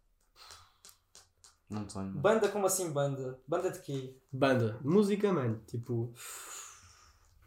Não 1.68 1.84
tenho. 1.86 2.10
Banda 2.12 2.48
como 2.48 2.66
assim 2.66 2.92
banda? 2.92 3.40
Banda 3.48 3.70
de 3.70 3.80
quê? 3.80 4.14
Banda, 4.30 4.78
música, 4.82 5.32
mano. 5.32 5.60
Tipo, 5.66 6.12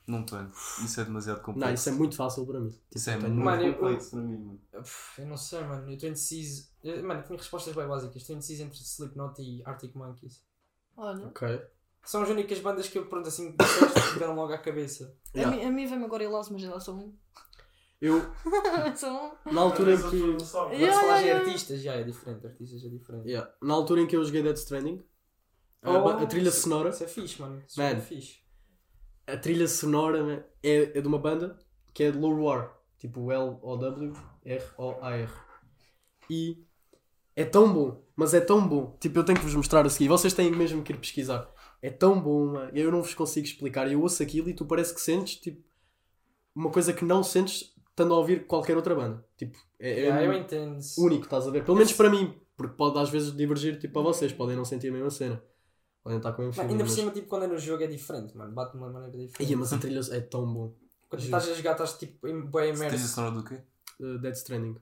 Não 0.08 0.24
tenho. 0.24 0.52
Isso 0.84 1.02
é 1.02 1.04
demasiado 1.04 1.42
complexo. 1.42 1.66
não, 1.68 1.74
isso 1.74 1.90
é 1.90 1.92
muito 1.92 2.16
fácil 2.16 2.46
para 2.46 2.60
mim. 2.60 2.70
Tipo, 2.70 2.84
Isso 2.96 3.10
é 3.10 3.18
muito 3.18 3.34
Mano, 3.36 3.64
eu- 3.64 3.74
complexo 3.74 4.12
para 4.12 4.20
mim, 4.22 4.38
mano. 4.38 4.62
Eu 5.18 5.26
não 5.26 5.38
sei, 5.38 5.62
mano. 5.64 5.88
Eu 5.90 5.94
estou 5.96 6.10
indeciso. 6.10 6.70
Eu- 6.84 7.04
Mano, 7.04 7.24
tenho 7.24 7.38
respostas 7.40 7.74
bem 7.76 7.88
básicas. 7.88 8.16
Estou 8.18 8.36
indeciso 8.36 8.64
entre 8.64 8.78
Slipknot 8.80 9.42
e 9.42 9.64
Arctic 9.66 9.96
Monkeys. 9.96 10.44
olha. 10.96 11.26
Ok. 11.28 11.62
São 12.06 12.22
as 12.22 12.30
únicas 12.30 12.60
bandas 12.60 12.88
que 12.88 13.00
eu 13.00 13.08
pronto 13.08 13.28
assim 13.28 13.52
que 13.52 13.64
me 14.14 14.20
deram 14.20 14.36
logo 14.36 14.54
à 14.54 14.60
cabeça. 14.60 15.18
A 15.34 15.38
Yeah. 15.40 15.58
mim, 15.58 15.64
a 15.66 15.72
mim 15.72 15.88
vem-me 15.88 16.06
agora 16.06 16.24
Elas, 16.24 16.50
mas 16.50 16.64
elas 16.64 16.84
são 16.84 17.00
um. 17.00 17.18
Eu, 18.00 18.22
são 18.96 19.32
um. 19.46 19.52
na 19.54 19.62
altura 19.62 19.94
em 19.94 19.98
Mas 19.98 20.10
que. 20.12 20.18
Yeah, 20.18 20.94
se 20.94 21.02
falar 21.02 21.22
de 21.24 21.32
artistas, 21.32 21.82
já 21.82 21.94
é 21.96 22.04
diferente. 22.04 22.46
Artistas 22.46 22.84
é 22.86 22.90
diferente. 22.90 23.28
Yeah, 23.28 23.52
na 23.60 23.74
altura 23.74 24.02
em 24.02 24.08
que 24.08 24.16
eu 24.16 24.24
joguei 24.24 24.44
Dead 24.44 24.56
Stranding, 24.56 25.04
a, 25.82 25.92
Oh, 25.92 26.04
ba- 26.04 26.22
a 26.22 26.26
trilha 26.28 26.50
isso- 26.50 26.62
sonora. 26.62 26.90
Isso 26.90 27.04
é 27.04 27.08
fixe, 27.08 27.42
mano. 27.42 27.64
Isso 27.68 27.80
Man. 27.80 27.86
é 27.88 28.00
fixe. 28.00 28.45
A 29.28 29.38
trilha 29.38 29.68
sonora 29.68 30.48
é, 30.62 30.98
é 30.98 31.02
de 31.02 31.08
uma 31.08 31.18
banda 31.18 31.58
que 31.94 32.04
é 32.04 32.12
de 32.12 32.18
Lore 32.18 32.68
tipo 32.98 33.32
L-O-W-R-O-A-R. 33.32 35.30
E 36.30 36.64
é 37.36 37.44
tão 37.44 37.72
bom, 37.72 38.04
mas 38.16 38.34
é 38.34 38.42
tão 38.42 38.68
bom. 38.68 38.98
Tipo, 39.00 39.20
eu 39.20 39.24
tenho 39.24 39.38
que 39.38 39.46
vos 39.46 39.54
mostrar 39.56 39.86
a 39.86 39.90
seguir. 39.90 40.08
Vocês 40.08 40.34
têm 40.34 40.52
mesmo 40.52 40.82
que 40.82 40.92
ir 40.94 40.98
pesquisar. 40.98 41.48
É 41.82 41.90
tão 41.90 42.20
bom, 42.20 42.54
mano. 42.54 42.72
Eu 42.74 42.92
não 42.92 43.02
vos 43.02 43.14
consigo 43.14 43.46
explicar. 43.46 43.92
Eu 43.92 44.02
ouço 44.02 44.24
aquilo 44.24 44.50
e 44.50 44.54
tu 44.54 44.66
parece 44.66 44.94
que 44.94 45.02
sentes 45.02 45.36
tipo 45.36 45.64
uma 46.56 46.72
coisa 46.72 46.94
que 46.94 47.04
não 47.04 47.22
sentes 47.22 47.76
estando 47.90 48.14
a 48.14 48.18
ouvir 48.18 48.48
qualquer 48.48 48.76
outra 48.76 48.96
banda. 48.96 49.26
Tipo, 49.38 49.58
é, 49.80 49.92
é 49.92 50.00
Yeah, 50.06 50.24
eu 50.24 50.32
único, 50.98 51.26
estás 51.26 51.48
a 51.48 51.52
ver? 51.52 51.64
Pelo 51.64 51.78
menos 51.78 51.94
para 51.94 52.10
mim, 52.10 52.34
porque 52.56 52.76
pode 52.76 52.98
às 52.98 53.10
vezes 53.10 53.36
divergir 53.36 53.78
tipo 53.78 54.00
a 54.00 54.04
vocês, 54.04 54.32
podem 54.32 54.56
não 54.56 54.66
sentir 54.66 54.90
a 54.90 54.92
mesma 54.92 55.10
cena. 55.10 55.44
Podem 56.06 56.18
estar 56.20 56.34
com 56.34 56.44
o 56.44 56.46
mesmo 56.46 56.58
Mano, 56.58 56.70
feeling, 56.70 56.72
ainda 56.74 56.84
por 56.84 56.90
mas- 56.90 57.00
cima, 57.00 57.12
tipo, 57.12 57.28
quando 57.28 57.44
é 57.46 57.48
no 57.48 57.58
jogo 57.58 57.84
é 57.84 57.88
diferente, 57.88 58.38
mano. 58.38 58.52
Bate 58.54 58.74
de 58.74 58.78
uma 58.78 58.90
maneira 58.92 59.18
diferente. 59.18 59.50
Ia, 59.50 59.58
mas 59.58 59.74
a 59.74 59.78
trilha 59.80 60.02
é 60.12 60.20
tão 60.22 60.46
bom. 60.54 60.72
Quando 61.10 61.22
juro. 61.22 61.36
estás 61.38 61.50
a 61.50 61.54
jogar, 61.56 61.72
estás 61.72 61.94
tipo 61.98 62.28
em 62.28 62.42
bem 62.42 62.52
Trilha 62.74 62.76
imerso. 62.76 63.08
sonora 63.08 63.34
do 63.34 63.44
quê? 63.44 63.60
Uh, 64.00 64.20
Dead 64.20 64.36
Stranding. 64.36 64.78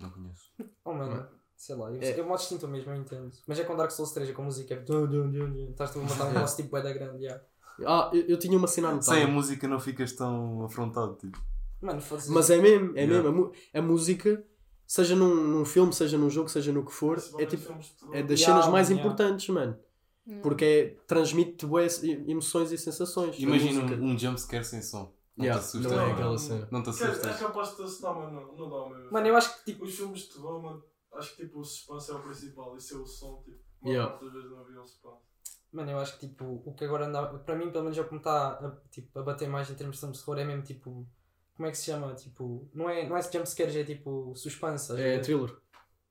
Não 0.00 0.08
conheço. 0.10 0.50
Oh, 0.86 0.94
mano. 0.94 1.26
Sei 1.54 1.74
lá, 1.76 1.90
eu, 1.92 2.00
É. 2.00 2.18
eu 2.18 2.24
modo 2.26 2.38
distinto 2.38 2.66
mesmo, 2.66 2.90
eu 2.92 2.96
entendo. 2.96 3.30
Mas 3.46 3.58
é 3.58 3.64
com 3.64 3.76
Dark 3.76 3.90
Souls 3.90 4.10
3, 4.12 4.30
é 4.30 4.32
com 4.32 4.42
música. 4.42 4.72
É... 4.72 4.78
dun, 4.78 5.06
dun, 5.06 5.30
dun, 5.30 5.50
dun. 5.52 5.70
Estás 5.72 5.90
tu 5.90 6.00
a 6.00 6.02
matar 6.04 6.26
um 6.28 6.32
boss 6.40 6.56
tipo 6.56 6.70
bué 6.70 6.80
da 6.82 6.92
grande, 6.94 7.24
yeah. 7.24 7.44
Ah, 7.86 8.10
eu, 8.14 8.22
eu 8.28 8.38
tinha 8.38 8.56
uma 8.56 8.66
cena 8.68 8.88
anotada. 8.88 9.12
Sem 9.16 9.24
a 9.24 9.28
música 9.28 9.68
não 9.68 9.78
ficas 9.78 10.12
tão 10.12 10.64
afrontado, 10.64 11.14
tipo. 11.16 11.38
Mano, 11.82 12.00
foda-se. 12.00 12.30
Mas 12.30 12.48
é 12.48 12.56
mesmo, 12.56 12.96
é 12.96 13.02
Yeah. 13.04 13.14
mesmo. 13.22 13.28
A, 13.28 13.32
mu- 13.32 13.52
a 13.74 13.82
música, 13.82 14.42
seja 14.86 15.14
num, 15.14 15.34
num 15.34 15.64
filme, 15.64 15.92
seja 15.92 16.16
num 16.16 16.30
jogo, 16.30 16.48
seja 16.48 16.72
no 16.72 16.84
que 16.86 16.92
for, 16.92 17.18
é 17.38 17.44
tipo 17.46 17.70
é 18.12 18.22
das 18.22 18.40
Yeah, 18.40 18.60
cenas 18.62 18.68
mais 18.68 18.88
yeah. 18.88 19.04
importantes, 19.06 19.48
mano. 19.50 19.76
Porque 20.42 20.64
é, 20.64 20.88
transmite 21.06 21.64
boas 21.66 22.02
emoções 22.02 22.70
e 22.72 22.78
sensações. 22.78 23.38
Imagina 23.38 23.80
um, 23.82 24.10
um 24.12 24.18
jumpscare 24.18 24.64
sem 24.64 24.82
som. 24.82 25.12
Não 25.36 25.44
Yeah, 25.44 25.62
te 25.62 25.66
assustas. 25.68 25.92
não 25.92 26.00
é 26.02 26.12
aquela 26.12 26.36
cena. 26.38 26.68
Não 26.70 26.82
te 26.82 26.90
dizer, 26.90 27.04
É 27.04 27.08
assustas. 27.10 27.38
capaz 27.38 27.68
de 27.70 27.76
te 27.76 27.82
assustar, 27.82 28.14
mas 28.14 28.32
não, 28.32 28.56
não 28.56 28.68
dá 28.68 28.96
mesmo. 28.96 29.12
Mano, 29.12 29.26
eu 29.28 29.36
acho 29.36 29.56
que 29.64 29.72
tipo. 29.72 29.84
Os 29.84 29.94
filmes 29.94 30.20
de 30.22 30.28
terror, 30.34 30.60
mano, 30.62 30.82
acho 31.14 31.36
que 31.36 31.42
tipo 31.44 31.60
o 31.60 31.64
suspense 31.64 32.10
é 32.10 32.14
o 32.14 32.18
principal. 32.20 32.76
Isso 32.76 32.94
é 32.94 32.98
o 32.98 33.06
som, 33.06 33.42
tipo. 33.44 33.58
Uma 33.80 33.90
Yeah. 33.92 34.10
parte 34.10 34.24
das 34.24 34.34
vezes 34.34 34.50
não 34.50 34.60
havia 34.60 34.80
um 34.82 34.86
suspense. 34.86 35.16
Mano, 35.72 35.90
eu 35.92 35.98
acho 35.98 36.18
que 36.18 36.26
tipo. 36.28 36.62
O 36.66 36.74
que 36.74 36.84
agora 36.84 37.06
anda. 37.06 37.24
Para 37.38 37.54
mim, 37.54 37.70
pelo 37.70 37.84
menos, 37.84 37.96
é 37.96 38.00
o 38.00 38.04
que 38.06 38.12
me 38.12 38.18
está 38.18 38.48
a, 38.54 38.76
tipo, 38.90 39.16
a 39.18 39.22
bater 39.22 39.48
mais 39.48 39.70
em 39.70 39.74
termos 39.74 40.00
de 40.00 40.12
terror. 40.12 40.38
É 40.38 40.44
mesmo 40.44 40.62
tipo. 40.62 41.06
Como 41.56 41.66
é 41.68 41.70
que 41.70 41.78
se 41.78 41.84
chama? 41.86 42.12
Tipo. 42.14 42.68
Não 42.74 42.90
é, 42.90 43.08
não 43.08 43.16
é 43.16 43.22
jumpscares, 43.22 43.76
é 43.76 43.84
tipo 43.84 44.34
suspense. 44.34 44.90
a 44.92 44.94
É 44.96 44.98
ver? 45.16 45.20
thriller. 45.22 45.56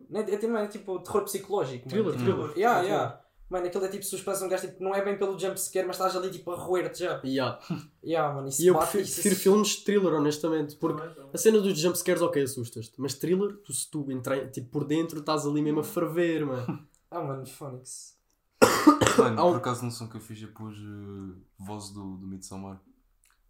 Não 0.09 0.21
é, 0.21 0.23
é, 0.31 0.63
é 0.63 0.67
tipo 0.67 0.99
terror 0.99 1.23
psicológico. 1.25 1.89
Thriller, 1.89 2.13
mano. 2.13 2.23
thriller. 2.25 2.47
Tipo, 2.47 2.59
yeah, 2.59 2.81
yeah. 2.81 3.21
Mano, 3.49 3.65
aquilo 3.65 3.85
é 3.85 3.87
tipo 3.87 4.03
suspense, 4.03 4.43
um 4.43 4.49
gajo 4.49 4.67
tipo, 4.67 4.83
não 4.83 4.93
é 4.93 5.01
bem 5.03 5.17
pelo 5.17 5.39
jumpscare, 5.39 5.87
mas 5.87 5.95
estás 5.95 6.15
ali 6.17 6.29
tipo 6.29 6.51
a 6.51 6.55
roer-te 6.57 6.99
já. 6.99 7.21
Yeah. 7.23 7.59
Yeah, 8.03 8.33
mano, 8.33 8.49
isso 8.49 8.61
E 8.61 8.67
eu 8.67 8.73
bate, 8.73 8.85
prefiro, 8.91 9.03
isso- 9.05 9.13
prefiro 9.21 9.35
filmes 9.37 9.67
de 9.69 9.83
thriller, 9.85 10.13
honestamente. 10.13 10.75
Porque 10.75 10.99
Também, 11.01 11.15
também. 11.15 11.31
a 11.33 11.37
cena 11.37 11.59
dos 11.61 11.79
jumpscares, 11.79 12.21
ok, 12.21 12.43
assustas-te. 12.43 12.93
Mas 12.99 13.13
thriller, 13.13 13.55
tu, 13.63 13.71
se 13.71 13.89
tu 13.89 14.11
entrar 14.11 14.49
tipo, 14.51 14.69
por 14.69 14.83
dentro, 14.83 15.19
estás 15.19 15.45
ali 15.45 15.61
mesmo 15.61 15.79
a 15.79 15.83
ferver, 15.83 16.45
mano. 16.45 16.85
Ah, 17.09 17.21
mano, 17.21 17.45
Phonics. 17.45 18.17
Mano, 19.17 19.47
um- 19.47 19.51
por 19.51 19.57
acaso 19.57 19.85
no 19.85 19.91
som 19.91 20.09
que 20.09 20.17
eu 20.17 20.21
fiz 20.21 20.41
eu 20.41 20.49
pus 20.49 20.77
uh, 20.77 21.37
voz 21.57 21.89
do, 21.91 22.17
do 22.17 22.27
Midsommar. 22.27 22.81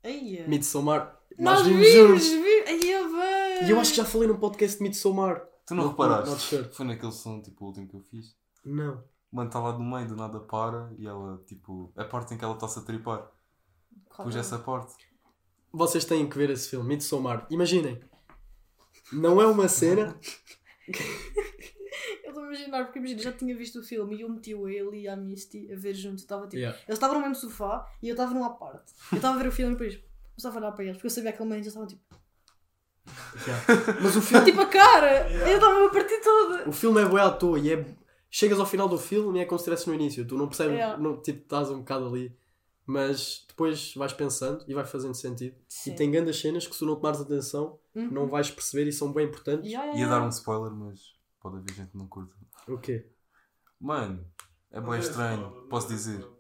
Aí, 0.04 0.38
é. 0.38 0.48
Midsommar. 0.48 1.20
Nós, 1.40 1.60
Nós 1.60 1.68
vimos 1.68 1.92
juntos. 1.92 2.28
E 2.28 3.70
eu 3.72 3.80
acho 3.80 3.92
que 3.92 3.98
já 3.98 4.06
falei 4.06 4.28
num 4.28 4.38
podcast 4.38 4.78
de 4.78 4.84
Midsommar. 4.84 5.42
Tu 5.66 5.74
não 5.74 5.86
Not- 5.86 5.92
reparaste? 5.94 6.30
not 6.30 6.42
sure. 6.44 6.64
Foi 6.72 6.86
naquele 6.86 7.12
som, 7.12 7.42
tipo, 7.42 7.66
o 7.66 7.68
último 7.70 7.88
que 7.88 7.96
eu 7.96 8.02
fiz. 8.02 8.36
Não. 8.64 9.04
Mano, 9.32 9.50
está 9.50 9.60
lá 9.60 9.74
no 9.74 9.84
meio, 9.84 10.08
do 10.08 10.16
nada 10.16 10.40
para 10.40 10.92
e 10.98 11.06
ela, 11.06 11.42
tipo, 11.46 11.92
a 11.96 12.06
parte 12.06 12.34
em 12.34 12.38
que 12.38 12.46
ela 12.46 12.54
está-se 12.54 12.80
a 12.80 12.82
tripar. 12.82 13.30
Pus 14.16 14.36
essa 14.36 14.58
parte. 14.58 14.96
Vocês 15.72 16.06
têm 16.06 16.28
que 16.30 16.38
ver 16.38 16.50
esse 16.50 16.70
filme, 16.70 16.88
Midsommar. 16.88 17.46
Imaginem. 17.50 18.02
Não 19.12 19.42
é 19.42 19.46
uma 19.46 19.68
cena. 19.68 20.18
Eu 22.24 22.30
estou 22.30 22.44
a 22.44 22.48
imaginar, 22.48 22.84
porque 22.86 23.00
imagina, 23.00 23.22
já 23.22 23.32
tinha 23.32 23.56
visto 23.56 23.80
o 23.80 23.84
filme 23.84 24.18
e 24.18 24.22
eu 24.22 24.30
meti 24.30 24.54
o 24.54 24.68
ele 24.68 25.02
e 25.02 25.08
a 25.08 25.16
Misty 25.16 25.72
a 25.72 25.76
ver 25.76 25.94
juntos. 25.94 26.24
Estava 26.24 26.44
tipo. 26.44 26.58
Yeah. 26.58 26.78
Eles 26.88 26.98
estavam 26.98 27.16
no 27.16 27.22
mesmo 27.22 27.36
sofá 27.36 27.90
e 28.02 28.08
eu 28.08 28.14
estava 28.14 28.34
numa 28.34 28.52
parte. 28.52 28.94
Eu 29.12 29.18
estava 29.18 29.36
a 29.36 29.42
ver 29.42 29.50
o 29.50 29.52
filme 29.52 29.74
e 29.74 29.78
depois 29.78 30.00
começava 30.30 30.58
a 30.58 30.60
olhar 30.60 30.72
para 30.74 30.84
eles, 30.84 30.98
porque 30.98 31.08
eu 31.08 31.12
sabia 31.12 31.32
que 31.32 31.36
aquele 31.36 31.50
momento 31.50 31.64
eles 31.64 31.68
estavam 31.68 31.88
tipo. 31.88 32.02
Yeah. 33.46 34.02
Mas 34.02 34.16
o 34.16 34.22
filme, 34.22 34.46
Tipo 34.52 34.62
a 34.62 34.66
cara! 34.68 35.30
Eu 35.30 35.56
estava 35.56 35.86
a 35.86 35.90
partir 35.90 36.22
toda! 36.22 36.70
o 36.70 36.72
filme 36.72 37.02
é 37.02 37.06
boa 37.06 37.24
à 37.24 37.32
toa 37.32 37.60
e 37.60 37.74
é. 37.74 37.86
Chegas 38.30 38.60
ao 38.60 38.66
final 38.66 38.88
do 38.90 38.98
filme 38.98 39.40
e 39.40 39.42
é 39.42 39.46
como 39.46 39.58
se 39.58 39.64
estivesse 39.64 39.88
no 39.88 39.96
início. 39.96 40.26
Tu 40.28 40.38
não 40.38 40.48
percebes, 40.48 40.74
Yeah. 40.76 40.98
não, 41.02 41.22
tipo, 41.22 41.42
estás 41.42 41.70
um 41.70 41.80
bocado 41.80 42.08
ali. 42.08 42.38
Mas 42.86 43.46
depois 43.48 43.94
vais 43.96 44.14
pensando 44.14 44.64
e 44.68 44.74
vai 44.74 44.86
fazendo 44.86 45.14
sentido. 45.14 45.56
Sim. 45.68 45.92
E 45.92 45.96
tem 45.96 46.10
grandes 46.12 46.40
cenas 46.40 46.66
que 46.66 46.74
se 46.74 46.80
tu 46.80 46.86
não 46.86 46.96
tomares 46.96 47.20
atenção, 47.20 47.78
Uhum. 47.94 48.10
não 48.12 48.28
vais 48.28 48.50
perceber 48.50 48.88
e 48.88 48.94
são 48.94 49.12
bem 49.12 49.28
importantes. 49.28 49.66
Yeah, 49.70 49.92
yeah, 49.92 50.00
Ia 50.02 50.20
dar 50.20 50.26
um 50.26 50.30
spoiler, 50.30 50.72
mas 50.72 51.00
pode 51.42 51.58
haver 51.58 51.74
gente 51.74 51.92
que 51.92 51.98
não 51.98 52.08
curta. 52.08 52.34
O 52.68 52.78
quê? 52.78 53.10
Mano, 53.80 54.26
é 54.72 54.80
Não 54.80 54.90
bem 54.90 55.00
estranho, 55.00 55.42
spoiler, 55.48 55.68
posso 55.70 55.88
dizer. 55.90 56.14
spoiler. 56.20 56.38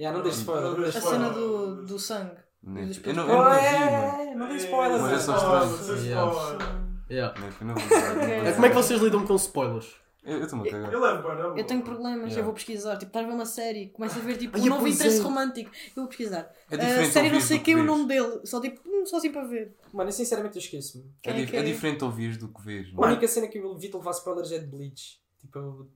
Yeah, 0.00 0.16
não 0.16 0.22
deixes 0.24 0.40
spoiler. 0.40 0.64
Não 0.64 0.72
não 0.74 0.80
deixes 0.82 0.96
A 0.96 0.98
spoiler. 1.00 1.32
cena 1.32 1.38
do, 1.40 1.84
do 1.86 1.98
sangue. 1.98 2.36
Nem- 2.62 2.86
Dos 2.86 3.00
Eu 3.04 3.14
não, 3.14 3.28
eu 3.28 3.36
não 3.36 3.50
vi, 3.50 3.56
é, 3.58 3.72
mano. 3.72 3.92
é, 3.92 4.28
é, 4.30 4.34
não 4.34 4.48
dê 4.48 4.56
spoiler, 4.56 5.00
Mas 5.02 5.12
é 5.12 5.18
só 5.18 5.36
estranho. 5.36 6.02
Yeah. 6.04 6.32
spoiler. 6.32 6.68
Yeah. 7.10 7.34
Eu 7.60 7.66
não 7.66 7.74
não 7.74 7.82
É, 8.22 8.38
É, 8.38 8.40
dizer. 8.40 8.54
como 8.54 8.66
é 8.66 8.68
que 8.70 8.74
vocês 8.74 9.00
lidam 9.02 9.26
com 9.26 9.34
spoilers? 9.36 9.94
Eu 10.24 10.36
eu 10.38 10.44
estou-me 10.44 10.68
a 10.68 10.70
cagar. 10.70 10.92
É 10.92 10.96
não 10.96 11.56
é? 11.56 11.60
Eu 11.60 11.66
tenho 11.66 11.82
problemas, 11.82 12.20
Yeah. 12.26 12.38
eu 12.40 12.44
vou 12.44 12.54
pesquisar. 12.54 12.96
Tipo, 12.96 13.08
estás 13.10 13.24
a 13.24 13.28
ver 13.28 13.34
uma 13.34 13.44
série, 13.46 13.88
começo 13.88 14.18
a 14.18 14.22
ver 14.22 14.36
tipo 14.36 14.56
Ai, 14.56 14.62
um 14.62 14.66
novo 14.68 14.80
pois 14.82 14.94
interesse 14.94 15.18
é. 15.18 15.22
romântico. 15.22 15.70
Eu 15.74 15.92
vou 16.02 16.06
pesquisar. 16.06 16.52
É 16.70 16.76
a 16.76 16.78
série 16.78 17.28
não 17.28 17.34
ouvires 17.36 17.44
sei 17.44 17.58
do 17.58 17.64
quem 17.64 17.74
é 17.74 17.76
o 17.76 17.80
vês. 17.80 17.90
nome 17.90 18.06
dele. 18.08 18.40
Só 18.46 18.60
tipo, 18.60 18.80
hum, 18.88 19.04
só 19.04 19.16
assim 19.16 19.32
para 19.32 19.44
ver. 19.46 19.74
Mano, 19.92 20.08
eu 20.08 20.12
sinceramente 20.12 20.56
eu 20.56 20.60
esqueço-me. 20.62 21.04
É, 21.04 21.08
Quem 21.22 21.32
é 21.32 21.36
dif- 21.40 21.50
que 21.50 21.56
é 21.56 21.60
é? 21.60 21.62
diferente 21.64 22.04
ouvires 22.04 22.36
do 22.38 22.48
que 22.48 22.62
vês. 22.62 22.88
A 22.88 22.92
mano. 22.92 23.12
única 23.12 23.26
cena 23.26 23.48
que 23.48 23.58
eu 23.58 23.74
evito 23.74 23.98
levar 23.98 24.12
spoilers 24.12 24.52
é 24.52 24.58
de 24.60 24.66
Bleach. 24.66 25.20
Tipo, 25.40 25.58
eu 25.58 25.90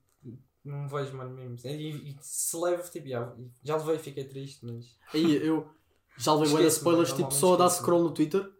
não 0.65 0.89
vejo, 0.89 1.17
mano, 1.17 1.31
mesmo. 1.35 1.57
E, 1.65 2.11
e 2.11 2.17
se 2.21 2.57
levo, 2.57 2.91
tipo, 2.91 3.07
já, 3.09 3.33
já 3.63 3.77
levei 3.77 3.95
e 3.95 3.99
fiquei 4.01 4.25
triste, 4.25 4.67
mas. 4.67 4.97
Aí 5.15 5.37
eu. 5.47 5.69
Já 6.19 6.33
levei 6.33 6.49
bué 6.51 6.61
de 6.63 6.67
Esqueço-me, 6.67 6.79
spoilers, 6.79 7.09
tipo, 7.11 7.21
normalmente 7.21 7.41
só 7.41 7.55
a 7.55 7.57
dar 7.59 7.71
scroll 7.71 8.03
no 8.03 8.11
Twitter 8.11 8.51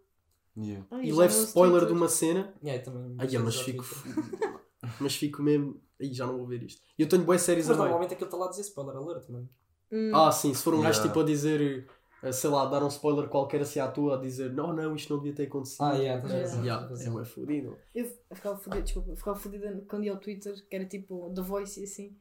Yeah. 0.59 0.87
Ai, 0.91 1.05
e 1.05 1.11
já 1.11 1.17
levo 1.17 1.37
não 1.37 1.45
spoiler 1.45 1.87
de 1.87 1.93
uma 1.93 2.09
cena, 2.09 2.55
Yeah, 2.65 2.81
eu 2.81 2.85
também 2.85 3.15
ai, 3.19 3.39
mas 3.39 3.61
fico. 3.61 3.85
Mas 5.01 5.15
fico 5.17 5.43
mesmo. 5.43 5.81
Aí 6.01 6.13
já 6.13 6.27
não 6.27 6.37
vou 6.37 6.47
ver 6.47 6.63
isto. 6.63 6.83
E 6.99 7.03
eu 7.03 7.09
tenho 7.09 7.25
boas 7.25 7.41
séries 7.43 7.67
Mas 7.67 7.75
a 7.77 7.79
meio. 7.79 7.85
normalmente 7.91 8.15
aquilo 8.15 8.27
está 8.29 8.37
lá 8.37 8.47
a 8.47 8.51
dizer 8.51 8.63
spoiler 8.63 8.97
alert, 8.97 9.29
mano. 9.31 9.49
Hum. 9.91 10.11
Ah, 10.15 10.31
sim, 10.33 10.53
se 10.53 10.63
for 10.63 10.75
um 10.75 10.81
gajo 10.83 10.99
Yeah. 10.99 11.09
tipo 11.09 11.21
a 11.21 11.25
dizer, 11.25 11.89
eh, 12.23 12.33
sei 12.33 12.51
lá, 12.51 12.67
dar 12.67 12.83
um 12.85 12.89
spoiler 12.89 13.29
qualquer 13.29 13.61
assim 13.63 13.79
à 13.81 13.89
tua, 13.89 14.17
a 14.17 14.21
dizer, 14.21 14.53
não, 14.53 14.75
não, 14.75 14.95
isto 14.95 15.13
não 15.15 15.23
devia 15.23 15.35
ter 15.35 15.45
acontecido. 15.45 15.83
Ah, 15.85 15.93
yeah, 15.95 16.21
tens 16.21 16.53
Yeah. 16.53 16.87
Yeah, 16.87 17.05
é 17.07 17.11
bué 17.11 17.25
fodido. 17.25 17.79
Eu 17.95 18.11
ficava 18.35 18.59
fodida, 18.59 18.83
desculpa, 18.83 19.11
eu 19.11 19.17
ficava 19.17 19.37
fodida 19.39 19.85
quando 19.89 20.05
ia 20.05 20.13
ao 20.13 20.19
Twitter, 20.19 20.55
que 20.69 20.77
era 20.77 20.85
tipo 20.85 21.33
The 21.35 21.41
Voice 21.43 21.81
e 21.81 21.85
assim. 21.85 22.17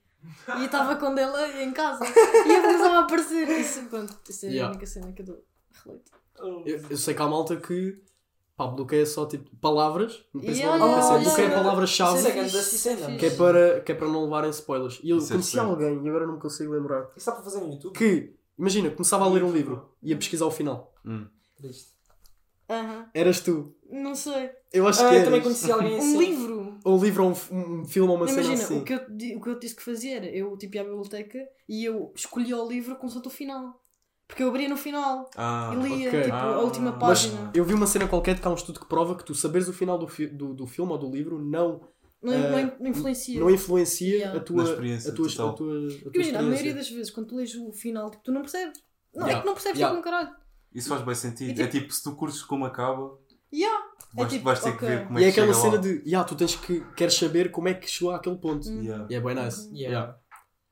E 0.60 0.66
estava 0.66 0.96
com 0.96 1.14
dele 1.14 1.64
em 1.64 1.72
casa. 1.74 2.04
E 2.06 2.54
eu 2.54 2.62
começava 2.62 2.96
a 2.96 3.00
aparecer. 3.02 3.48
Isso, 3.50 3.84
pronto, 3.90 4.18
isso 4.30 4.46
é 4.46 4.50
Yeah. 4.50 4.68
a 4.68 4.72
única 4.72 4.86
cena 4.86 5.12
que 5.12 5.22
eu 5.22 5.26
dou 5.26 5.44
relate. 5.84 6.12
Eu, 6.66 6.82
eu 6.90 6.98
sei 6.98 7.14
que 7.14 7.22
há 7.22 7.28
malta 7.28 7.56
que 7.58 8.02
pá, 8.56 8.68
bloqueia 8.68 9.06
só 9.06 9.26
tipo 9.26 9.54
palavras, 9.58 10.24
no 10.34 10.42
PC, 10.42 10.62
Yeah, 10.62 10.78
PC, 10.84 11.08
yeah, 11.08 11.24
bloqueia 11.24 11.48
yeah. 11.48 11.64
palavras-chave 11.64 12.18
Isso 12.20 12.28
é 12.28 12.32
grande 12.32 12.58
é 12.58 12.62
cena, 12.62 13.18
que, 13.18 13.26
é 13.26 13.30
para, 13.32 13.82
que 13.82 13.92
é 13.92 13.96
para 13.96 14.08
não 14.08 14.24
levarem 14.24 14.50
spoilers. 14.50 15.00
E 15.04 15.10
eu 15.10 15.18
Isso 15.18 15.28
é 15.28 15.30
conheci 15.36 15.52
certo. 15.52 15.70
alguém, 15.70 16.04
e 16.06 16.10
agora 16.10 16.26
não 16.26 16.36
me 16.36 16.40
consigo 16.42 16.72
lembrar, 16.72 17.02
Isso 17.10 17.18
está 17.18 17.32
para 17.34 17.44
fazer 17.44 17.60
no 17.60 17.72
YouTube? 17.74 17.94
que, 17.98 18.34
imagina, 18.58 18.90
começava 18.92 19.26
a 19.26 19.30
ler 19.30 19.44
um 19.44 19.52
livro, 19.52 19.90
ia 20.02 20.16
pesquisar 20.18 20.46
o 20.46 20.52
final. 20.52 20.94
Hum. 21.06 21.28
Triste. 21.58 21.96
Aham. 22.68 23.10
Eras 23.14 23.42
tu. 23.42 23.76
Não 23.92 24.16
sei. 24.16 24.50
Eu 24.74 24.88
acho 24.88 25.00
Ah, 25.06 25.10
que 25.10 25.16
eu 25.16 25.24
também 25.26 25.40
eras. 25.40 25.44
conheci 25.44 25.72
alguém 25.72 25.98
assim. 25.98 26.16
Um 26.18 26.20
livro. 26.20 26.80
Ou 26.84 26.98
um 26.98 27.04
livro 27.04 27.24
ou 27.24 27.30
um, 27.30 27.36
f- 27.36 27.54
um 27.54 27.86
filme 27.86 28.10
ou 28.10 28.16
uma 28.18 28.28
cena 28.28 28.42
Imagina, 28.42 28.64
assim. 28.64 28.80
o, 28.80 28.84
que 28.84 28.94
eu, 28.94 29.00
di- 29.16 29.36
o 29.36 29.42
que 29.42 29.50
eu 29.50 29.60
disse 29.60 29.76
que 29.76 29.84
fazia 29.84 30.18
era, 30.18 30.26
eu 30.26 30.58
tipo 30.58 30.76
ia 30.76 30.82
à 30.82 30.84
biblioteca 30.84 31.38
e 31.70 31.86
eu 31.86 32.12
escolhia 32.16 32.58
o 32.58 32.68
livro 32.68 32.96
com 32.96 33.06
o 33.06 33.30
final. 33.30 33.85
Porque 34.28 34.42
eu 34.44 34.48
abria 34.50 34.68
no 34.68 34.76
final 34.78 35.30
Ah, 35.38 35.72
e 35.74 35.76
lia 35.88 36.08
ok. 36.10 36.22
tipo, 36.24 36.34
a 36.36 36.40
Ah. 36.56 36.60
última 36.60 36.92
Mas 36.92 37.00
página. 37.28 37.52
eu 37.54 37.64
vi 37.64 37.74
uma 37.74 37.86
cena 37.88 38.08
qualquer 38.08 38.36
de 38.36 38.42
que 38.42 38.48
há 38.48 38.52
um 38.52 38.56
estudo 38.56 38.80
que 38.80 38.88
prova 38.88 39.16
que 39.16 39.24
tu 39.24 39.36
saberes 39.36 39.68
o 39.68 39.74
final 39.74 39.98
do, 40.00 40.08
fi- 40.08 40.28
do, 40.28 40.54
do 40.54 40.66
filme 40.66 40.92
ou 40.92 40.98
do 40.98 41.12
livro 41.12 41.38
não, 41.40 41.82
Não, 42.24 42.34
eh, 42.34 42.76
não, 42.80 42.88
influencia. 42.90 43.40
não 43.40 43.50
influencia 43.52 44.16
Yeah. 44.16 44.40
a 44.40 44.44
tua, 44.44 44.64
a 44.64 44.66
tua, 44.66 44.74
a 44.74 45.12
tua, 45.14 45.50
a 45.50 45.54
tua 45.54 46.12
imagina, 46.14 46.40
a 46.40 46.42
maioria 46.42 46.56
experiência. 46.56 46.74
das 46.76 46.90
vezes 46.90 47.12
quando 47.12 47.28
tu 47.28 47.36
lês 47.36 47.54
o 47.56 47.72
final, 47.72 48.10
tipo, 48.10 48.24
tu 48.24 48.32
não 48.32 48.42
percebes. 48.42 48.80
Não, 49.14 49.22
Yeah. 49.28 49.38
é 49.38 49.42
que 49.42 49.46
não 49.48 49.54
percebes 49.54 49.80
Yeah. 49.80 49.96
tipo 49.96 50.08
um 50.08 50.12
caralho. 50.12 50.36
Isso 50.74 50.90
faz 50.90 51.02
bem 51.04 51.16
sentido. 51.16 51.50
E 51.52 51.54
tipo- 51.54 51.64
É 51.64 51.68
tipo, 51.68 51.94
se 51.94 52.04
tu 52.04 52.16
curtes 52.16 52.42
como 52.42 52.66
acaba, 52.66 53.18
Yeah. 53.54 53.86
vais, 54.16 54.30
tipo, 54.32 54.44
vais 54.44 54.60
ter 54.60 54.70
ok. 54.70 54.80
que 54.80 54.86
ver 54.86 55.06
como 55.08 55.20
E 55.20 55.24
é 55.24 55.28
é 55.28 55.32
que 55.32 55.40
aquela 55.40 55.54
chega 55.54 55.66
cena 55.66 55.76
lá. 55.76 55.82
de, 55.82 56.04
yeah, 56.10 56.28
tu 56.28 56.36
tens 56.36 56.56
que, 56.56 56.82
queres 56.96 57.14
saber 57.14 57.52
como 57.52 57.68
é 57.68 57.74
que 57.76 57.88
chegou 57.88 58.12
àquele 58.12 58.38
ponto. 58.38 58.68
Hum. 58.68 58.82
Yeah. 58.82 59.08
E 59.10 59.14
é 59.16 59.20
bem 59.22 59.36
nice. 59.36 59.70
Yeah. 59.72 59.80
Yeah. 60.00 60.20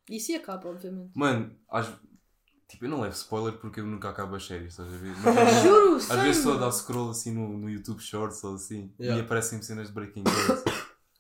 Isso 0.10 0.32
e 0.32 0.36
acaba, 0.36 0.68
obviamente. 0.70 1.12
Mano, 1.16 1.56
às... 1.70 1.88
tipo, 2.74 2.86
eu 2.86 2.90
não 2.90 3.02
levo 3.02 3.14
spoiler 3.16 3.54
porque 3.54 3.80
eu 3.80 3.86
nunca 3.86 4.10
acabo 4.10 4.36
as 4.36 4.46
séries, 4.46 4.74
estás 4.78 4.94
a 4.94 4.98
ver? 4.98 5.14
Mas, 5.24 5.64
Juro, 5.64 5.96
às 5.96 6.08
vezes 6.08 6.38
sério. 6.38 6.54
só 6.54 6.56
dá 6.58 6.72
scroll 6.72 7.10
assim 7.12 7.32
no, 7.34 7.58
no 7.58 7.70
YouTube 7.70 8.00
Shorts 8.02 8.44
ou 8.44 8.56
assim 8.56 8.92
Yeah. 9.00 9.22
e 9.22 9.26
aparecem 9.26 9.62
cenas 9.62 9.88
de 9.88 9.94
Breaking 9.94 10.24
Bad. 10.24 10.64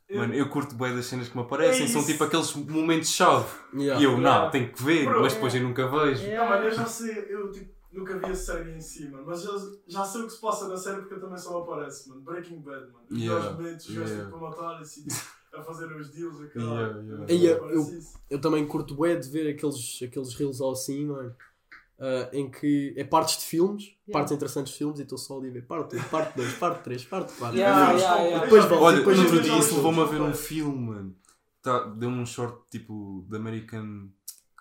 Eu- 0.09 0.19
Mano, 0.19 0.33
eu 0.35 0.47
curto 0.49 0.75
bem 0.75 0.95
das 0.95 1.05
cenas 1.07 1.27
que 1.27 1.35
me 1.35 1.41
aparecem, 1.43 1.85
É 1.85 1.87
são 1.87 2.01
isso. 2.01 2.11
tipo 2.11 2.23
aqueles 2.23 2.53
momentos-chave. 2.55 3.47
Yeah. 3.73 3.99
E 4.01 4.03
eu, 4.03 4.11
não, 4.11 4.19
Yeah. 4.19 4.49
tenho 4.51 4.71
que 4.71 4.83
ver, 4.83 5.05
Bro, 5.05 5.21
mas 5.21 5.33
depois 5.33 5.55
eu 5.55 5.63
nunca 5.63 5.87
vejo. 5.87 6.21
Yeah. 6.23 6.43
Não, 6.43 6.49
mano, 6.49 6.65
eu 6.65 6.71
já 6.75 6.85
sei, 6.85 7.25
eu 7.29 7.51
tipo, 7.51 7.73
nunca 7.91 8.17
vi 8.19 8.25
a 8.31 8.35
série 8.35 8.71
em 8.75 8.79
si, 8.81 9.07
mano, 9.09 9.23
mas 9.25 9.41
já, 9.43 9.51
já 9.87 10.03
sei 10.05 10.21
o 10.21 10.25
que 10.25 10.33
se 10.33 10.41
passa 10.41 10.67
na 10.67 10.77
série 10.77 10.97
porque 11.01 11.13
eu 11.15 11.21
também 11.21 11.37
só 11.37 11.55
me 11.57 11.61
aparece, 11.71 12.09
mano. 12.09 12.21
Breaking 12.21 12.61
Bad, 12.61 12.91
mano. 12.91 13.05
Os 13.09 13.17
Yeah, 13.19 13.39
melhores 13.39 13.57
momentos, 13.57 13.89
os 13.89 13.95
gajos 13.95 14.09
yeah. 14.11 14.31
tipo, 14.31 14.45
a 14.45 14.49
matarem-se 14.49 14.99
e 15.01 15.05
a 15.55 15.63
fazer 15.63 15.85
os 15.95 16.09
deals, 16.09 16.35
a 16.39 16.43
Yeah, 16.59 16.87
caralho. 16.93 17.07
yeah. 17.07 17.25
Ei, 17.33 17.47
eu-. 17.75 17.99
Eu 18.29 18.41
também 18.41 18.65
curto 18.67 18.95
bué 18.95 19.15
de 19.15 19.29
ver 19.29 19.49
aqueles, 19.55 19.99
aqueles 20.03 20.33
reels 20.33 20.59
ou 20.61 20.71
assim, 20.71 21.05
mano. 21.05 21.35
ah, 21.99 22.29
em 22.33 22.49
que 22.49 22.93
é 22.97 23.03
partes 23.03 23.37
de 23.37 23.45
filmes, 23.45 23.83
Yeah. 24.07 24.13
partes 24.13 24.31
interessantes 24.33 24.71
de 24.73 24.77
filmes 24.79 24.99
e 24.99 25.03
estou 25.03 25.17
só 25.17 25.37
ali 25.37 25.49
a 25.49 25.53
ver 25.53 25.65
parte 25.67 25.95
1, 25.95 26.03
parte 26.05 26.35
2, 26.35 26.53
parte 26.55 26.83
3, 26.83 27.05
parte 27.05 27.33
4. 27.37 27.57
Yeah, 27.57 27.85
já 27.85 28.15
yeah, 28.15 28.21
yeah. 28.23 28.43
Depois 28.45 28.63
já- 28.63 28.69
volto, 28.69 28.83
Olha, 28.83 28.97
depois 28.97 29.19
outro 29.19 29.35
já 29.37 29.41
dia 29.43 29.57
isso 29.59 29.75
levou-me 29.75 30.01
a 30.01 30.05
ver 30.05 30.21
um 30.21 30.33
filme, 30.33 30.77
mano. 30.89 31.15
Tá, 31.61 31.85
Deu-me 31.85 32.17
um 32.19 32.25
short 32.25 32.57
tipo 32.69 33.25
de 33.29 33.37
American. 33.37 34.09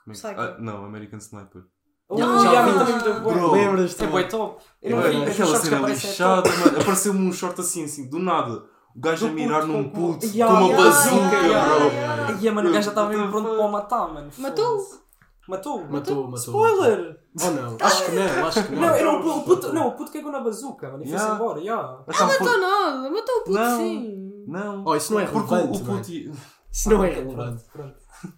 Como 0.05 0.16
é 0.16 0.20
que... 0.20 0.26
Ah, 0.26 0.57
não, 0.61 0.85
American 0.85 1.18
Sniper. 1.18 1.62
Oh, 2.09 2.18
Já- 2.18 2.26
yeah, 2.52 2.85
já 2.85 2.96
me 2.96 3.02
deu 3.02 3.20
bué. 3.22 3.33
Bro, 3.35 3.52
Lembras-te? 3.52 4.05
É 4.05 4.07
bué 4.07 4.24
top. 4.24 4.62
Eu 4.83 4.96
não 4.96 5.02
Bué 5.02 5.11
vi, 5.11 5.31
Aquela 5.31 5.59
cena 5.59 5.88
é 5.88 5.90
lixada, 5.92 6.50
mano. 6.50 6.81
Apareceu-me 6.81 7.20
um 7.26 7.33
short 7.33 7.61
assim, 7.61 7.85
assim, 7.85 8.09
do 8.09 8.18
nada. 8.18 8.64
O 8.94 9.00
gajo 9.00 9.26
a 9.26 9.31
mirar 9.31 9.66
num 9.66 9.88
puto 9.90 10.26
Yeah, 10.26 10.52
com 10.55 10.64
uma 10.64 10.68
yeah, 10.74 10.85
bazuca, 10.85 11.16
yeah, 11.16 11.46
yeah, 11.46 11.74
bro. 11.76 11.87
yeah. 11.88 12.38
Ai, 12.42 12.50
mano, 12.50 12.68
o 12.68 12.72
gajo 12.72 12.85
já 12.85 12.90
estava 12.90 13.09
mesmo 13.09 13.31
pronto 13.31 13.48
para 13.50 13.61
o 13.66 13.72
matar, 13.72 14.12
mano. 14.12 14.31
Matou? 14.38 14.78
Foda-se. 14.78 15.02
Matou? 15.48 15.85
Matou, 15.88 16.24
matou. 16.28 16.37
Spoiler! 16.38 17.20
Oh 17.42 17.50
não, 17.50 17.76
acho 17.81 18.05
que 18.07 18.12
não, 18.12 18.46
acho 18.46 18.64
que 18.66 18.72
não. 18.74 18.81
Não, 18.83 18.88
era 18.94 19.12
o 19.12 19.42
puto, 19.42 19.72
não, 19.72 19.88
o 19.88 19.92
puto 19.92 20.12
cagou 20.12 20.31
na 20.31 20.40
bazuca, 20.40 20.90
mano, 20.90 21.02
e 21.02 21.09
foi-se 21.09 21.24
Yeah. 21.24 21.35
embora, 21.42 21.61
yeah. 21.61 22.05
Então, 22.07 22.26
Não 22.26 22.38
matou 22.38 22.61
nada, 22.61 23.11
matou 23.11 23.35
o 23.37 23.38
puto 23.44 23.50
Não. 23.52 23.78
sim. 23.78 24.44
Não. 24.46 24.85
Oh, 24.87 24.94
isso 24.96 25.12
não 25.14 25.20
é 25.20 25.26
Porque 25.26 25.55
relevante. 25.55 25.78
o, 25.78 25.83
o 25.83 25.87
mano. 25.87 25.98
puto. 25.98 26.12
ia- 26.12 26.33
Isso 26.70 26.90
não 26.90 27.05
é 27.05 27.09
Ok, 27.09 27.22
relevante. 27.22 27.64
Pronto, 27.72 27.94
pronto. 28.20 28.33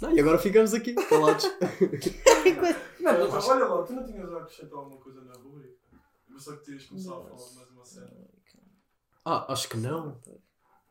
Não, 0.00 0.10
e 0.10 0.20
agora 0.20 0.38
ficamos 0.38 0.74
aqui, 0.74 0.94
calados. 0.94 1.44
Não, 3.00 3.30
Mas 3.30 3.48
olha 3.48 3.64
lá, 3.66 3.82
tu 3.82 3.92
não 3.92 4.04
tinhas 4.04 4.32
a 4.32 4.36
acrescentar 4.38 4.78
alguma 4.78 4.96
coisa 5.00 5.20
na 5.22 5.32
rubrica? 5.34 5.74
Eu 6.28 6.34
pensava 6.36 6.56
que 6.58 6.64
tinhas 6.64 6.84
começado 6.86 7.14
a 7.14 7.24
falar 7.24 7.54
mais 7.56 7.70
uma 7.70 7.84
cena. 7.84 8.06
Ah, 9.24 9.52
acho 9.52 9.68
que 9.68 9.76
não. 9.76 10.20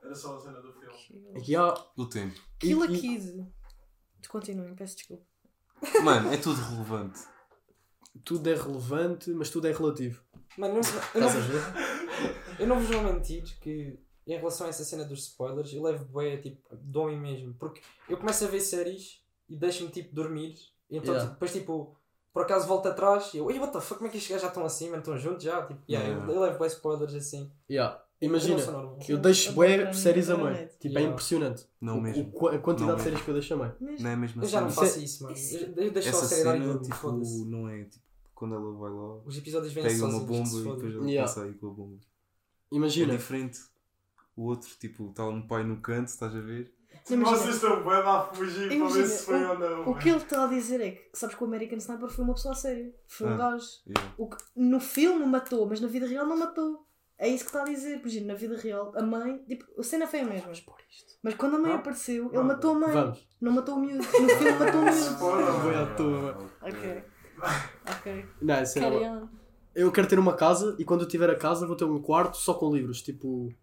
Era 0.03 0.15
só 0.15 0.37
a 0.37 0.39
cena 0.39 0.61
do 0.61 0.71
filme. 0.73 1.37
Aqui 1.37 1.55
há. 1.55 1.71
Do 1.95 2.07
tempo. 2.09 2.39
Kill 2.59 2.81
a 2.83 2.85
e- 2.87 2.99
Kid. 2.99 3.47
Continuem, 4.29 4.75
peço 4.75 4.95
desculpa. 4.97 5.23
Mano, 6.03 6.31
é 6.31 6.37
tudo 6.37 6.61
relevante. 6.61 7.19
Tudo 8.23 8.49
é 8.49 8.55
relevante, 8.55 9.29
mas 9.31 9.49
tudo 9.49 9.67
é 9.67 9.71
relativo. 9.71 10.21
Mano, 10.57 10.75
eu, 10.75 10.81
eu, 11.21 11.27
Estás 11.27 11.35
a 11.35 11.39
não, 11.39 12.59
eu 12.59 12.67
não 12.67 12.79
vos 12.79 12.87
vou 12.89 13.01
mentir 13.03 13.43
que 13.59 13.97
em 14.27 14.35
relação 14.37 14.67
a 14.67 14.69
essa 14.69 14.83
cena 14.83 15.03
dos 15.03 15.23
spoilers, 15.27 15.73
eu 15.73 15.81
levo 15.81 16.05
bué, 16.05 16.37
tipo, 16.37 16.61
dou-me 16.75 17.15
mesmo. 17.17 17.53
Porque 17.55 17.81
eu 18.07 18.17
começo 18.17 18.43
a 18.45 18.47
ver 18.47 18.59
séries 18.61 19.23
e 19.49 19.55
deixo-me, 19.55 19.89
tipo, 19.89 20.13
dormir. 20.13 20.55
E 20.89 20.97
então, 20.97 21.13
Yeah. 21.13 21.21
tipo, 21.21 21.33
depois, 21.33 21.53
tipo, 21.53 21.97
por 22.33 22.43
acaso 22.43 22.67
volto 22.67 22.87
atrás 22.87 23.33
e 23.33 23.37
eu, 23.37 23.49
ei, 23.49 23.57
what 23.59 23.73
the 23.73 23.81
fuck, 23.81 23.97
como 23.97 24.07
é 24.07 24.11
que 24.11 24.17
estes 24.17 24.29
gajos 24.29 24.43
já 24.43 24.47
estão 24.49 24.65
assim, 24.65 24.85
mano, 24.89 24.99
estão 25.01 25.17
juntos 25.17 25.43
já? 25.43 25.65
Tipo, 25.65 25.81
yeah, 25.89 26.07
Yeah. 26.07 26.27
eu, 26.31 26.35
eu 26.35 26.41
levo 26.41 26.57
bué 26.59 26.67
spoilers 26.67 27.13
assim. 27.15 27.51
Yeah. 27.69 28.01
Imagina, 28.21 28.61
eu 29.09 29.17
deixo 29.17 29.51
bué 29.53 29.91
séries 29.93 30.29
a 30.29 30.35
a 30.35 30.37
meio. 30.37 30.49
net. 30.51 30.77
Tipo, 30.79 30.99
é 30.99 31.01
impressionante. 31.01 31.65
Não 31.81 31.97
O- 31.97 32.01
mesmo. 32.01 32.31
o 32.33 32.47
a 32.47 32.59
quantidade 32.59 32.91
Não 32.91 32.97
de 32.97 33.03
séries 33.03 33.21
que 33.21 33.29
eu 33.29 33.33
deixo 33.33 33.53
a 33.53 33.57
meio. 33.57 33.75
Mesmo. 33.79 34.03
Não 34.03 34.09
é 34.11 34.15
mesmo 34.15 34.43
Eu 34.43 34.47
já 34.47 34.61
não 34.61 34.67
assim. 34.67 34.75
faço 34.79 34.99
isso, 35.03 35.23
mano. 35.23 35.35
Eu, 35.35 35.85
eu 35.85 35.91
deixo 35.91 36.11
só 36.11 36.17
a 36.17 36.19
Essa 36.23 36.35
série 36.35 36.59
durmo, 36.59 36.81
tipo, 36.81 37.11
não 37.47 37.67
é 37.69 37.83
tipo 37.85 38.05
quando 38.35 38.55
ela 38.55 38.73
vai 38.73 38.89
lá, 38.91 39.17
Os 39.25 39.37
episódios 39.37 39.71
vêm 39.73 39.83
pega 39.83 40.03
uma 40.05 40.19
bomba 40.19 40.49
e 40.49 40.63
depois 40.63 40.95
ela 40.95 41.05
Yeah. 41.07 41.21
passa 41.27 41.43
aí 41.43 41.53
com 41.53 41.67
a 41.67 41.69
bomba. 41.71 41.97
É 42.71 42.75
Imagina, 42.75 43.15
diferente. 43.17 43.59
O 44.35 44.45
outro, 44.45 44.69
tipo, 44.79 45.09
está 45.09 45.27
um 45.27 45.45
pai 45.45 45.63
no 45.63 45.77
canto, 45.81 46.07
estás 46.07 46.35
a 46.35 46.39
ver? 46.39 46.73
Imagina. 47.09 47.37
Vocês 47.37 47.55
estão 47.55 47.75
bem 47.77 47.85
lá 47.85 48.19
a 48.21 48.23
fugir 48.33 48.67
para 48.79 48.87
ver 48.89 49.05
se 49.07 49.25
foi 49.25 49.43
ou 49.45 49.59
não. 49.59 49.89
O 49.89 49.95
que 49.95 50.09
ele 50.09 50.17
está 50.17 50.43
a 50.45 50.47
dizer 50.47 50.81
é 50.81 50.91
que, 50.91 51.09
sabes 51.13 51.35
que 51.35 51.43
o 51.43 51.47
American 51.47 51.77
Sniper 51.77 52.09
foi 52.09 52.23
uma 52.25 52.33
pessoa 52.33 52.55
séria. 52.55 52.93
Foi 53.07 53.27
um 53.27 53.33
Ah. 53.33 53.37
gajo. 53.37 53.65
Yeah. 53.87 54.13
O 54.17 54.27
que 54.29 54.37
no 54.55 54.79
filme 54.79 55.25
matou, 55.25 55.67
mas 55.67 55.79
na 55.79 55.87
vida 55.87 56.07
real 56.07 56.25
não 56.25 56.37
matou. 56.37 56.85
É 57.21 57.27
isso 57.29 57.43
que 57.43 57.51
está 57.51 57.61
a 57.61 57.65
dizer. 57.65 57.99
Imagina, 57.99 58.33
na 58.33 58.33
vida 58.33 58.57
real, 58.57 58.91
a 58.95 59.03
mãe. 59.03 59.37
Tipo, 59.47 59.63
a 59.79 59.83
cena 59.83 60.07
foi 60.07 60.21
a 60.21 60.25
mesma. 60.25 60.51
Mas 61.21 61.35
quando 61.35 61.57
a 61.57 61.59
mãe 61.59 61.71
apareceu, 61.73 62.31
ele 62.33 62.43
matou 62.43 62.71
a 62.71 62.79
mãe. 62.79 62.91
vamos. 62.91 63.27
Não 63.39 63.51
matou 63.51 63.75
o 63.75 63.79
miúdo. 63.79 63.97
No 63.97 64.03
filme 64.03 64.51
matou 64.53 64.81
o 64.81 64.83
miúdo. 64.85 64.97
Spoiler, 64.97 65.53
Foi 65.61 65.75
à 65.75 65.85
toa. 65.95 66.37
Ok. 66.63 67.03
Ok. 67.87 68.25
Não, 68.41 68.63
isso 68.63 68.79
é 68.79 68.81
Carry 68.81 69.05
on. 69.05 69.29
Eu 69.75 69.91
quero 69.91 70.07
ter 70.07 70.17
uma 70.17 70.33
casa 70.33 70.75
e 70.79 70.83
quando 70.83 71.01
eu 71.01 71.07
tiver 71.07 71.29
a 71.29 71.35
casa 71.35 71.67
vou 71.67 71.75
ter 71.75 71.85
um 71.85 72.01
quarto 72.01 72.37
só 72.37 72.55
com 72.55 72.73
livros. 72.73 73.03
Tipo, 73.03 73.53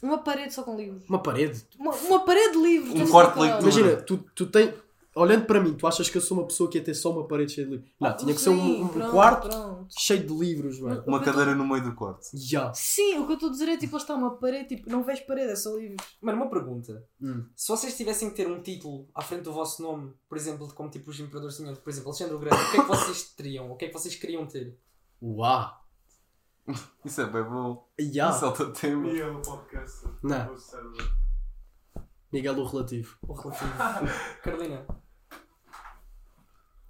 Uma 0.00 0.18
parede 0.18 0.54
só 0.54 0.62
com 0.62 0.76
livros. 0.76 1.08
uma 1.08 1.20
parede. 1.20 1.66
Uma, 1.76 1.92
uma 1.92 2.24
parede 2.24 2.52
de 2.52 2.62
livros. 2.62 3.00
Um 3.00 3.10
quarto 3.10 3.34
de 3.34 3.40
leitura. 3.40 3.62
Imagina, 3.62 3.96
tu, 3.96 4.18
tu 4.32 4.46
tens. 4.46 4.72
Olhando 5.14 5.44
para 5.44 5.60
mim, 5.60 5.74
tu 5.74 5.86
achas 5.86 6.08
que 6.08 6.16
eu 6.16 6.22
sou 6.22 6.38
uma 6.38 6.46
pessoa 6.46 6.70
que 6.70 6.78
ia 6.78 6.84
ter 6.84 6.94
só 6.94 7.12
uma 7.12 7.28
parede 7.28 7.52
cheia 7.52 7.66
de 7.66 7.72
livros? 7.74 7.90
Não, 8.00 8.16
tinha 8.16 8.34
que 8.34 8.40
ser 8.40 8.48
um, 8.48 8.82
um 8.84 8.88
pronto, 8.88 9.10
quarto 9.10 9.48
pronto. 9.48 9.86
cheio 9.90 10.26
de 10.26 10.32
livros, 10.32 10.80
mano. 10.80 11.04
Uma 11.06 11.20
cadeira 11.20 11.54
no 11.54 11.66
meio 11.66 11.82
do 11.84 11.94
quarto. 11.94 12.26
Já. 12.32 12.72
Sim, 12.72 13.18
o 13.18 13.26
que 13.26 13.32
eu 13.32 13.34
estou 13.34 13.50
a 13.50 13.52
dizer 13.52 13.68
é 13.68 13.76
tipo, 13.76 13.94
está 13.96 14.14
uma 14.14 14.38
parede, 14.38 14.76
tipo, 14.76 14.88
não 14.88 15.04
vês 15.04 15.20
parede, 15.20 15.52
é 15.52 15.56
só 15.56 15.76
livros. 15.76 16.06
Mano, 16.20 16.38
uma 16.38 16.48
pergunta. 16.50 17.04
Hum. 17.20 17.46
Se 17.54 17.68
vocês 17.68 17.94
tivessem 17.94 18.30
que 18.30 18.36
ter 18.36 18.48
um 18.48 18.62
título 18.62 19.06
à 19.14 19.20
frente 19.20 19.42
do 19.42 19.52
vosso 19.52 19.82
nome, 19.82 20.14
por 20.28 20.38
exemplo, 20.38 20.72
como 20.74 20.88
tipo 20.88 21.10
os 21.10 21.20
imperadores 21.20 21.56
tinham, 21.56 21.74
por 21.74 21.90
exemplo, 21.90 22.08
Alexandre 22.08 22.34
o 22.34 22.38
Grande, 22.38 22.62
o 22.62 22.70
que 22.70 22.76
é 22.78 22.80
que 22.80 22.88
vocês 22.88 23.22
teriam? 23.36 23.70
O 23.70 23.76
que 23.76 23.84
é 23.84 23.88
que 23.88 23.94
vocês 23.94 24.14
queriam 24.14 24.46
ter? 24.46 24.78
Uau! 25.22 25.82
Isso 27.04 27.20
é 27.20 27.26
bem 27.26 27.42
bom. 27.44 27.86
Já. 27.98 28.30
Isso 28.30 28.44
é 28.44 28.48
o 28.48 28.72
tema. 28.72 29.02
Miguel, 29.02 29.36
o 29.36 29.42
podcast. 29.42 30.06
Não. 30.22 30.56
Miguel 32.32 32.58
o 32.58 32.64
relativo. 32.64 33.18
O 33.28 33.34
relativo. 33.34 33.72
Carolina. 34.42 34.86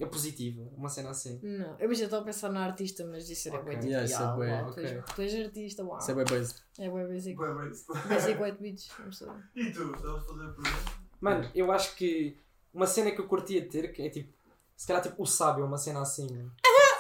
É 0.02 0.06
positiva, 0.06 0.62
uma 0.76 0.88
cena 0.88 1.10
assim. 1.10 1.38
Não, 1.42 1.76
eu 1.78 1.94
já 1.94 2.04
estava 2.06 2.22
a 2.22 2.24
pensar 2.24 2.48
na 2.50 2.64
artista, 2.64 3.06
mas 3.06 3.28
isso 3.30 3.48
era 3.48 3.58
Ok. 3.58 3.66
bué 3.66 3.74
tipo, 3.76 3.86
Yeah, 3.92 4.04
isso 4.06 4.20
é 4.22 4.24
"Ya, 4.24 4.32
bué, 4.32 4.62
uau, 4.62 4.72
tu 5.14 5.22
és- 5.22 5.34
artista, 5.46 5.84
uau. 5.84 5.98
Isso 5.98 6.10
é 6.10 6.14
bem 6.14 6.24
basic. 6.24 6.60
É 6.78 6.90
bué 6.90 7.06
basic. 7.06 7.38
Bem, 7.38 7.54
bem, 7.56 7.70
isso. 7.70 7.84
Basic 8.08 8.42
white 8.42 8.58
bitch, 8.60 8.88
não 8.98 9.12
sei. 9.12 9.28
E 9.54 9.70
tu, 9.70 9.92
estavas 9.94 10.22
a 10.24 10.26
fazer 10.26 10.42
a 10.44 10.48
pergunta? 10.48 10.70
Mano, 11.20 11.50
eu 11.54 11.70
acho 11.70 11.94
que 11.94 12.36
uma 12.74 12.86
cena 12.86 13.10
que 13.12 13.20
eu 13.20 13.26
curtia 13.28 13.66
ter, 13.68 13.92
que 13.92 14.02
é 14.02 14.10
tipo, 14.10 14.32
se 14.76 14.86
calhar 14.86 15.00
tipo 15.02 15.22
o 15.22 15.26
sábio, 15.26 15.64
uma 15.64 15.78
cena 15.78 16.02
assim, 16.02 16.26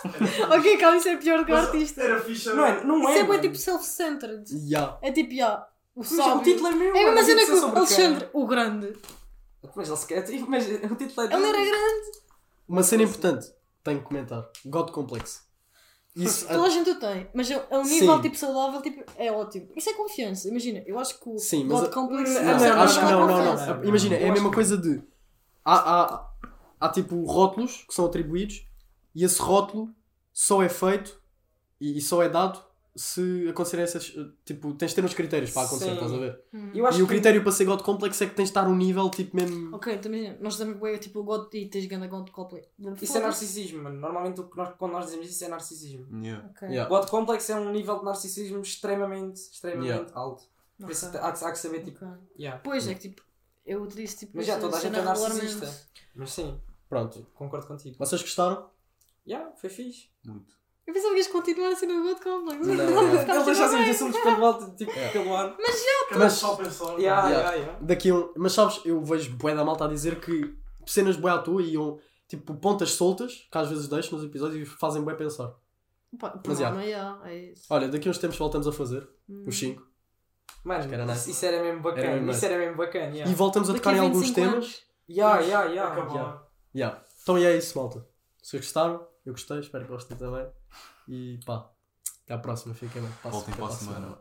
ok, 0.56 0.76
calma, 0.78 0.96
isso 0.96 1.08
é 1.08 1.16
pior 1.16 1.38
do 1.38 1.44
que 1.46 1.52
o 1.52 1.56
artista. 1.56 2.02
Era 2.02 2.20
ficha. 2.20 2.54
Não 2.54 2.64
é, 2.66 2.84
não 2.84 2.98
Isso 3.00 3.08
é. 3.08 3.18
é 3.18 3.24
bem 3.24 3.40
tipo 3.40 3.56
self-centered. 3.56 4.44
Ya. 4.72 4.98
É 5.02 5.10
tipo, 5.12 5.34
já, 5.34 5.68
o 5.94 6.00
Mas 6.00 6.08
sábio. 6.08 6.36
o 6.36 6.42
título 6.42 6.68
é 6.68 6.72
meu. 6.72 6.94
É 6.96 7.02
a 7.02 7.06
mesma 7.14 7.22
cena 7.24 7.40
que 7.40 7.46
ser 7.46 7.64
o 7.64 7.76
Alexandre, 7.76 8.28
o 8.32 8.46
grande. 8.46 8.92
Mas 9.76 9.88
ele 9.88 9.96
se 9.96 10.06
quer. 10.06 10.22
tipo, 10.22 10.46
Mas 10.50 10.66
o 10.66 10.96
título 10.96 11.22
é 11.28 11.34
Ele 11.34 11.46
era 11.46 11.64
grande. 11.64 12.21
Uma 12.72 12.82
cena 12.82 13.02
importante, 13.02 13.46
tenho 13.84 14.00
que 14.00 14.06
comentar. 14.06 14.48
God 14.64 14.90
Complex. 14.90 15.42
Isso, 16.16 16.46
Toda 16.46 16.66
a 16.66 16.70
gente 16.70 16.90
o 16.90 16.98
tem, 17.00 17.28
mas 17.34 17.50
é 17.50 17.54
é 17.70 17.78
um 17.78 17.84
nível 17.84 18.16
Sim. 18.16 18.22
tipo 18.22 18.36
saudável, 18.36 18.82
tipo, 18.82 19.02
é 19.16 19.30
ótimo. 19.32 19.68
Isso 19.76 19.88
é 19.90 19.94
confiança, 19.94 20.48
imagina, 20.48 20.82
eu 20.86 20.98
acho 20.98 21.18
que 21.20 21.28
o 21.28 21.38
Sim, 21.38 21.64
mas 21.64 21.80
God 21.80 21.88
a- 21.88 21.92
Complex 21.92 22.30
Não, 22.34 22.40
é 22.40 22.44
não, 22.44 22.82
acho 22.82 22.98
que 22.98 23.04
não, 23.04 23.26
não, 23.26 23.26
não. 23.44 23.50
confiança. 23.56 23.86
Imagina, 23.86 24.16
é 24.16 24.28
a 24.28 24.32
mesma 24.32 24.50
coisa 24.50 24.76
de. 24.76 25.02
Há, 25.64 25.74
há, 26.02 26.30
há 26.80 26.88
tipo 26.88 27.24
rótulos 27.24 27.84
que 27.88 27.94
são 27.94 28.04
atribuídos 28.06 28.66
e 29.14 29.22
esse 29.24 29.40
rótulo 29.40 29.88
só 30.32 30.62
é 30.62 30.68
feito 30.68 31.18
e, 31.80 31.96
e 31.98 32.00
só 32.00 32.22
é 32.22 32.28
dado 32.28 32.62
se 32.94 33.48
acontecerem 33.48 33.84
essas. 33.84 34.12
Tipo, 34.44 34.74
tens 34.74 34.90
de 34.90 34.96
ter 34.96 35.04
uns 35.04 35.14
critérios 35.14 35.50
para 35.50 35.62
acontecer, 35.66 35.90
Sim. 35.90 35.94
estás 35.94 36.12
a 36.12 36.18
ver? 36.18 36.44
Hum. 36.52 36.70
Eu 36.74 36.86
acho 36.86 36.98
E 36.98 37.02
o 37.02 37.06
que- 37.06 37.12
critério 37.14 37.42
para 37.42 37.52
ser 37.52 37.64
God 37.64 37.80
Complex 37.82 38.20
é 38.20 38.26
que 38.26 38.34
tens 38.34 38.44
de 38.44 38.50
estar 38.50 38.68
um 38.68 38.76
nível 38.76 39.08
tipo 39.10 39.34
mesmo. 39.36 39.74
Ok, 39.74 39.94
então 39.94 40.12
imagina, 40.12 40.36
nós 40.40 40.56
também 40.58 40.94
é 40.94 40.98
tipo 40.98 41.20
o 41.20 41.24
God 41.24 41.52
e 41.54 41.68
tens 41.68 41.86
ganda 41.86 42.06
God 42.06 42.28
Complex. 42.30 42.68
Isso 43.00 43.16
é 43.16 43.20
narcisismo, 43.20 43.82
mano. 43.82 43.98
Normalmente 43.98 44.40
o 44.40 44.48
que 44.48 44.56
nós, 44.56 44.74
quando 44.78 44.92
nós 44.92 45.06
dizemos 45.06 45.28
isso 45.30 45.44
é 45.44 45.48
narcisismo. 45.48 46.06
Yeah. 46.24 46.46
Ok. 46.50 46.68
Yeah. 46.68 46.88
God 46.88 47.08
Complex 47.08 47.48
é 47.50 47.56
um 47.56 47.70
nível 47.72 47.98
de 47.98 48.04
narcisismo 48.04 48.60
extremamente, 48.60 49.36
extremamente 49.36 49.88
Yeah. 49.88 50.10
alto. 50.14 50.44
Por 50.78 50.90
isso 50.90 51.06
Ok. 51.06 51.20
há, 51.20 51.32
que- 51.32 51.44
há 51.44 51.52
que 51.52 51.58
saber, 51.58 51.84
tipo, 51.84 52.04
Ok. 52.04 52.18
yeah. 52.38 52.60
Pois 52.62 52.86
é 52.88 52.94
que 52.94 53.08
tipo, 53.08 53.22
eu 53.64 53.86
disse 53.86 54.18
tipo. 54.18 54.32
Mas 54.36 54.46
já 54.46 54.52
essa 54.54 54.60
toda 54.62 54.76
a 54.76 54.80
gente 54.80 54.90
cena 54.94 55.02
é 55.02 55.04
narcisista. 55.06 55.44
regularmente. 55.64 55.86
Mas 56.14 56.32
sim, 56.32 56.60
Pronto. 56.88 57.26
concordo 57.34 57.66
contigo. 57.66 57.96
Vocês 57.98 58.20
gostaram? 58.20 58.68
Yeah, 59.26 59.50
foi 59.56 59.70
fixe. 59.70 60.08
Muito. 60.26 60.60
Eu 60.92 60.94
pensava 60.94 61.14
que 61.14 61.20
ias 61.20 61.26
continuar 61.28 61.68
a 61.70 61.76
cena 61.76 61.94
do 61.94 62.02
God 62.02 62.18
Complex. 62.22 62.66
Não, 62.66 62.74
não. 62.74 62.86
Ficava 62.86 63.10
Ele 63.10 63.18
tipo, 63.18 63.44
deixa 63.46 63.64
assim 63.64 63.82
os 63.82 63.88
assuntos 63.88 64.20
pelo 64.20 64.44
alto, 64.44 64.76
tipo, 64.76 64.90
Yeah. 64.92 65.12
pelo 65.12 65.34
ar. 65.36 65.56
Mas 65.58 65.84
Mas- 66.18 66.32
só 66.34 66.54
pensar. 66.56 66.84
Yeah, 66.98 67.28
Yeah. 67.28 67.30
yeah, 67.30 67.52
yeah. 67.54 67.78
Daqui 67.80 68.10
a 68.10 68.14
um. 68.14 68.32
Mas 68.36 68.52
sabes, 68.52 68.80
eu 68.84 69.00
vejo 69.02 69.32
bué 69.36 69.54
da 69.54 69.64
malta 69.64 69.86
a 69.86 69.88
dizer 69.88 70.20
que 70.20 70.54
cenas 70.86 71.16
bué 71.16 71.30
à 71.32 71.38
toa 71.38 71.62
e 71.62 71.72
iam. 71.74 71.98
Tipo, 72.28 72.54
pontas 72.54 72.90
soltas, 72.92 73.46
que 73.50 73.58
às 73.58 73.68
vezes 73.68 73.88
deixo 73.88 74.14
nos 74.14 74.24
episódios 74.24 74.66
e 74.68 74.70
fazem 74.70 75.02
bué 75.02 75.14
pensar. 75.14 75.52
Pá, 76.18 76.30
por 76.30 76.48
Mas 76.50 76.58
já. 76.58 76.70
já, 76.82 77.20
é 77.24 77.36
isso. 77.52 77.64
Olha, 77.70 77.88
daqui 77.88 78.08
a 78.08 78.10
uns 78.10 78.18
tempos 78.18 78.36
voltamos 78.38 78.66
a 78.68 78.72
fazer, 78.72 79.08
Hum. 79.28 79.44
os 79.46 79.58
5. 79.58 79.82
Mano, 80.64 80.86
que 80.88 80.94
era 80.94 81.04
nice. 81.06 81.30
isso, 81.30 81.44
era 81.44 81.62
mesmo 81.62 81.80
bacana. 81.82 82.02
Era 82.06 82.14
mesmo 82.16 82.30
isso 82.30 82.44
era 82.46 82.58
mesmo 82.58 82.76
bacana. 82.76 83.10
E 83.10 83.16
Yeah. 83.18 83.34
voltamos 83.34 83.68
a 83.70 83.74
tocar 83.74 83.94
em 83.94 83.98
alguns 83.98 84.20
25 84.28 84.50
temas. 84.50 84.82
yeah, 85.08 85.40
yeah. 85.40 85.92
Acabou. 85.92 86.40
Então 87.22 87.38
e 87.38 87.44
é 87.44 87.56
isso, 87.56 87.76
malta. 87.78 88.06
Se 88.42 88.50
vocês 88.50 88.62
gostaram, 88.64 89.06
eu 89.24 89.32
gostei, 89.32 89.60
espero 89.60 89.84
que 89.84 89.90
gostem 89.90 90.16
também. 90.16 90.46
E 91.08 91.38
pá, 91.44 91.70
até 92.24 92.34
à 92.34 92.38
próxima, 92.38 92.74
fiquem 92.74 93.02
bem. 93.02 93.10
Voltem 93.22 93.54
até 93.54 93.62
para 93.62 93.72
a 93.72 93.76
semana. 93.76 94.18